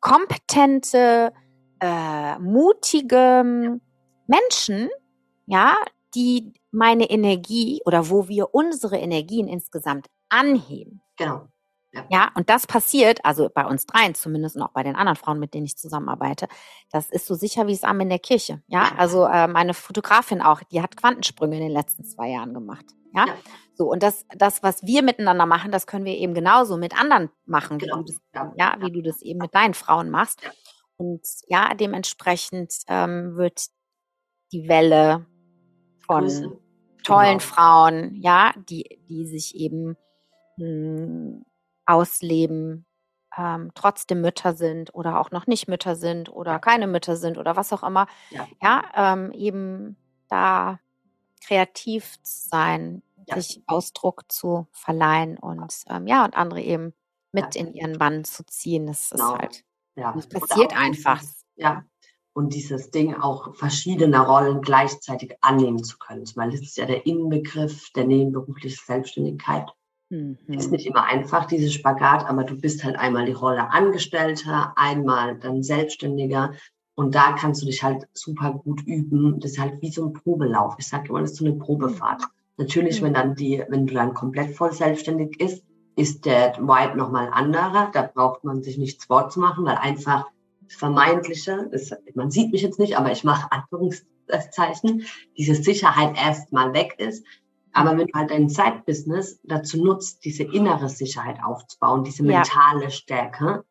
kompetente, 0.00 1.32
äh, 1.80 2.38
mutige 2.40 3.80
Menschen, 4.26 4.88
ja, 5.46 5.76
die 6.14 6.52
meine 6.70 7.10
Energie 7.10 7.80
oder 7.84 8.10
wo 8.10 8.28
wir 8.28 8.54
unsere 8.54 8.98
Energien 8.98 9.48
insgesamt 9.48 10.06
anheben. 10.28 11.00
Genau. 11.16 11.48
Ja. 11.92 12.04
ja, 12.10 12.30
und 12.34 12.50
das 12.50 12.66
passiert, 12.66 13.24
also 13.24 13.48
bei 13.52 13.64
uns 13.64 13.86
dreien 13.86 14.14
zumindest 14.14 14.56
und 14.56 14.62
auch 14.62 14.72
bei 14.72 14.82
den 14.82 14.94
anderen 14.94 15.16
Frauen, 15.16 15.38
mit 15.38 15.54
denen 15.54 15.64
ich 15.64 15.78
zusammenarbeite, 15.78 16.46
das 16.90 17.08
ist 17.08 17.26
so 17.26 17.34
sicher 17.34 17.66
wie 17.66 17.72
es 17.72 17.82
Arm 17.82 18.00
in 18.00 18.10
der 18.10 18.18
Kirche. 18.18 18.62
Ja, 18.66 18.92
also 18.98 19.24
äh, 19.24 19.48
meine 19.48 19.72
Fotografin 19.72 20.42
auch, 20.42 20.62
die 20.64 20.82
hat 20.82 20.98
Quantensprünge 20.98 21.56
in 21.56 21.62
den 21.62 21.72
letzten 21.72 22.04
zwei 22.04 22.28
Jahren 22.28 22.52
gemacht. 22.52 22.84
Ja, 23.14 23.26
ja. 23.26 23.34
so 23.72 23.90
und 23.90 24.02
das, 24.02 24.26
das, 24.36 24.62
was 24.62 24.82
wir 24.84 25.02
miteinander 25.02 25.46
machen, 25.46 25.72
das 25.72 25.86
können 25.86 26.04
wir 26.04 26.18
eben 26.18 26.34
genauso 26.34 26.76
mit 26.76 26.98
anderen 26.98 27.30
machen, 27.46 27.78
genau. 27.78 28.00
wie 28.00 28.04
du 28.04 28.12
das, 28.12 28.46
ja, 28.56 28.76
wie 28.80 28.92
du 28.92 29.02
das 29.02 29.22
eben 29.22 29.38
mit 29.38 29.54
deinen 29.54 29.74
Frauen 29.74 30.10
machst. 30.10 30.42
Und 30.98 31.22
ja, 31.46 31.72
dementsprechend 31.74 32.74
ähm, 32.88 33.36
wird 33.36 33.68
die 34.52 34.68
Welle 34.68 35.26
von 36.08 36.22
Grüße. 36.22 36.58
tollen 37.04 37.38
genau. 37.38 37.52
Frauen, 37.52 38.14
ja, 38.16 38.52
die, 38.68 38.98
die 39.08 39.26
sich 39.26 39.54
eben 39.54 39.96
mh, 40.56 40.64
hm, 40.66 41.44
ausleben, 41.86 42.86
ähm, 43.36 43.70
trotzdem 43.74 44.20
Mütter 44.20 44.54
sind 44.54 44.92
oder 44.94 45.20
auch 45.20 45.30
noch 45.30 45.46
nicht 45.46 45.68
Mütter 45.68 45.94
sind 45.94 46.28
oder 46.28 46.58
keine 46.58 46.86
Mütter 46.86 47.16
sind 47.16 47.38
oder 47.38 47.54
was 47.56 47.72
auch 47.72 47.84
immer. 47.84 48.06
Ja, 48.30 48.48
ja 48.60 48.82
ähm, 48.94 49.32
eben 49.32 49.96
da 50.28 50.80
kreativ 51.46 52.20
zu 52.22 52.48
sein, 52.48 53.02
ja. 53.26 53.36
sich 53.36 53.62
Ausdruck 53.66 54.24
zu 54.32 54.66
verleihen 54.72 55.38
und 55.38 55.72
ähm, 55.88 56.06
ja, 56.06 56.24
und 56.24 56.36
andere 56.36 56.60
eben 56.60 56.94
mit 57.32 57.54
ja. 57.54 57.60
in 57.60 57.74
ihren 57.74 57.98
Bann 57.98 58.24
zu 58.24 58.44
ziehen. 58.44 58.86
Das 58.86 59.10
genau. 59.10 59.34
ist 59.34 59.38
halt, 59.38 59.64
ja. 59.94 60.12
das 60.12 60.28
passiert 60.28 60.76
einfach. 60.76 61.22
Ja, 61.56 61.84
und 62.38 62.54
dieses 62.54 62.92
Ding 62.92 63.16
auch 63.16 63.52
verschiedene 63.56 64.24
Rollen 64.24 64.60
gleichzeitig 64.60 65.34
annehmen 65.40 65.82
zu 65.82 65.98
können. 65.98 66.24
Das 66.24 66.54
ist 66.54 66.76
ja 66.76 66.86
der 66.86 67.04
Inbegriff 67.04 67.90
der 67.96 68.04
nebenberuflichen 68.04 68.78
Selbstständigkeit. 68.86 69.66
Mhm. 70.08 70.38
Ist 70.46 70.70
nicht 70.70 70.86
immer 70.86 71.02
einfach, 71.02 71.46
dieses 71.46 71.74
Spagat, 71.74 72.24
aber 72.26 72.44
du 72.44 72.54
bist 72.54 72.84
halt 72.84 72.94
einmal 72.94 73.26
die 73.26 73.32
Rolle 73.32 73.72
Angestellter, 73.72 74.72
einmal 74.76 75.36
dann 75.36 75.64
Selbstständiger. 75.64 76.52
Und 76.94 77.16
da 77.16 77.32
kannst 77.32 77.62
du 77.62 77.66
dich 77.66 77.82
halt 77.82 78.06
super 78.12 78.52
gut 78.52 78.82
üben. 78.86 79.40
Das 79.40 79.52
ist 79.52 79.58
halt 79.58 79.82
wie 79.82 79.90
so 79.90 80.06
ein 80.06 80.12
Probelauf. 80.12 80.76
Ich 80.78 80.86
sage 80.86 81.08
immer, 81.08 81.22
das 81.22 81.32
ist 81.32 81.38
so 81.38 81.44
eine 81.44 81.56
Probefahrt. 81.56 82.22
Natürlich, 82.56 83.00
mhm. 83.00 83.06
wenn 83.06 83.14
dann 83.14 83.34
die, 83.34 83.64
wenn 83.68 83.88
du 83.88 83.94
dann 83.94 84.14
komplett 84.14 84.54
voll 84.54 84.72
selbstständig 84.72 85.40
ist, 85.40 85.64
ist 85.96 86.24
der 86.24 86.54
White 86.58 86.96
nochmal 86.96 87.30
anderer. 87.32 87.90
Da 87.92 88.02
braucht 88.02 88.44
man 88.44 88.62
sich 88.62 88.78
nichts 88.78 89.06
vorzumachen, 89.06 89.64
weil 89.64 89.78
einfach 89.78 90.26
vermeintliche, 90.68 91.68
das, 91.70 91.90
man 92.14 92.30
sieht 92.30 92.52
mich 92.52 92.62
jetzt 92.62 92.78
nicht, 92.78 92.96
aber 92.96 93.12
ich 93.12 93.24
mache 93.24 93.50
Anführungszeichen, 93.50 95.06
diese 95.36 95.54
Sicherheit 95.54 96.16
erstmal 96.16 96.72
weg 96.72 96.94
ist. 96.98 97.24
Aber 97.72 97.96
wenn 97.96 98.06
du 98.06 98.12
halt 98.14 98.30
dein 98.30 98.48
Zeitbusiness 98.48 99.40
dazu 99.44 99.82
nutzt, 99.82 100.24
diese 100.24 100.42
innere 100.42 100.88
Sicherheit 100.88 101.38
aufzubauen, 101.44 102.02
diese 102.02 102.22
mentale 102.22 102.84
ja. 102.84 102.90
Stärke, 102.90 103.64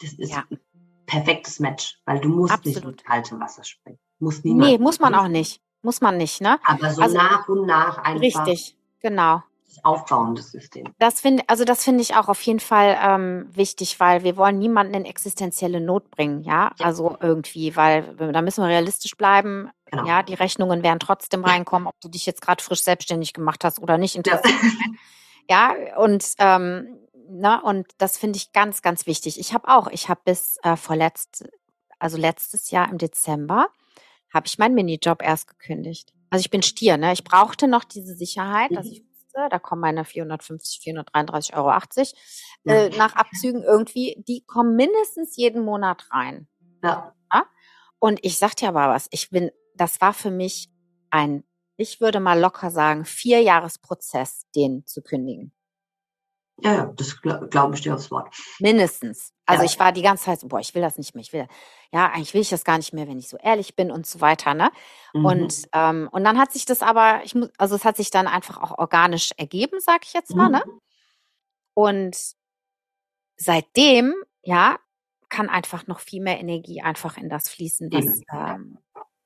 das 0.00 0.12
ist 0.14 0.32
ja. 0.32 0.44
ein 0.50 0.58
perfektes 1.06 1.60
Match, 1.60 2.00
weil 2.04 2.20
du 2.20 2.28
musst 2.28 2.52
Absolut. 2.52 2.76
nicht 2.76 2.86
ins 2.86 3.04
kalte 3.04 3.40
Wasser 3.40 3.64
springen. 3.64 3.98
Muss 4.18 4.44
niemand. 4.44 4.70
Nee, 4.70 4.78
muss 4.78 4.98
man 4.98 5.14
auch 5.14 5.28
nicht. 5.28 5.60
Muss 5.82 6.00
man 6.00 6.16
nicht, 6.16 6.40
ne? 6.40 6.58
Aber 6.64 6.90
so 6.90 7.02
also, 7.02 7.16
nach 7.16 7.48
und 7.48 7.66
nach 7.66 7.98
einfach. 7.98 8.46
Richtig, 8.46 8.76
genau 9.00 9.42
aufbauendes 9.84 10.50
System. 10.50 10.92
Das 10.98 11.20
finde, 11.20 11.42
also 11.46 11.64
das 11.64 11.84
finde 11.84 12.02
ich 12.02 12.16
auch 12.16 12.28
auf 12.28 12.40
jeden 12.42 12.60
Fall 12.60 12.98
ähm, 13.02 13.48
wichtig, 13.52 14.00
weil 14.00 14.22
wir 14.24 14.36
wollen 14.36 14.58
niemanden 14.58 14.94
in 14.94 15.04
existenzielle 15.04 15.80
Not 15.80 16.10
bringen, 16.10 16.42
ja? 16.42 16.72
ja? 16.78 16.86
Also 16.86 17.16
irgendwie, 17.20 17.76
weil 17.76 18.14
da 18.16 18.42
müssen 18.42 18.62
wir 18.62 18.68
realistisch 18.68 19.16
bleiben. 19.16 19.70
genau. 19.90 20.06
ja, 20.06 20.22
die 20.22 20.34
Rechnungen 20.34 20.82
werden 20.82 21.00
trotzdem 21.00 21.44
reinkommen, 21.44 21.88
ob 21.88 22.00
du 22.00 22.08
dich 22.08 22.26
jetzt 22.26 22.42
gerade 22.42 22.62
frisch 22.62 22.82
selbstständig 22.82 23.32
gemacht 23.32 23.64
hast 23.64 23.80
oder 23.80 23.98
nicht. 23.98 24.16
Ja. 24.26 24.40
ja, 25.48 25.74
und 25.96 26.24
ähm, 26.38 26.98
na, 27.28 27.56
ne, 27.56 27.62
und 27.62 27.86
das 27.98 28.18
finde 28.18 28.36
ich 28.36 28.52
ganz, 28.52 28.82
ganz 28.82 29.06
wichtig. 29.06 29.38
Ich 29.38 29.52
habe 29.52 29.68
auch, 29.68 29.88
ich 29.88 30.08
habe 30.08 30.20
bis 30.24 30.58
äh, 30.62 30.76
vorletzt, 30.76 31.44
also 31.98 32.16
letztes 32.16 32.70
Jahr 32.70 32.90
im 32.90 32.98
Dezember, 32.98 33.68
habe 34.32 34.46
ich 34.46 34.58
meinen 34.58 34.74
Minijob 34.74 35.22
erst 35.22 35.48
gekündigt. 35.48 36.12
Also 36.30 36.42
ich 36.42 36.50
bin 36.50 36.62
Stier, 36.62 36.96
ne? 36.96 37.12
Ich 37.12 37.24
brauchte 37.24 37.68
noch 37.68 37.84
diese 37.84 38.14
Sicherheit, 38.14 38.70
mhm. 38.70 38.74
dass 38.76 38.86
ich 38.86 39.04
wusste, 39.36 39.48
da 39.50 39.58
kommen 39.58 39.80
meine 39.80 40.04
450, 40.04 40.80
433,80 40.82 41.56
Euro 41.56 41.70
äh, 42.64 42.88
nach 42.96 43.14
Abzügen 43.14 43.62
irgendwie, 43.62 44.22
die 44.26 44.44
kommen 44.46 44.76
mindestens 44.76 45.36
jeden 45.36 45.64
Monat 45.64 46.08
rein. 46.10 46.48
Ja. 46.82 47.14
ja? 47.32 47.46
Und 47.98 48.20
ich 48.22 48.38
sag 48.38 48.56
dir 48.56 48.68
aber 48.68 48.88
was, 48.88 49.08
ich 49.10 49.30
bin, 49.30 49.50
das 49.74 50.00
war 50.00 50.12
für 50.12 50.30
mich 50.30 50.70
ein, 51.10 51.44
ich 51.76 52.00
würde 52.00 52.20
mal 52.20 52.38
locker 52.38 52.70
sagen, 52.70 53.04
vier 53.04 53.42
Jahresprozess, 53.42 54.46
den 54.54 54.86
zu 54.86 55.02
kündigen. 55.02 55.52
Ja, 56.58 56.74
ja, 56.74 56.86
das 56.96 57.20
glaube 57.20 57.48
glaub 57.48 57.74
ich 57.74 57.82
dir 57.82 57.94
aufs 57.94 58.10
Wort. 58.10 58.34
Mindestens. 58.60 59.34
Also 59.44 59.62
ja. 59.62 59.70
ich 59.70 59.78
war 59.78 59.92
die 59.92 60.02
ganze 60.02 60.24
Zeit 60.24 60.40
so, 60.40 60.48
boah, 60.48 60.58
ich 60.58 60.74
will 60.74 60.82
das 60.82 60.96
nicht 60.96 61.14
mehr. 61.14 61.22
Ich 61.22 61.32
will, 61.32 61.46
ja, 61.92 62.06
eigentlich 62.06 62.32
will 62.32 62.40
ich 62.40 62.48
das 62.48 62.64
gar 62.64 62.78
nicht 62.78 62.94
mehr, 62.94 63.06
wenn 63.06 63.18
ich 63.18 63.28
so 63.28 63.36
ehrlich 63.36 63.76
bin 63.76 63.90
und 63.90 64.06
so 64.06 64.20
weiter, 64.20 64.54
ne? 64.54 64.70
Mhm. 65.12 65.24
Und, 65.24 65.68
ähm, 65.72 66.08
und 66.10 66.24
dann 66.24 66.38
hat 66.38 66.52
sich 66.52 66.64
das 66.64 66.80
aber, 66.80 67.20
ich 67.24 67.34
muss, 67.34 67.50
also 67.58 67.76
es 67.76 67.84
hat 67.84 67.96
sich 67.96 68.10
dann 68.10 68.26
einfach 68.26 68.62
auch 68.62 68.78
organisch 68.78 69.32
ergeben, 69.36 69.80
sag 69.80 70.04
ich 70.04 70.14
jetzt 70.14 70.34
mal, 70.34 70.48
ne? 70.48 70.62
mhm. 70.64 70.72
ne? 70.72 70.80
Und 71.74 72.16
seitdem, 73.36 74.14
ja, 74.42 74.78
kann 75.28 75.50
einfach 75.50 75.86
noch 75.86 76.00
viel 76.00 76.22
mehr 76.22 76.40
Energie 76.40 76.80
einfach 76.80 77.18
in 77.18 77.28
das 77.28 77.50
fließen, 77.50 77.92
was, 77.92 78.20
ähm, 78.32 78.78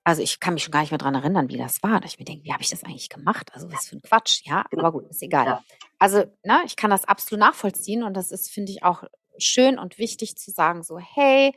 also 0.04 0.22
ich 0.22 0.40
kann 0.40 0.54
mich 0.54 0.64
schon 0.64 0.72
gar 0.72 0.80
nicht 0.80 0.90
mehr 0.90 0.98
dran 0.98 1.14
erinnern, 1.14 1.48
wie 1.48 1.58
das 1.58 1.82
war. 1.82 2.00
Dass 2.00 2.12
ich 2.12 2.18
mir 2.18 2.24
denke, 2.24 2.44
wie 2.44 2.52
habe 2.52 2.62
ich 2.62 2.70
das 2.70 2.84
eigentlich 2.84 3.08
gemacht? 3.08 3.50
Also 3.52 3.70
was 3.72 3.88
für 3.88 3.96
ein 3.96 4.02
Quatsch, 4.02 4.42
ja. 4.44 4.64
Genau. 4.70 4.82
Aber 4.82 4.92
gut, 4.92 5.08
ist 5.10 5.22
egal. 5.22 5.46
Ja. 5.46 5.64
Also, 5.98 6.24
ne, 6.44 6.60
ich 6.64 6.76
kann 6.76 6.90
das 6.90 7.04
absolut 7.04 7.40
nachvollziehen 7.40 8.02
und 8.02 8.14
das 8.14 8.30
ist, 8.30 8.50
finde 8.50 8.72
ich, 8.72 8.82
auch 8.82 9.04
schön 9.38 9.78
und 9.78 9.98
wichtig 9.98 10.36
zu 10.36 10.50
sagen, 10.50 10.82
so, 10.82 10.98
hey, 10.98 11.54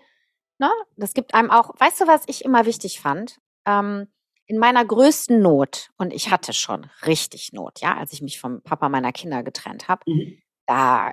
ne, 0.60 0.72
das 0.98 1.14
gibt 1.14 1.34
einem 1.34 1.52
auch, 1.52 1.72
weißt 1.80 2.02
du, 2.02 2.08
was 2.08 2.24
ich 2.28 2.44
immer 2.44 2.66
wichtig 2.66 3.00
fand? 3.00 3.40
Ähm, 3.66 4.08
in 4.46 4.58
meiner 4.58 4.84
größten 4.84 5.42
Not, 5.42 5.92
und 5.98 6.14
ich 6.14 6.30
hatte 6.30 6.54
schon 6.54 6.90
richtig 7.06 7.54
Not, 7.54 7.80
ja, 7.80 7.96
als 7.98 8.12
ich 8.12 8.22
mich 8.22 8.40
vom 8.40 8.62
Papa 8.62 8.90
meiner 8.90 9.14
Kinder 9.14 9.42
getrennt 9.42 9.88
habe, 9.88 10.04
mhm. 10.06 10.38
da 10.66 11.12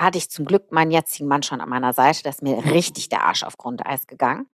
hatte 0.00 0.18
ich 0.18 0.30
zum 0.30 0.44
Glück 0.44 0.72
meinen 0.72 0.90
jetzigen 0.90 1.28
Mann 1.28 1.42
schon 1.42 1.60
an 1.60 1.68
meiner 1.68 1.92
Seite, 1.92 2.22
da 2.24 2.30
ist 2.30 2.42
mir 2.42 2.64
richtig 2.64 3.08
der 3.08 3.24
Arsch 3.24 3.42
auf 3.42 3.56
Grundeis 3.56 4.06
gegangen. 4.06 4.48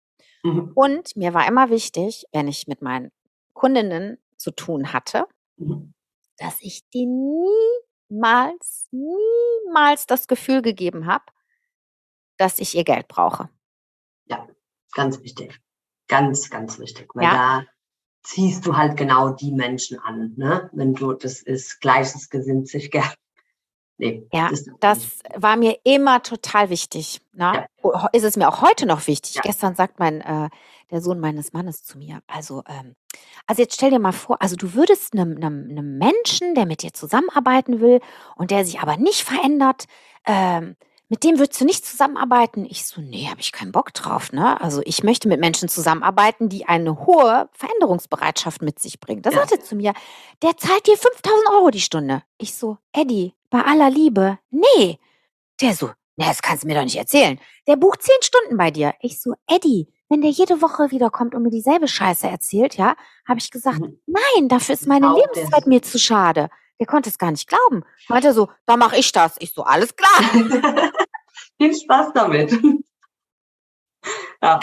Mhm. 0.44 0.72
Und 0.74 1.16
mir 1.16 1.34
war 1.34 1.48
immer 1.48 1.70
wichtig, 1.70 2.26
wenn 2.32 2.46
ich 2.48 2.68
mit 2.68 2.82
meinen 2.82 3.10
Kundinnen 3.54 4.18
zu 4.36 4.50
tun 4.50 4.92
hatte, 4.92 5.26
mhm. 5.56 5.94
dass 6.36 6.60
ich 6.60 6.88
denen 6.90 7.46
niemals, 8.10 8.86
niemals 8.92 10.06
das 10.06 10.28
Gefühl 10.28 10.60
gegeben 10.60 11.06
habe, 11.06 11.24
dass 12.36 12.58
ich 12.58 12.74
ihr 12.74 12.84
Geld 12.84 13.08
brauche. 13.08 13.48
Ja, 14.26 14.46
ganz 14.92 15.22
wichtig. 15.22 15.60
Ganz, 16.08 16.50
ganz 16.50 16.78
wichtig. 16.78 17.08
Weil 17.14 17.24
ja. 17.24 17.32
da 17.32 17.66
ziehst 18.22 18.66
du 18.66 18.76
halt 18.76 18.98
genau 18.98 19.30
die 19.30 19.52
Menschen 19.52 19.98
an, 19.98 20.34
ne? 20.36 20.68
Wenn 20.74 20.92
du, 20.92 21.14
das 21.14 21.40
ist 21.40 21.80
gleiches 21.80 22.28
gesinnt 22.28 22.68
sich 22.68 22.90
gern. 22.90 23.14
Nee, 23.96 24.26
ja, 24.32 24.48
das, 24.50 24.64
das 24.80 25.18
war 25.36 25.56
mir 25.56 25.78
immer 25.84 26.22
total 26.22 26.68
wichtig. 26.68 27.20
Ne? 27.32 27.66
Ja. 27.82 28.08
Ist 28.12 28.24
es 28.24 28.36
mir 28.36 28.48
auch 28.48 28.60
heute 28.60 28.86
noch 28.86 29.06
wichtig. 29.06 29.36
Ja. 29.36 29.42
Gestern 29.42 29.76
sagt 29.76 30.00
mein 30.00 30.20
äh, 30.20 30.48
der 30.90 31.00
Sohn 31.00 31.20
meines 31.20 31.52
Mannes 31.52 31.84
zu 31.84 31.98
mir, 31.98 32.20
also 32.26 32.62
ähm, 32.68 32.94
also 33.46 33.62
jetzt 33.62 33.74
stell 33.74 33.90
dir 33.90 33.98
mal 33.98 34.12
vor, 34.12 34.40
also 34.42 34.56
du 34.56 34.74
würdest 34.74 35.12
einem, 35.12 35.36
einem, 35.36 35.68
einem 35.70 35.98
Menschen, 35.98 36.54
der 36.54 36.66
mit 36.66 36.82
dir 36.82 36.92
zusammenarbeiten 36.92 37.80
will 37.80 38.00
und 38.36 38.50
der 38.50 38.64
sich 38.64 38.80
aber 38.80 38.96
nicht 38.96 39.22
verändert, 39.22 39.84
ähm, 40.26 40.76
mit 41.08 41.22
dem 41.22 41.38
würdest 41.38 41.60
du 41.60 41.66
nicht 41.66 41.84
zusammenarbeiten? 41.84 42.64
Ich 42.64 42.86
so, 42.86 43.00
nee, 43.00 43.28
habe 43.28 43.40
ich 43.40 43.52
keinen 43.52 43.72
Bock 43.72 43.92
drauf. 43.92 44.32
Ne? 44.32 44.60
Also 44.60 44.80
ich 44.84 45.02
möchte 45.04 45.28
mit 45.28 45.38
Menschen 45.38 45.68
zusammenarbeiten, 45.68 46.48
die 46.48 46.66
eine 46.66 47.06
hohe 47.06 47.48
Veränderungsbereitschaft 47.52 48.62
mit 48.62 48.78
sich 48.78 49.00
bringen. 49.00 49.20
Da 49.20 49.30
ja. 49.30 49.36
sagte 49.36 49.60
zu 49.60 49.76
mir, 49.76 49.92
der 50.42 50.56
zahlt 50.56 50.86
dir 50.86 50.96
5000 50.96 51.50
Euro 51.50 51.70
die 51.70 51.80
Stunde. 51.80 52.22
Ich 52.38 52.54
so, 52.54 52.78
Eddie, 52.92 53.34
bei 53.54 53.62
aller 53.62 53.88
Liebe, 53.88 54.40
nee. 54.50 54.98
Der 55.60 55.74
so, 55.74 55.86
nee, 56.16 56.26
das 56.26 56.42
kannst 56.42 56.64
du 56.64 56.66
mir 56.66 56.74
doch 56.74 56.82
nicht 56.82 56.96
erzählen. 56.96 57.38
Der 57.68 57.76
bucht 57.76 58.02
zehn 58.02 58.20
Stunden 58.20 58.56
bei 58.56 58.72
dir. 58.72 58.94
Ich 58.98 59.20
so, 59.20 59.34
Eddie, 59.46 59.86
wenn 60.08 60.22
der 60.22 60.32
jede 60.32 60.60
Woche 60.60 60.90
wiederkommt 60.90 61.36
und 61.36 61.44
mir 61.44 61.50
dieselbe 61.50 61.86
Scheiße 61.86 62.26
erzählt, 62.26 62.74
ja, 62.74 62.96
habe 63.28 63.38
ich 63.38 63.52
gesagt, 63.52 63.78
mhm. 63.78 64.00
nein, 64.06 64.48
dafür 64.48 64.74
ist 64.74 64.88
meine 64.88 65.06
Lebenszeit 65.14 65.68
mir 65.68 65.80
zu 65.82 66.00
schade. 66.00 66.50
Der 66.80 66.88
konnte 66.88 67.08
es 67.08 67.16
gar 67.16 67.30
nicht 67.30 67.48
glauben. 67.48 67.84
Meinte 68.08 68.32
so, 68.32 68.48
da 68.66 68.76
mache 68.76 68.96
ich 68.96 69.12
das. 69.12 69.36
Ich 69.38 69.54
so, 69.54 69.62
alles 69.62 69.94
klar. 69.94 70.32
Viel 71.56 71.76
Spaß 71.76 72.12
damit. 72.12 72.50
ja. 74.42 74.58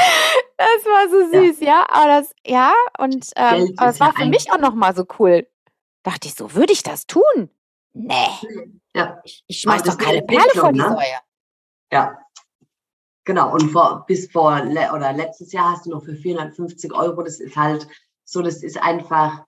Das 0.58 0.86
war 0.86 1.10
so 1.10 1.32
süß, 1.32 1.62
ja. 1.62 1.66
ja. 1.66 1.86
Aber 1.90 2.08
das, 2.08 2.34
ja, 2.46 2.74
und 3.00 3.26
ähm, 3.38 3.74
aber 3.78 3.90
es 3.90 4.02
war 4.02 4.12
für 4.14 4.26
mich 4.26 4.52
auch 4.52 4.60
nochmal 4.60 4.94
so 4.94 5.06
cool. 5.18 5.48
Dachte 6.04 6.28
ich 6.28 6.34
so, 6.34 6.56
würde 6.56 6.74
ich 6.74 6.84
das 6.84 7.08
tun? 7.08 7.50
Nee. 7.94 8.28
Ja. 8.96 9.22
Ich, 9.24 9.60
schmeiß 9.60 9.84
doch 9.84 9.98
keine 9.98 10.22
Perle 10.22 10.50
vor 10.56 10.72
die 10.72 10.80
ne? 10.80 10.90
Säue. 10.90 11.20
Ja. 11.92 12.18
Genau. 13.26 13.54
Und 13.54 13.70
vor, 13.70 14.06
bis 14.08 14.32
vor, 14.32 14.62
oder 14.62 15.14
letztes 15.14 15.52
Jahr 15.52 15.74
hast 15.74 15.86
du 15.86 15.92
noch 15.92 16.04
für 16.04 16.16
450 16.16 16.94
Euro, 16.94 17.24
das 17.24 17.40
ist 17.40 17.56
halt 17.56 17.88
so, 18.24 18.42
das 18.42 18.64
ist 18.64 18.82
einfach, 18.82 19.46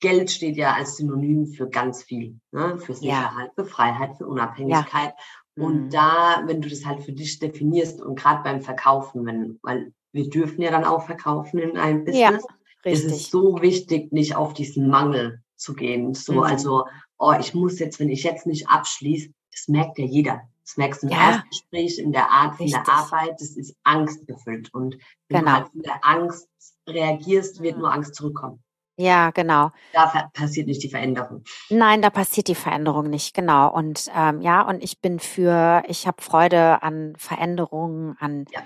Geld 0.00 0.30
steht 0.30 0.56
ja 0.56 0.74
als 0.74 0.96
Synonym 0.96 1.46
für 1.46 1.68
ganz 1.68 2.02
viel, 2.02 2.38
ne? 2.50 2.78
für 2.78 2.94
Sicherheit, 2.94 3.48
ja. 3.48 3.52
für 3.54 3.64
Freiheit, 3.64 4.16
für 4.16 4.26
Unabhängigkeit. 4.26 5.14
Ja. 5.56 5.64
Und 5.64 5.84
mhm. 5.84 5.90
da, 5.90 6.42
wenn 6.46 6.60
du 6.60 6.68
das 6.68 6.84
halt 6.84 7.02
für 7.02 7.12
dich 7.12 7.38
definierst 7.38 8.00
und 8.00 8.18
gerade 8.18 8.42
beim 8.42 8.62
Verkaufen, 8.62 9.26
wenn, 9.26 9.58
weil 9.62 9.92
wir 10.12 10.28
dürfen 10.28 10.62
ja 10.62 10.70
dann 10.70 10.84
auch 10.84 11.04
verkaufen 11.04 11.58
in 11.58 11.76
einem 11.76 12.04
Business, 12.04 12.44
ja, 12.84 12.90
ist 12.90 13.04
es 13.04 13.30
so 13.30 13.60
wichtig, 13.62 14.12
nicht 14.12 14.34
auf 14.34 14.54
diesen 14.54 14.88
Mangel 14.88 15.42
zu 15.56 15.74
gehen. 15.74 16.14
So, 16.14 16.34
mhm. 16.34 16.42
also, 16.42 16.86
oh, 17.22 17.34
ich 17.38 17.54
muss 17.54 17.78
jetzt, 17.78 18.00
wenn 18.00 18.08
ich 18.08 18.24
jetzt 18.24 18.46
nicht 18.46 18.68
abschließe, 18.68 19.30
das 19.52 19.68
merkt 19.68 19.98
ja 19.98 20.04
jeder. 20.04 20.42
Das 20.64 20.76
merkst 20.76 21.02
du 21.02 21.06
im 21.06 21.12
ja. 21.12 21.30
Erstgespräch, 21.30 21.98
in 21.98 22.12
der 22.12 22.30
Art 22.30 22.56
von 22.56 22.66
der 22.66 22.88
Arbeit, 22.88 23.40
das 23.40 23.56
ist 23.56 23.76
angstgefüllt. 23.84 24.72
Und 24.74 24.96
wenn 25.28 25.40
genau. 25.40 25.50
du 25.50 25.56
halt 25.56 25.74
in 25.74 25.82
der 25.82 26.00
Angst 26.02 26.48
reagierst, 26.88 27.62
wird 27.62 27.78
nur 27.78 27.92
Angst 27.92 28.14
zurückkommen. 28.14 28.62
Ja, 28.96 29.30
genau. 29.30 29.70
Da 29.92 30.30
passiert 30.32 30.66
nicht 30.66 30.82
die 30.82 30.88
Veränderung. 30.88 31.44
Nein, 31.70 32.02
da 32.02 32.10
passiert 32.10 32.48
die 32.48 32.54
Veränderung 32.54 33.08
nicht, 33.08 33.34
genau. 33.34 33.72
Und 33.72 34.10
ähm, 34.14 34.40
ja, 34.42 34.62
und 34.62 34.82
ich 34.84 35.00
bin 35.00 35.18
für, 35.18 35.82
ich 35.88 36.06
habe 36.06 36.22
Freude 36.22 36.82
an 36.82 37.14
Veränderungen, 37.16 38.16
an 38.18 38.44
ja. 38.52 38.62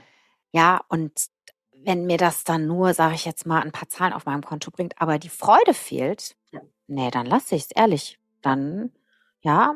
ja, 0.52 0.80
und 0.88 1.12
wenn 1.84 2.06
mir 2.06 2.18
das 2.18 2.44
dann 2.44 2.66
nur, 2.66 2.92
sage 2.92 3.14
ich 3.14 3.24
jetzt 3.24 3.46
mal, 3.46 3.62
ein 3.62 3.72
paar 3.72 3.88
Zahlen 3.88 4.12
auf 4.12 4.26
meinem 4.26 4.42
Konto 4.42 4.70
bringt, 4.70 5.00
aber 5.00 5.18
die 5.18 5.28
Freude 5.28 5.72
fehlt, 5.72 6.36
ja. 6.50 6.60
nee, 6.88 7.10
dann 7.10 7.26
lasse 7.26 7.54
ich 7.54 7.62
es, 7.62 7.70
ehrlich. 7.70 8.18
Dann, 8.46 8.92
ja, 9.40 9.74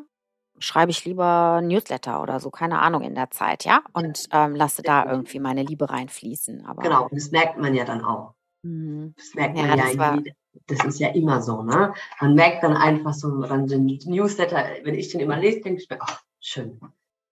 schreibe 0.59 0.91
ich 0.91 1.05
lieber 1.05 1.61
Newsletter 1.63 2.23
oder 2.23 2.39
so, 2.39 2.51
keine 2.51 2.81
Ahnung, 2.81 3.03
in 3.03 3.15
der 3.15 3.31
Zeit, 3.31 3.65
ja, 3.65 3.83
und 3.93 4.29
ähm, 4.31 4.55
lasse 4.55 4.83
da 4.83 5.11
irgendwie 5.11 5.41
meine 5.41 5.63
Liebe 5.63 5.91
reinfließen. 5.91 6.67
Aber, 6.67 6.83
genau, 6.83 7.05
und 7.05 7.15
das 7.15 7.31
merkt 7.31 7.59
man 7.59 7.75
ja 7.75 7.85
dann 7.85 8.05
auch. 8.05 8.35
Mhm. 8.63 9.15
Das 9.17 9.35
merkt 9.35 9.57
man 9.57 9.69
ja, 9.69 9.75
ja 9.75 9.85
das, 9.85 9.99
war, 9.99 10.23
das 10.67 10.85
ist 10.85 11.01
ja 11.01 11.09
immer 11.09 11.43
so, 11.43 11.63
ne? 11.63 11.95
Man 12.21 12.35
merkt 12.35 12.63
dann 12.63 12.77
einfach 12.77 13.15
so, 13.15 13.43
dann 13.43 13.67
den 13.67 13.87
Newsletter, 13.87 14.65
wenn 14.85 14.95
ich 14.95 15.09
den 15.09 15.21
immer 15.21 15.39
lese, 15.39 15.61
denke 15.61 15.83
ich 15.83 15.89
mir, 15.89 15.99
ach, 16.01 16.23
schön. 16.41 16.79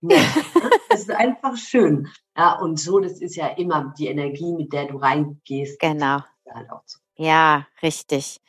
Ja, 0.01 0.17
das 0.91 1.01
ist 1.01 1.11
einfach 1.11 1.57
schön. 1.57 2.09
Ja, 2.37 2.59
und 2.59 2.81
so, 2.81 2.99
das 2.99 3.21
ist 3.21 3.37
ja 3.37 3.49
immer 3.49 3.93
die 3.99 4.07
Energie, 4.07 4.53
mit 4.55 4.73
der 4.73 4.87
du 4.87 4.97
reingehst. 4.97 5.79
Genau. 5.81 6.21
Halt 6.53 6.69
ja, 7.17 7.67
richtig. 7.83 8.41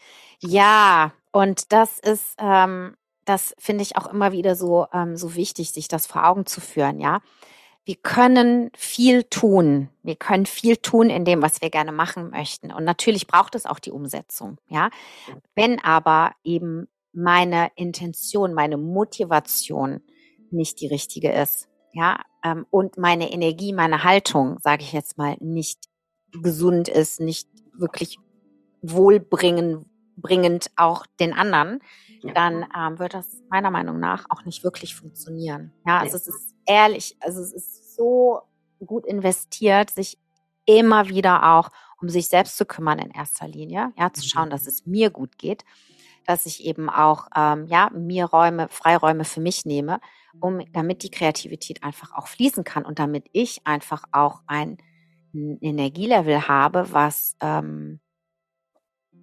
Ja, 0.41 1.11
und 1.31 1.71
das 1.71 1.99
ist, 1.99 2.35
ähm, 2.39 2.95
das 3.25 3.53
finde 3.57 3.83
ich 3.83 3.97
auch 3.97 4.07
immer 4.07 4.31
wieder 4.31 4.55
so, 4.55 4.87
ähm, 4.93 5.15
so 5.15 5.35
wichtig, 5.35 5.71
sich 5.71 5.87
das 5.87 6.07
vor 6.07 6.27
Augen 6.27 6.45
zu 6.45 6.61
führen, 6.61 6.99
ja 6.99 7.19
wir 7.89 7.95
können 7.95 8.69
viel 8.75 9.23
tun. 9.23 9.89
Wir 10.03 10.15
können 10.15 10.45
viel 10.45 10.77
tun 10.77 11.09
in 11.09 11.25
dem, 11.25 11.41
was 11.41 11.63
wir 11.63 11.71
gerne 11.71 11.91
machen 11.91 12.29
möchten. 12.29 12.71
Und 12.71 12.83
natürlich 12.83 13.25
braucht 13.25 13.55
es 13.55 13.65
auch 13.65 13.79
die 13.79 13.89
Umsetzung, 13.89 14.59
ja. 14.67 14.91
Wenn 15.55 15.79
aber 15.79 16.33
eben 16.43 16.87
meine 17.13 17.71
Intention, 17.75 18.53
meine 18.53 18.77
Motivation 18.77 20.01
nicht 20.51 20.81
die 20.81 20.85
richtige 20.85 21.31
ist, 21.31 21.67
ja, 21.91 22.21
ähm, 22.43 22.67
und 22.69 22.99
meine 22.99 23.31
Energie, 23.31 23.73
meine 23.73 24.03
Haltung, 24.03 24.59
sage 24.59 24.83
ich 24.83 24.93
jetzt 24.93 25.17
mal, 25.17 25.35
nicht 25.39 25.79
gesund 26.31 26.89
ist, 26.89 27.19
nicht 27.19 27.49
wirklich 27.73 28.19
wohlbringend 28.83 29.87
bringend 30.21 30.71
auch 30.75 31.05
den 31.19 31.33
anderen, 31.33 31.79
dann 32.33 32.65
ähm, 32.77 32.99
wird 32.99 33.13
das 33.13 33.41
meiner 33.49 33.71
Meinung 33.71 33.99
nach 33.99 34.25
auch 34.29 34.45
nicht 34.45 34.63
wirklich 34.63 34.95
funktionieren. 34.95 35.73
Ja, 35.87 35.99
also 35.99 36.17
es 36.17 36.27
ist 36.27 36.55
ehrlich, 36.65 37.17
also 37.21 37.41
es 37.41 37.53
ist 37.53 37.95
so 37.95 38.41
gut 38.85 39.05
investiert, 39.05 39.89
sich 39.89 40.17
immer 40.65 41.09
wieder 41.09 41.55
auch 41.55 41.69
um 42.01 42.09
sich 42.09 42.27
selbst 42.27 42.57
zu 42.57 42.65
kümmern 42.65 42.99
in 42.99 43.11
erster 43.11 43.47
Linie, 43.47 43.91
ja, 43.97 44.11
zu 44.13 44.27
schauen, 44.27 44.49
dass 44.49 44.67
es 44.67 44.85
mir 44.85 45.09
gut 45.09 45.37
geht, 45.37 45.65
dass 46.25 46.45
ich 46.45 46.63
eben 46.63 46.89
auch, 46.89 47.27
ähm, 47.35 47.65
ja, 47.65 47.89
mir 47.93 48.25
Räume, 48.25 48.67
Freiräume 48.69 49.25
für 49.25 49.41
mich 49.41 49.65
nehme, 49.65 49.99
um, 50.39 50.61
damit 50.71 51.03
die 51.03 51.11
Kreativität 51.11 51.83
einfach 51.83 52.13
auch 52.15 52.27
fließen 52.27 52.63
kann 52.63 52.85
und 52.85 52.99
damit 52.99 53.25
ich 53.33 53.65
einfach 53.65 54.03
auch 54.11 54.41
ein, 54.47 54.77
ein 55.33 55.57
Energielevel 55.61 56.47
habe, 56.47 56.91
was, 56.91 57.35
ähm, 57.41 57.99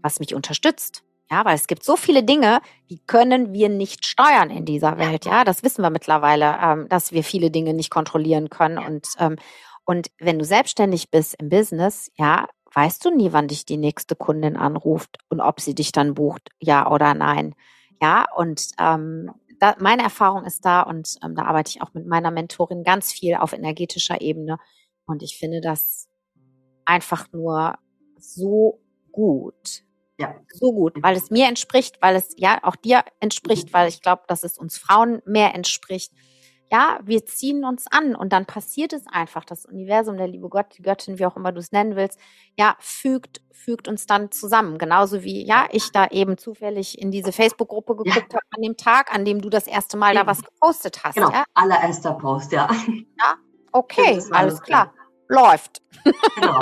was 0.07 0.21
mich 0.21 0.35
unterstützt. 0.35 1.03
Ja, 1.29 1.45
weil 1.45 1.57
es 1.57 1.67
gibt 1.67 1.83
so 1.83 1.97
viele 1.97 2.23
Dinge, 2.23 2.61
die 2.89 3.01
können 3.01 3.53
wir 3.53 3.69
nicht 3.69 4.07
steuern 4.07 4.49
in 4.49 4.65
dieser 4.65 4.97
Welt. 4.97 5.25
Ja, 5.25 5.43
das 5.43 5.65
wissen 5.65 5.83
wir 5.83 5.91
mittlerweile, 5.91 6.57
ähm, 6.63 6.89
dass 6.89 7.11
wir 7.11 7.25
viele 7.25 7.51
Dinge 7.51 7.75
nicht 7.75 7.91
kontrollieren 7.91 8.49
können. 8.49 8.79
Und, 8.79 9.09
ähm, 9.19 9.37
und 9.85 10.07
wenn 10.21 10.39
du 10.39 10.45
selbstständig 10.45 11.11
bist 11.11 11.35
im 11.41 11.49
Business, 11.49 12.13
ja, 12.15 12.47
weißt 12.73 13.05
du 13.05 13.11
nie, 13.11 13.33
wann 13.33 13.49
dich 13.49 13.67
die 13.67 13.77
nächste 13.77 14.15
Kundin 14.15 14.57
anruft 14.57 15.19
und 15.29 15.41
ob 15.41 15.61
sie 15.61 15.75
dich 15.75 15.91
dann 15.91 16.15
bucht, 16.15 16.51
ja 16.61 16.89
oder 16.89 17.15
nein. 17.15 17.57
Ja, 18.01 18.27
und 18.37 18.69
ähm, 18.79 19.33
da, 19.59 19.75
meine 19.81 20.05
Erfahrung 20.05 20.45
ist 20.45 20.65
da 20.65 20.83
und 20.83 21.17
ähm, 21.25 21.35
da 21.35 21.47
arbeite 21.47 21.71
ich 21.71 21.83
auch 21.83 21.93
mit 21.93 22.07
meiner 22.07 22.31
Mentorin 22.31 22.85
ganz 22.85 23.13
viel 23.13 23.35
auf 23.35 23.53
energetischer 23.53 24.21
Ebene. 24.21 24.59
Und 25.07 25.25
ich 25.25 25.39
finde 25.39 25.61
das 25.61 26.09
einfach 26.85 27.33
nur 27.33 27.79
so 28.19 28.81
gut. 29.11 29.86
Ja. 30.19 30.35
So 30.53 30.73
gut, 30.73 30.95
weil 31.03 31.17
es 31.17 31.31
mir 31.31 31.47
entspricht, 31.47 32.01
weil 32.01 32.17
es 32.17 32.35
ja 32.37 32.59
auch 32.63 32.77
dir 32.77 33.05
entspricht, 33.21 33.73
weil 33.73 33.89
ich 33.89 34.01
glaube, 34.01 34.23
dass 34.29 34.45
es 34.45 34.57
uns 34.59 34.79
Frauen 34.79 35.21
mehr 35.27 35.55
entspricht. 35.55 36.13
Ja, 36.73 36.99
wir 37.05 37.25
ziehen 37.25 37.65
uns 37.65 37.87
an 37.87 38.17
und 38.17 38.33
dann 38.33 38.45
passiert 38.45 38.93
es 38.93 39.07
einfach. 39.07 39.45
Das 39.45 39.67
Universum, 39.67 40.17
der 40.17 40.27
liebe 40.27 40.49
Gott, 40.49 40.67
die 40.77 40.83
Göttin, 40.83 41.19
wie 41.19 41.27
auch 41.27 41.37
immer 41.37 41.53
du 41.53 41.61
es 41.61 41.71
nennen 41.71 41.95
willst, 41.95 42.19
ja, 42.59 42.77
fügt, 42.81 43.41
fügt 43.53 43.87
uns 43.87 44.07
dann 44.07 44.33
zusammen. 44.33 44.77
Genauso 44.79 45.23
wie, 45.23 45.47
ja, 45.47 45.69
ich 45.71 45.93
da 45.93 46.09
eben 46.09 46.39
zufällig 46.39 46.99
in 46.99 47.13
diese 47.13 47.31
Facebook-Gruppe 47.31 47.95
geguckt 47.95 48.33
ja. 48.33 48.39
habe 48.39 48.47
an 48.57 48.63
dem 48.63 48.77
Tag, 48.77 49.15
an 49.15 49.25
dem 49.25 49.41
du 49.41 49.49
das 49.49 49.69
erste 49.69 49.97
Mal 49.97 50.15
da 50.15 50.27
was 50.27 50.43
gepostet 50.43 51.05
hast. 51.05 51.15
Genau, 51.15 51.31
ja? 51.31 51.45
allererster 51.55 52.15
Post, 52.15 52.51
ja. 52.51 52.69
Ja, 53.19 53.37
okay, 53.71 54.21
alles 54.33 54.61
klar 54.61 54.93
läuft. 55.29 55.83
Genau. 56.37 56.61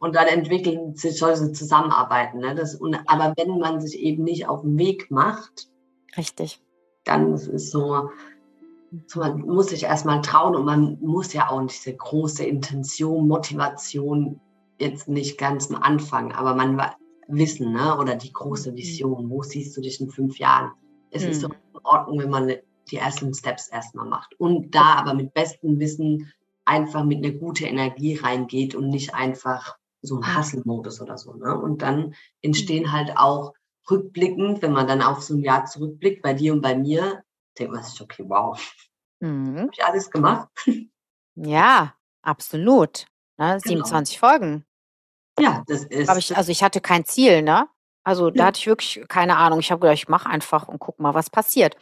Und 0.00 0.14
dann 0.14 0.26
entwickeln 0.26 0.94
sich 0.96 1.18
solche 1.18 1.52
Zusammenarbeiten. 1.52 2.38
Ne? 2.38 2.54
Das, 2.54 2.74
und, 2.74 2.96
aber 3.06 3.32
wenn 3.36 3.58
man 3.58 3.80
sich 3.80 3.98
eben 3.98 4.24
nicht 4.24 4.48
auf 4.48 4.62
den 4.62 4.78
Weg 4.78 5.10
macht, 5.10 5.68
richtig, 6.16 6.60
dann 7.04 7.32
ist 7.32 7.48
es 7.48 7.70
so, 7.70 8.10
so, 9.06 9.20
man 9.20 9.40
muss 9.40 9.68
sich 9.68 9.84
erstmal 9.84 10.20
trauen 10.20 10.54
und 10.54 10.64
man 10.64 10.98
muss 11.00 11.32
ja 11.32 11.48
auch 11.50 11.60
nicht 11.62 11.84
diese 11.84 11.96
große 11.96 12.44
Intention, 12.44 13.28
Motivation 13.28 14.40
jetzt 14.78 15.08
nicht 15.08 15.38
ganz 15.38 15.70
am 15.70 15.82
Anfang, 15.82 16.32
aber 16.32 16.54
man 16.54 16.80
wissen, 17.28 17.72
ne? 17.72 17.96
oder 17.98 18.16
die 18.16 18.32
große 18.32 18.72
mhm. 18.72 18.76
Vision, 18.76 19.30
wo 19.30 19.42
siehst 19.42 19.76
du 19.76 19.80
dich 19.80 20.00
in 20.00 20.10
fünf 20.10 20.38
Jahren? 20.38 20.72
Es 21.10 21.24
mhm. 21.24 21.30
ist 21.30 21.40
so 21.40 21.48
mhm. 21.48 21.54
in 21.74 21.80
Ordnung, 21.84 22.18
wenn 22.20 22.30
man 22.30 22.52
die 22.90 22.96
ersten 22.96 23.32
Steps 23.32 23.68
erstmal 23.68 24.06
macht. 24.06 24.38
Und 24.38 24.74
da 24.74 24.96
aber 24.96 25.14
mit 25.14 25.32
bestem 25.32 25.78
Wissen 25.80 26.32
einfach 26.64 27.04
mit 27.04 27.24
einer 27.24 27.34
guten 27.34 27.64
Energie 27.64 28.16
reingeht 28.16 28.74
und 28.74 28.88
nicht 28.88 29.14
einfach 29.14 29.76
so 30.02 30.16
ein 30.16 30.34
Hasselmodus 30.34 31.00
oder 31.00 31.18
so. 31.18 31.34
Ne? 31.34 31.56
Und 31.58 31.82
dann 31.82 32.14
entstehen 32.42 32.92
halt 32.92 33.16
auch 33.16 33.54
rückblickend, 33.90 34.62
wenn 34.62 34.72
man 34.72 34.86
dann 34.86 35.02
auf 35.02 35.22
so 35.22 35.34
ein 35.34 35.40
Jahr 35.40 35.66
zurückblickt, 35.66 36.22
bei 36.22 36.34
dir 36.34 36.52
und 36.52 36.60
bei 36.60 36.76
mir, 36.76 37.22
denkt 37.58 37.72
man 37.72 37.82
sich, 37.82 38.00
okay, 38.00 38.24
wow, 38.26 38.58
mhm. 39.20 39.58
habe 39.58 39.70
ich 39.72 39.84
alles 39.84 40.10
gemacht. 40.10 40.48
Ja, 41.36 41.94
absolut. 42.22 43.06
Ne? 43.38 43.58
27 43.58 44.20
genau. 44.20 44.30
Folgen. 44.30 44.64
Ja, 45.36 45.64
das 45.66 45.82
ist. 45.82 46.16
Ich, 46.16 46.36
also 46.36 46.52
ich 46.52 46.62
hatte 46.62 46.80
kein 46.80 47.04
Ziel, 47.04 47.42
ne? 47.42 47.68
Also 48.04 48.30
da 48.30 48.46
hatte 48.46 48.60
ich 48.60 48.68
wirklich 48.68 49.04
keine 49.08 49.36
Ahnung. 49.36 49.58
Ich 49.58 49.72
habe 49.72 49.80
gedacht, 49.80 49.96
ich 49.96 50.08
mache 50.08 50.28
einfach 50.28 50.68
und 50.68 50.78
guck 50.78 51.00
mal, 51.00 51.12
was 51.12 51.30
passiert. 51.30 51.76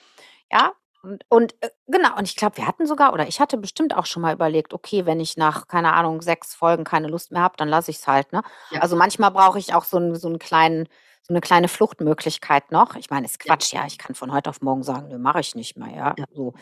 Ja, 0.50 0.72
und, 1.02 1.24
und 1.28 1.54
äh, 1.60 1.70
genau, 1.88 2.16
und 2.16 2.28
ich 2.28 2.36
glaube, 2.36 2.56
wir 2.58 2.66
hatten 2.66 2.86
sogar, 2.86 3.12
oder 3.12 3.26
ich 3.26 3.40
hatte 3.40 3.58
bestimmt 3.58 3.96
auch 3.96 4.06
schon 4.06 4.22
mal 4.22 4.32
überlegt, 4.32 4.72
okay, 4.72 5.04
wenn 5.04 5.18
ich 5.18 5.36
nach, 5.36 5.66
keine 5.66 5.92
Ahnung, 5.94 6.22
sechs 6.22 6.54
Folgen 6.54 6.84
keine 6.84 7.08
Lust 7.08 7.32
mehr 7.32 7.42
habe, 7.42 7.56
dann 7.56 7.68
lasse 7.68 7.90
ich 7.90 7.98
es 7.98 8.06
halt. 8.06 8.32
Ne? 8.32 8.42
Ja. 8.70 8.80
Also 8.80 8.94
manchmal 8.94 9.32
brauche 9.32 9.58
ich 9.58 9.74
auch 9.74 9.84
so, 9.84 9.96
einen, 9.96 10.14
so 10.14 10.28
einen 10.28 10.38
kleinen, 10.38 10.88
so 11.22 11.34
eine 11.34 11.40
kleine 11.40 11.66
Fluchtmöglichkeit 11.66 12.70
noch. 12.70 12.94
Ich 12.94 13.10
meine, 13.10 13.26
es 13.26 13.32
ist 13.32 13.40
Quatsch, 13.40 13.72
ja. 13.72 13.80
ja, 13.80 13.86
ich 13.86 13.98
kann 13.98 14.14
von 14.14 14.32
heute 14.32 14.50
auf 14.50 14.60
morgen 14.60 14.84
sagen, 14.84 15.08
nö, 15.08 15.18
mache 15.18 15.40
ich 15.40 15.56
nicht 15.56 15.76
mehr, 15.76 15.94
ja. 15.94 16.14
ja. 16.16 16.24
So. 16.32 16.54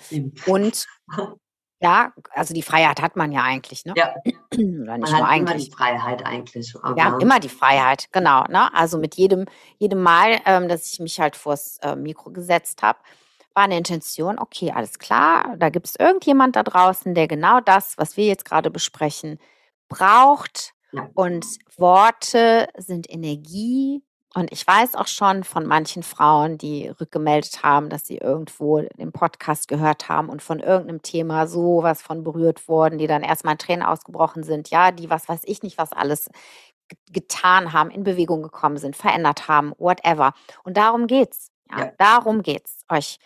Und 0.47 0.87
ja, 1.81 2.13
also 2.31 2.55
die 2.55 2.63
Freiheit 2.63 3.03
hat 3.03 3.17
man 3.17 3.33
ja 3.33 3.43
eigentlich, 3.43 3.85
ne? 3.85 3.93
Ja. 3.95 4.15
Oder 4.53 4.57
nicht 4.57 4.87
man 4.89 5.01
nur 5.01 5.19
hat 5.19 5.29
eigentlich. 5.29 5.39
immer 5.39 5.55
die 5.55 5.71
Freiheit 5.71 6.27
eigentlich. 6.27 6.75
ja, 6.97 7.19
immer 7.19 7.41
die 7.41 7.49
Freiheit, 7.51 8.07
genau. 8.11 8.45
Ne? 8.45 8.73
Also 8.73 8.97
mit 8.97 9.17
jedem, 9.17 9.45
jedem 9.77 10.03
Mal, 10.03 10.41
ähm, 10.47 10.69
dass 10.69 10.91
ich 10.91 10.99
mich 10.99 11.21
halt 11.21 11.37
vors 11.37 11.79
äh, 11.83 11.95
Mikro 11.95 12.31
gesetzt 12.31 12.83
habe, 12.83 12.99
war 13.55 13.65
eine 13.65 13.79
Intention, 13.79 14.39
okay, 14.39 14.73
alles 14.75 14.99
klar, 14.99 15.57
da 15.59 15.69
gibt 15.69 15.87
es 15.87 15.97
irgendjemand 15.97 16.57
da 16.57 16.63
draußen, 16.63 17.15
der 17.15 17.29
genau 17.29 17.61
das, 17.61 17.99
was 17.99 18.17
wir 18.17 18.27
jetzt 18.27 18.45
gerade 18.45 18.71
besprechen, 18.71 19.39
braucht. 19.89 20.73
Und 21.15 21.47
Worte 21.77 22.69
sind 22.77 23.09
Energie. 23.11 24.03
Und 24.35 24.53
ich 24.53 24.65
weiß 24.65 24.95
auch 24.95 25.09
schon 25.09 25.43
von 25.43 25.67
manchen 25.67 26.05
Frauen, 26.05 26.57
die 26.57 26.89
rückgemeldet 26.89 27.65
haben, 27.65 27.91
dass 27.91 28.07
sie 28.07 28.19
irgendwo 28.19 28.81
den 28.81 29.11
Podcast 29.11 29.67
gehört 29.67 30.09
haben 30.09 30.29
und 30.29 30.41
von 30.41 30.61
irgendeinem 30.61 31.03
Thema 31.03 31.49
sowas 31.49 32.01
von 32.01 32.23
berührt 32.23 32.69
wurden, 32.69 32.99
die 32.99 33.09
dann 33.09 33.23
erstmal 33.23 33.55
in 33.55 33.59
Tränen 33.59 33.85
ausgebrochen 33.85 34.45
sind, 34.45 34.71
ja, 34.71 34.93
die 34.93 35.11
was 35.11 35.29
weiß 35.29 35.43
ich 35.45 35.65
nicht, 35.65 35.79
was 35.79 35.93
alles 35.93 36.29
getan 37.13 37.73
haben, 37.73 37.91
in 37.91 38.05
Bewegung 38.05 38.43
gekommen 38.43 38.77
sind, 38.77 38.97
verändert 38.97 39.49
haben, 39.49 39.73
whatever. 39.79 40.33
Und 40.65 40.77
darum 40.77 41.07
geht's. 41.07 41.51
Ja, 41.71 41.85
ja. 41.85 41.93
darum 41.99 42.43
geht's, 42.43 42.85
euch 42.89 43.19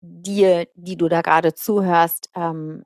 dir, 0.00 0.68
die 0.74 0.96
du 0.96 1.08
da 1.08 1.22
gerade 1.22 1.54
zuhörst, 1.54 2.30
ähm, 2.34 2.84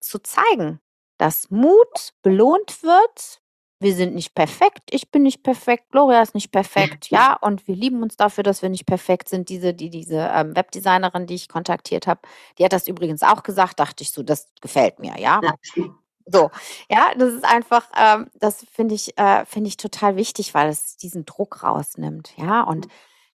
zu 0.00 0.18
zeigen, 0.18 0.80
dass 1.18 1.50
Mut 1.50 2.12
belohnt 2.22 2.82
wird. 2.82 3.40
Wir 3.80 3.94
sind 3.94 4.14
nicht 4.14 4.34
perfekt, 4.34 4.82
ich 4.90 5.10
bin 5.10 5.22
nicht 5.22 5.42
perfekt, 5.42 5.90
Gloria 5.90 6.22
ist 6.22 6.34
nicht 6.34 6.52
perfekt, 6.52 7.10
ja, 7.10 7.34
und 7.34 7.66
wir 7.66 7.74
lieben 7.74 8.02
uns 8.02 8.16
dafür, 8.16 8.44
dass 8.44 8.62
wir 8.62 8.68
nicht 8.68 8.86
perfekt 8.86 9.28
sind. 9.28 9.48
Diese, 9.48 9.74
die, 9.74 9.90
diese 9.90 10.30
ähm, 10.32 10.54
Webdesignerin, 10.54 11.26
die 11.26 11.34
ich 11.34 11.48
kontaktiert 11.48 12.06
habe, 12.06 12.20
die 12.58 12.64
hat 12.64 12.72
das 12.72 12.86
übrigens 12.86 13.22
auch 13.22 13.42
gesagt, 13.42 13.80
dachte 13.80 14.02
ich 14.02 14.12
so, 14.12 14.22
das 14.22 14.48
gefällt 14.60 14.98
mir, 14.98 15.18
ja. 15.18 15.40
ja. 15.42 15.54
So, 16.24 16.52
ja, 16.88 17.12
das 17.16 17.32
ist 17.32 17.44
einfach, 17.44 17.90
ähm, 17.98 18.30
das 18.34 18.64
finde 18.70 18.94
ich, 18.94 19.18
äh, 19.18 19.44
finde 19.44 19.66
ich 19.66 19.76
total 19.76 20.14
wichtig, 20.14 20.54
weil 20.54 20.68
es 20.68 20.96
diesen 20.96 21.24
Druck 21.24 21.64
rausnimmt, 21.64 22.34
ja, 22.36 22.62
und 22.62 22.86
mhm 22.86 22.92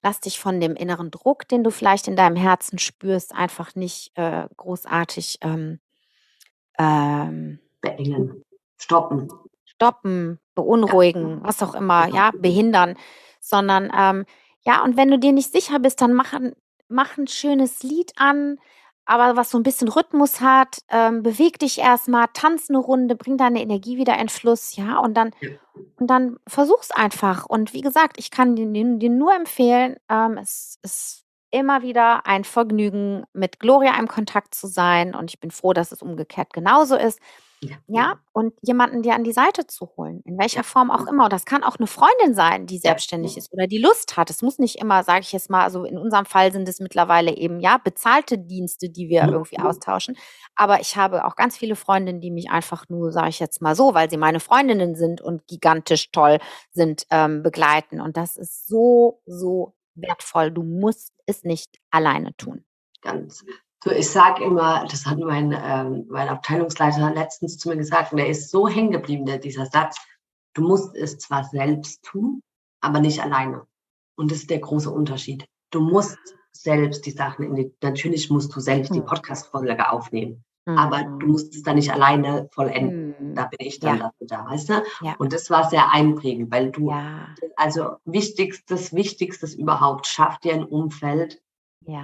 lass 0.06 0.20
dich 0.20 0.38
von 0.38 0.60
dem 0.60 0.76
inneren 0.76 1.10
Druck, 1.10 1.48
den 1.48 1.64
du 1.64 1.72
vielleicht 1.72 2.06
in 2.06 2.14
deinem 2.14 2.36
Herzen 2.36 2.78
spürst, 2.78 3.34
einfach 3.34 3.74
nicht 3.74 4.12
äh, 4.14 4.46
großartig 4.56 5.38
ähm, 5.40 5.80
ähm, 6.78 7.58
beengen, 7.80 8.44
stoppen. 8.78 9.28
Stoppen, 9.64 10.38
beunruhigen, 10.54 11.42
was 11.42 11.60
auch 11.60 11.74
immer, 11.74 12.06
ja, 12.06 12.30
behindern, 12.38 12.96
sondern 13.40 13.90
ähm, 13.98 14.26
ja, 14.60 14.84
und 14.84 14.96
wenn 14.96 15.10
du 15.10 15.18
dir 15.18 15.32
nicht 15.32 15.50
sicher 15.50 15.80
bist, 15.80 16.00
dann 16.00 16.12
mach 16.12 16.32
mach 16.86 17.18
ein 17.18 17.26
schönes 17.26 17.82
Lied 17.82 18.12
an, 18.14 18.58
aber 19.06 19.36
was 19.36 19.50
so 19.50 19.58
ein 19.58 19.62
bisschen 19.62 19.88
Rhythmus 19.88 20.40
hat, 20.40 20.82
ähm, 20.90 21.22
beweg 21.22 21.58
dich 21.58 21.78
erstmal, 21.78 22.26
tanz 22.32 22.68
eine 22.68 22.78
Runde, 22.78 23.14
bring 23.14 23.38
deine 23.38 23.62
Energie 23.62 23.96
wieder 23.96 24.18
in 24.18 24.28
Fluss, 24.28 24.76
ja, 24.76 24.98
und 24.98 25.14
dann, 25.14 25.30
und 25.96 26.08
dann 26.08 26.36
versuch's 26.46 26.90
einfach. 26.90 27.46
Und 27.46 27.72
wie 27.72 27.80
gesagt, 27.80 28.16
ich 28.18 28.30
kann 28.30 28.56
dir, 28.56 28.66
dir 28.66 29.10
nur 29.10 29.34
empfehlen, 29.34 29.96
ähm, 30.10 30.38
es 30.38 30.78
ist 30.82 31.26
immer 31.50 31.82
wieder 31.82 32.26
ein 32.26 32.44
Vergnügen, 32.44 33.24
mit 33.32 33.60
Gloria 33.60 33.98
im 33.98 34.08
Kontakt 34.08 34.54
zu 34.54 34.66
sein. 34.66 35.14
Und 35.14 35.30
ich 35.30 35.40
bin 35.40 35.50
froh, 35.50 35.72
dass 35.72 35.92
es 35.92 36.02
umgekehrt 36.02 36.52
genauso 36.52 36.96
ist. 36.96 37.20
Ja. 37.68 37.76
ja, 37.86 38.20
und 38.32 38.54
jemanden 38.62 39.02
dir 39.02 39.14
an 39.14 39.24
die 39.24 39.32
Seite 39.32 39.66
zu 39.66 39.88
holen, 39.96 40.22
in 40.24 40.38
welcher 40.38 40.62
Form 40.64 40.90
auch 40.90 41.06
immer. 41.06 41.24
Und 41.24 41.32
das 41.32 41.44
kann 41.44 41.62
auch 41.62 41.76
eine 41.76 41.86
Freundin 41.86 42.34
sein, 42.34 42.66
die 42.66 42.78
selbstständig 42.78 43.36
ist 43.36 43.52
oder 43.52 43.66
die 43.66 43.78
Lust 43.78 44.16
hat. 44.16 44.30
Es 44.30 44.42
muss 44.42 44.58
nicht 44.58 44.76
immer, 44.76 45.02
sage 45.04 45.20
ich 45.20 45.32
jetzt 45.32 45.50
mal, 45.50 45.64
also 45.64 45.84
in 45.84 45.98
unserem 45.98 46.26
Fall 46.26 46.52
sind 46.52 46.68
es 46.68 46.80
mittlerweile 46.80 47.36
eben 47.36 47.60
ja 47.60 47.78
bezahlte 47.78 48.38
Dienste, 48.38 48.88
die 48.88 49.08
wir 49.08 49.24
irgendwie 49.24 49.58
austauschen. 49.58 50.16
Aber 50.54 50.80
ich 50.80 50.96
habe 50.96 51.24
auch 51.24 51.36
ganz 51.36 51.56
viele 51.56 51.76
Freundinnen, 51.76 52.20
die 52.20 52.30
mich 52.30 52.50
einfach 52.50 52.88
nur, 52.88 53.12
sage 53.12 53.28
ich 53.28 53.40
jetzt 53.40 53.62
mal 53.62 53.74
so, 53.74 53.94
weil 53.94 54.10
sie 54.10 54.16
meine 54.16 54.40
Freundinnen 54.40 54.94
sind 54.94 55.20
und 55.20 55.46
gigantisch 55.46 56.10
toll 56.12 56.38
sind, 56.72 57.06
ähm, 57.10 57.42
begleiten. 57.42 58.00
Und 58.00 58.16
das 58.16 58.36
ist 58.36 58.66
so, 58.66 59.22
so 59.26 59.74
wertvoll. 59.94 60.50
Du 60.50 60.62
musst 60.62 61.12
es 61.26 61.42
nicht 61.44 61.78
alleine 61.90 62.36
tun. 62.36 62.64
Ganz. 63.02 63.44
So, 63.86 63.92
ich 63.92 64.10
sage 64.10 64.42
immer, 64.42 64.84
das 64.90 65.06
hat 65.06 65.20
mein, 65.20 65.56
ähm, 65.56 66.06
mein 66.08 66.28
Abteilungsleiter 66.28 67.14
letztens 67.14 67.56
zu 67.56 67.68
mir 67.68 67.76
gesagt, 67.76 68.12
und 68.12 68.18
er 68.18 68.26
ist 68.26 68.50
so 68.50 68.66
hängen 68.66 68.90
geblieben, 68.90 69.26
der, 69.26 69.38
dieser 69.38 69.66
Satz, 69.66 69.96
du 70.54 70.62
musst 70.62 70.96
es 70.96 71.18
zwar 71.18 71.44
selbst 71.44 72.02
tun, 72.02 72.42
aber 72.80 72.98
nicht 72.98 73.22
alleine. 73.22 73.64
Und 74.16 74.32
das 74.32 74.38
ist 74.38 74.50
der 74.50 74.58
große 74.58 74.90
Unterschied. 74.90 75.46
Du 75.70 75.78
musst 75.78 76.18
selbst 76.50 77.06
die 77.06 77.12
Sachen 77.12 77.44
in 77.44 77.54
die, 77.54 77.72
natürlich 77.80 78.28
musst 78.28 78.56
du 78.56 78.58
selbst 78.58 78.92
die 78.92 78.98
hm. 78.98 79.06
Podcast-Folge 79.06 79.88
aufnehmen. 79.88 80.42
Mhm. 80.64 80.78
Aber 80.78 81.04
du 81.04 81.28
musst 81.28 81.54
es 81.54 81.62
dann 81.62 81.76
nicht 81.76 81.92
alleine 81.92 82.48
vollenden. 82.50 83.14
Mhm. 83.20 83.34
Da 83.36 83.44
bin 83.44 83.64
ich 83.68 83.78
dann 83.78 83.98
ja. 83.98 84.02
dafür 84.02 84.26
da, 84.26 84.50
weißt 84.50 84.68
du? 84.68 84.82
Ja. 85.02 85.14
Und 85.18 85.32
das 85.32 85.48
war 85.48 85.70
sehr 85.70 85.92
einprägend, 85.92 86.50
weil 86.50 86.72
du, 86.72 86.90
ja. 86.90 87.28
also 87.54 87.98
wichtigstes, 88.04 88.92
wichtigstes 88.92 89.54
überhaupt, 89.54 90.08
schafft 90.08 90.42
dir 90.42 90.54
ein 90.54 90.64
Umfeld, 90.64 91.40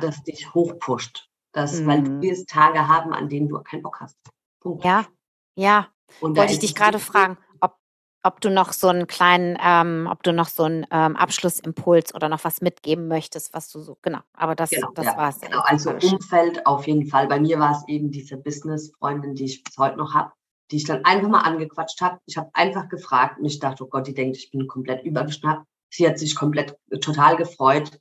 das 0.01 0.23
dich 0.23 0.55
hochpusht. 0.55 1.32
Das, 1.53 1.81
mhm. 1.81 1.87
weil 1.87 2.21
wir 2.23 2.33
es 2.33 2.47
Tage 2.47 2.89
haben, 2.89 3.13
an 3.13 3.29
denen 3.29 3.49
du 3.49 3.59
keinen 3.61 3.83
Bock 3.83 4.01
hast. 4.01 4.17
Punkt. 4.61 4.85
Ja, 4.85 5.07
ja. 5.55 5.89
Und 6.21 6.37
Wollte 6.37 6.53
ich 6.53 6.59
dich 6.59 6.75
gerade 6.75 6.99
fragen, 6.99 7.39
ob, 7.61 7.77
ob 8.23 8.41
du 8.41 8.51
noch 8.51 8.73
so 8.73 8.89
einen 8.89 9.07
kleinen, 9.07 9.59
ähm, 9.63 10.09
ob 10.11 10.23
du 10.23 10.33
noch 10.33 10.49
so 10.49 10.65
einen 10.65 10.87
ähm, 10.91 11.17
Abschlussimpuls 11.17 12.15
oder 12.15 12.29
noch 12.29 12.45
was 12.45 12.61
mitgeben 12.61 13.09
möchtest, 13.09 13.55
was 13.55 13.71
du 13.71 13.81
so, 13.81 13.99
genau, 14.03 14.21
aber 14.35 14.55
das, 14.55 14.71
genau, 14.71 14.91
das 14.95 15.07
ja, 15.07 15.17
war 15.17 15.29
es. 15.31 15.41
Genau, 15.41 15.61
also 15.61 15.91
Umfeld 15.91 16.67
auf 16.67 16.87
jeden 16.87 17.07
Fall. 17.07 17.29
Bei 17.29 17.41
mir 17.41 17.59
war 17.59 17.73
es 17.73 17.87
eben 17.89 18.11
diese 18.11 18.37
Business-Freundin, 18.37 19.35
die 19.35 19.45
ich 19.45 19.65
bis 19.65 19.77
heute 19.79 19.97
noch 19.97 20.15
habe, 20.15 20.33
die 20.71 20.77
ich 20.77 20.85
dann 20.85 21.05
einfach 21.05 21.29
mal 21.29 21.41
angequatscht 21.41 22.01
habe. 22.01 22.19
Ich 22.27 22.37
habe 22.37 22.51
einfach 22.55 22.89
gefragt 22.89 23.39
und 23.39 23.45
ich 23.45 23.59
dachte, 23.59 23.85
oh 23.85 23.89
Gott, 23.89 24.07
die 24.07 24.15
denkt, 24.15 24.37
ich 24.37 24.51
bin 24.51 24.67
komplett 24.67 25.05
übergeschnappt. 25.05 25.67
Sie 25.91 26.09
hat 26.09 26.19
sich 26.19 26.35
komplett 26.35 26.79
äh, 26.91 26.99
total 26.99 27.37
gefreut. 27.37 27.99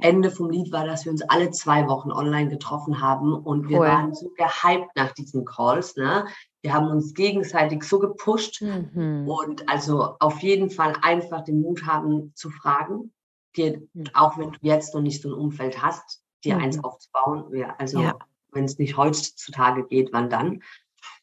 Ende 0.00 0.30
vom 0.30 0.50
Lied 0.50 0.72
war, 0.72 0.86
dass 0.86 1.04
wir 1.04 1.12
uns 1.12 1.22
alle 1.22 1.50
zwei 1.50 1.86
Wochen 1.86 2.10
online 2.10 2.48
getroffen 2.48 3.00
haben 3.00 3.34
und 3.34 3.68
wir 3.68 3.80
cool. 3.80 3.86
waren 3.86 4.14
so 4.14 4.30
gehypt 4.30 4.90
nach 4.96 5.12
diesen 5.12 5.44
Calls. 5.44 5.96
Ne? 5.96 6.26
Wir 6.62 6.72
haben 6.72 6.88
uns 6.88 7.14
gegenseitig 7.14 7.84
so 7.84 7.98
gepusht 7.98 8.62
mhm. 8.62 9.28
und 9.28 9.68
also 9.68 10.16
auf 10.18 10.40
jeden 10.40 10.70
Fall 10.70 10.94
einfach 11.02 11.44
den 11.44 11.60
Mut 11.60 11.86
haben 11.86 12.32
zu 12.34 12.50
fragen, 12.50 13.12
dir, 13.56 13.82
mhm. 13.92 14.04
auch 14.14 14.38
wenn 14.38 14.52
du 14.52 14.58
jetzt 14.62 14.94
noch 14.94 15.02
nicht 15.02 15.22
so 15.22 15.28
ein 15.28 15.34
Umfeld 15.34 15.82
hast, 15.82 16.22
dir 16.44 16.56
mhm. 16.56 16.62
eins 16.62 16.82
aufzubauen. 16.82 17.64
Also 17.78 18.00
ja. 18.00 18.18
wenn 18.50 18.64
es 18.64 18.78
nicht 18.78 18.96
heutzutage 18.96 19.86
geht, 19.86 20.12
wann 20.12 20.30
dann? 20.30 20.62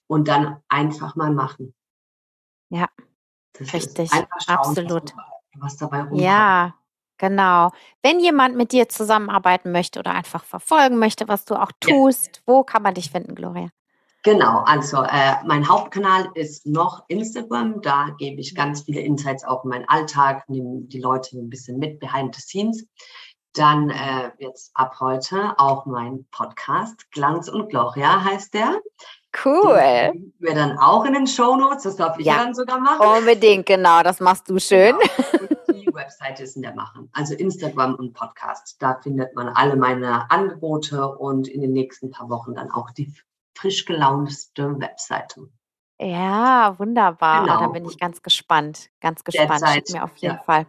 Und 0.07 0.27
dann 0.27 0.57
einfach 0.69 1.15
mal 1.15 1.31
machen. 1.31 1.73
Ja, 2.69 2.87
das 3.53 3.73
richtig, 3.73 4.11
schauen, 4.11 4.27
absolut. 4.47 5.15
Was, 5.15 5.61
was 5.61 5.77
dabei 5.77 6.01
rumkommt. 6.01 6.21
Ja, 6.21 6.75
Genau. 7.19 7.71
Wenn 8.01 8.19
jemand 8.19 8.55
mit 8.55 8.71
dir 8.71 8.89
zusammenarbeiten 8.89 9.71
möchte 9.71 9.99
oder 9.99 10.11
einfach 10.11 10.43
verfolgen 10.43 10.97
möchte, 10.97 11.27
was 11.27 11.45
du 11.45 11.55
auch 11.55 11.71
tust, 11.79 12.37
ja. 12.37 12.41
wo 12.45 12.63
kann 12.63 12.81
man 12.81 12.95
dich 12.95 13.11
finden, 13.11 13.35
Gloria? 13.35 13.69
Genau, 14.23 14.63
also 14.65 15.03
äh, 15.03 15.35
mein 15.45 15.69
Hauptkanal 15.69 16.29
ist 16.33 16.65
noch 16.65 17.03
Instagram. 17.07 17.81
Da 17.81 18.09
gebe 18.17 18.41
ich 18.41 18.53
ganz 18.53 18.81
viele 18.81 18.99
Insights 19.01 19.45
auch 19.45 19.63
in 19.63 19.69
meinen 19.69 19.87
Alltag, 19.87 20.43
nehme 20.49 20.81
die 20.81 20.99
Leute 20.99 21.37
ein 21.37 21.49
bisschen 21.49 21.77
mit 21.77 21.99
behind 21.99 22.35
the 22.35 22.41
scenes. 22.41 22.85
Dann 23.53 23.89
äh, 23.89 24.31
jetzt 24.39 24.71
ab 24.73 24.95
heute 24.99 25.53
auch 25.57 25.85
mein 25.85 26.25
Podcast 26.31 27.09
Glanz 27.11 27.47
und 27.47 27.69
Gloria 27.69 28.23
heißt 28.23 28.53
der. 28.53 28.79
Cool. 29.43 30.11
Den 30.13 30.33
wir 30.39 30.53
dann 30.53 30.77
auch 30.77 31.05
in 31.05 31.13
den 31.13 31.27
Show 31.27 31.55
Notes. 31.55 31.83
Das 31.83 31.95
darf 31.95 32.19
ich 32.19 32.25
ja, 32.25 32.43
dann 32.43 32.53
sogar 32.53 32.79
machen. 32.79 33.05
Unbedingt, 33.19 33.65
genau. 33.65 34.03
Das 34.03 34.19
machst 34.19 34.49
du 34.49 34.59
schön. 34.59 34.95
Genau. 35.31 35.45
Webseite 36.09 36.43
ist 36.43 36.55
in 36.55 36.63
der 36.63 36.73
Machen. 36.73 37.09
Also 37.13 37.35
Instagram 37.35 37.95
und 37.95 38.13
Podcast. 38.13 38.81
Da 38.81 38.99
findet 39.01 39.35
man 39.35 39.49
alle 39.49 39.75
meine 39.75 40.29
Angebote 40.31 41.07
und 41.07 41.47
in 41.47 41.61
den 41.61 41.71
nächsten 41.71 42.09
paar 42.09 42.29
Wochen 42.29 42.55
dann 42.55 42.71
auch 42.71 42.89
die 42.91 43.13
frisch 43.55 43.85
gelaunte 43.85 44.79
Webseite. 44.79 45.49
Ja, 46.01 46.79
wunderbar. 46.79 47.43
Genau. 47.43 47.59
Da 47.59 47.67
bin 47.67 47.85
ich 47.85 47.99
ganz 47.99 48.23
gespannt. 48.23 48.89
Ganz 49.01 49.23
gespannt. 49.23 49.61
Schick 49.69 49.91
mir 49.91 50.03
auf 50.03 50.15
jeden 50.17 50.35
ja. 50.35 50.41
Fall 50.41 50.65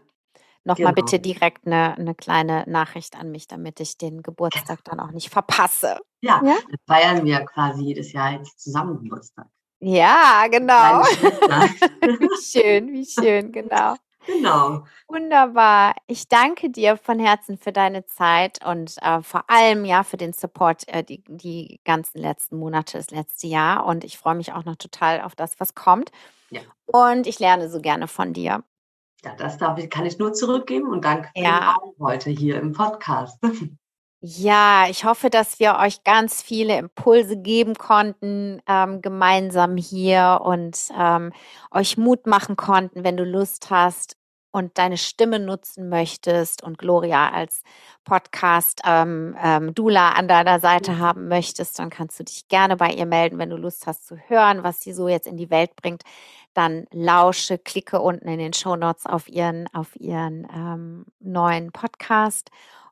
nochmal 0.65 0.93
genau. 0.93 1.07
bitte 1.07 1.21
direkt 1.21 1.67
eine, 1.67 1.97
eine 1.97 2.15
kleine 2.15 2.65
Nachricht 2.67 3.17
an 3.17 3.31
mich, 3.31 3.47
damit 3.47 3.81
ich 3.81 3.97
den 3.97 4.23
Geburtstag 4.23 4.85
dann 4.85 5.01
auch 5.01 5.13
nicht 5.13 5.31
verpasse. 5.31 6.01
Ja, 6.21 6.43
ja? 6.45 6.57
feiern 6.87 7.25
wir 7.25 7.41
quasi 7.47 7.85
jedes 7.85 8.13
Jahr 8.13 8.33
jetzt 8.33 8.61
zusammen 8.61 9.03
Geburtstag. 9.03 9.47
Ja, 9.79 10.47
genau. 10.51 11.01
wie 12.03 12.43
schön, 12.43 12.93
wie 12.93 13.07
schön, 13.07 13.51
genau. 13.53 13.97
Genau. 14.27 14.85
Wunderbar. 15.09 15.95
Ich 16.07 16.29
danke 16.29 16.71
dir 16.71 16.97
von 16.97 17.19
Herzen 17.19 17.59
für 17.59 17.73
deine 17.73 18.05
Zeit 18.07 18.65
und 18.65 18.97
äh, 19.03 19.23
vor 19.23 19.45
allem 19.49 19.85
ja 19.85 20.03
für 20.03 20.17
den 20.17 20.33
Support 20.33 20.87
äh, 20.89 21.03
die, 21.03 21.23
die 21.27 21.81
ganzen 21.85 22.19
letzten 22.19 22.59
Monate, 22.59 22.99
das 22.99 23.11
letzte 23.11 23.47
Jahr. 23.47 23.87
Und 23.87 24.05
ich 24.05 24.19
freue 24.19 24.35
mich 24.35 24.53
auch 24.53 24.65
noch 24.65 24.77
total 24.77 25.23
auf 25.23 25.35
das, 25.35 25.59
was 25.59 25.75
kommt. 25.75 26.11
Ja. 26.51 26.61
Und 26.87 27.27
ich 27.27 27.39
lerne 27.39 27.71
so 27.71 27.81
gerne 27.81 28.09
von 28.09 28.33
dir. 28.33 28.63
Ja, 29.25 29.35
das 29.37 29.59
darf 29.59 29.79
ich, 29.79 29.91
kann 29.91 30.07
ich 30.07 30.19
nur 30.19 30.33
zurückgeben 30.33 30.89
und 30.89 31.05
danke 31.05 31.29
ja. 31.35 31.77
heute 31.99 32.31
hier 32.31 32.59
im 32.59 32.73
Podcast. 32.73 33.39
Ja, 34.23 34.87
ich 34.91 35.05
hoffe, 35.05 35.31
dass 35.31 35.59
wir 35.61 35.77
euch 35.77 36.05
ganz 36.05 36.43
viele 36.43 36.77
Impulse 36.77 37.39
geben 37.39 37.75
konnten, 37.75 38.61
ähm, 38.69 39.01
gemeinsam 39.01 39.79
hier 39.79 40.41
und 40.45 40.77
ähm, 40.99 41.33
euch 41.71 41.97
Mut 41.97 42.27
machen 42.27 42.55
konnten, 42.57 43.03
wenn 43.03 43.17
du 43.17 43.25
Lust 43.25 43.71
hast 43.71 44.19
und 44.51 44.77
deine 44.77 44.99
Stimme 44.99 45.39
nutzen 45.39 45.89
möchtest 45.89 46.63
und 46.63 46.77
Gloria 46.77 47.31
als 47.31 47.63
Podcast 48.05 48.83
ähm, 48.85 49.35
ähm, 49.43 49.75
Dula 49.75 50.11
an 50.11 50.29
deiner 50.29 50.61
Seite 50.61 50.99
haben 50.99 51.29
möchtest, 51.29 51.79
dann 51.79 51.89
kannst 51.89 52.21
du 52.21 52.25
dich 52.25 52.47
gerne 52.49 52.77
bei 52.77 52.91
ihr 52.91 53.07
melden, 53.07 53.39
wenn 53.39 53.49
du 53.51 53.57
Lust 53.57 53.87
hast 53.87 54.07
zu 54.07 54.17
hören, 54.29 54.63
was 54.63 54.81
sie 54.83 54.93
so 54.93 55.09
jetzt 55.09 55.27
in 55.29 55.39
die 55.39 55.51
Welt 55.51 55.75
bringt. 55.77 56.03
Dann 56.53 56.87
lausche, 56.93 57.57
klicke 57.57 58.01
unten 58.01 58.29
in 58.29 58.39
den 58.39 58.53
Show 58.53 58.77
Notes 58.77 59.07
auf 59.07 59.29
ihren, 59.29 59.67
auf 59.73 59.97
ihren 59.97 60.47
ähm, 60.55 61.07
neuen 61.21 61.73
Podcast 61.73 62.51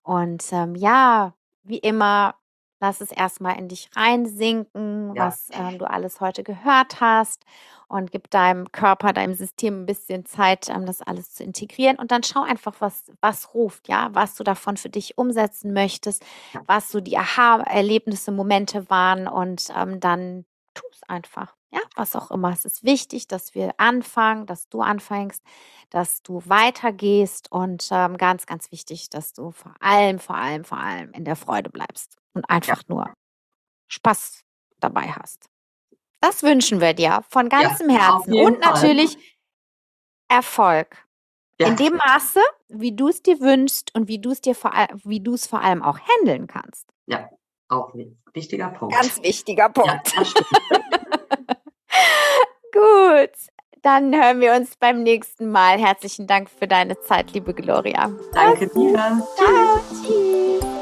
und 0.08 0.42
ähm, 0.52 0.74
ja, 0.74 1.34
wie 1.64 1.76
immer, 1.76 2.34
lass 2.80 3.02
es 3.02 3.12
erstmal 3.12 3.58
in 3.58 3.68
dich 3.68 3.90
reinsinken, 3.94 5.14
ja. 5.14 5.26
was 5.26 5.48
ähm, 5.52 5.78
du 5.78 5.84
alles 5.84 6.22
heute 6.22 6.42
gehört 6.42 7.02
hast 7.02 7.44
und 7.88 8.10
gib 8.10 8.30
deinem 8.30 8.72
Körper, 8.72 9.12
deinem 9.12 9.34
System 9.34 9.82
ein 9.82 9.84
bisschen 9.84 10.24
Zeit, 10.24 10.70
ähm, 10.70 10.86
das 10.86 11.02
alles 11.02 11.34
zu 11.34 11.44
integrieren. 11.44 11.98
Und 11.98 12.10
dann 12.10 12.22
schau 12.22 12.40
einfach, 12.40 12.76
was, 12.78 13.04
was 13.20 13.52
ruft, 13.52 13.86
ja, 13.86 14.08
was 14.12 14.34
du 14.34 14.44
davon 14.44 14.78
für 14.78 14.88
dich 14.88 15.18
umsetzen 15.18 15.74
möchtest, 15.74 16.24
was 16.64 16.90
so 16.90 17.02
die 17.02 17.18
Aha-Erlebnisse, 17.18 18.32
Momente 18.32 18.88
waren 18.88 19.28
und 19.28 19.68
ähm, 19.76 20.00
dann 20.00 20.46
tu 20.72 20.86
es 20.90 21.02
einfach. 21.02 21.57
Ja, 21.70 21.80
was 21.96 22.16
auch 22.16 22.30
immer. 22.30 22.50
Es 22.50 22.64
ist 22.64 22.82
wichtig, 22.82 23.28
dass 23.28 23.54
wir 23.54 23.74
anfangen, 23.76 24.46
dass 24.46 24.68
du 24.68 24.80
anfängst, 24.80 25.42
dass 25.90 26.22
du 26.22 26.42
weitergehst 26.46 27.52
und 27.52 27.88
ähm, 27.90 28.16
ganz, 28.16 28.46
ganz 28.46 28.72
wichtig, 28.72 29.10
dass 29.10 29.34
du 29.34 29.50
vor 29.50 29.74
allem, 29.80 30.18
vor 30.18 30.36
allem, 30.36 30.64
vor 30.64 30.78
allem 30.78 31.12
in 31.12 31.24
der 31.24 31.36
Freude 31.36 31.68
bleibst 31.68 32.16
und 32.32 32.48
einfach 32.48 32.78
ja. 32.78 32.94
nur 32.94 33.14
Spaß 33.88 34.44
dabei 34.80 35.08
hast. 35.08 35.50
Das 36.20 36.42
wünschen 36.42 36.80
wir 36.80 36.94
dir 36.94 37.22
von 37.28 37.48
ganzem 37.48 37.90
ja, 37.90 38.16
Herzen 38.16 38.34
und 38.34 38.64
Fall. 38.64 38.72
natürlich 38.72 39.36
Erfolg. 40.28 41.04
Ja. 41.60 41.68
In 41.68 41.76
dem 41.76 41.96
Maße, 41.96 42.40
wie 42.68 42.94
du 42.94 43.08
es 43.08 43.22
dir 43.22 43.40
wünschst 43.40 43.94
und 43.94 44.08
wie 44.08 44.20
du 44.20 44.30
es 44.30 44.40
dir 44.40 44.54
vor 44.54 44.72
wie 45.04 45.20
du 45.20 45.34
es 45.34 45.46
vor 45.46 45.60
allem 45.60 45.82
auch 45.82 45.98
handeln 45.98 46.46
kannst. 46.46 46.88
Ja, 47.06 47.28
auch 47.68 47.92
ein 47.94 48.22
wichtiger 48.32 48.68
Punkt. 48.70 48.94
Ganz 48.94 49.20
wichtiger 49.22 49.68
Punkt. 49.68 50.12
Ja, 50.14 50.22
Gut, 52.78 53.32
dann 53.82 54.14
hören 54.14 54.40
wir 54.40 54.54
uns 54.54 54.76
beim 54.76 55.02
nächsten 55.02 55.50
Mal. 55.50 55.78
Herzlichen 55.78 56.28
Dank 56.28 56.48
für 56.48 56.68
deine 56.68 57.00
Zeit, 57.00 57.32
liebe 57.32 57.52
Gloria. 57.52 58.12
Danke 58.32 58.68
dir. 58.68 58.94
Ciao. 59.36 59.80
Tschüss. 60.04 60.77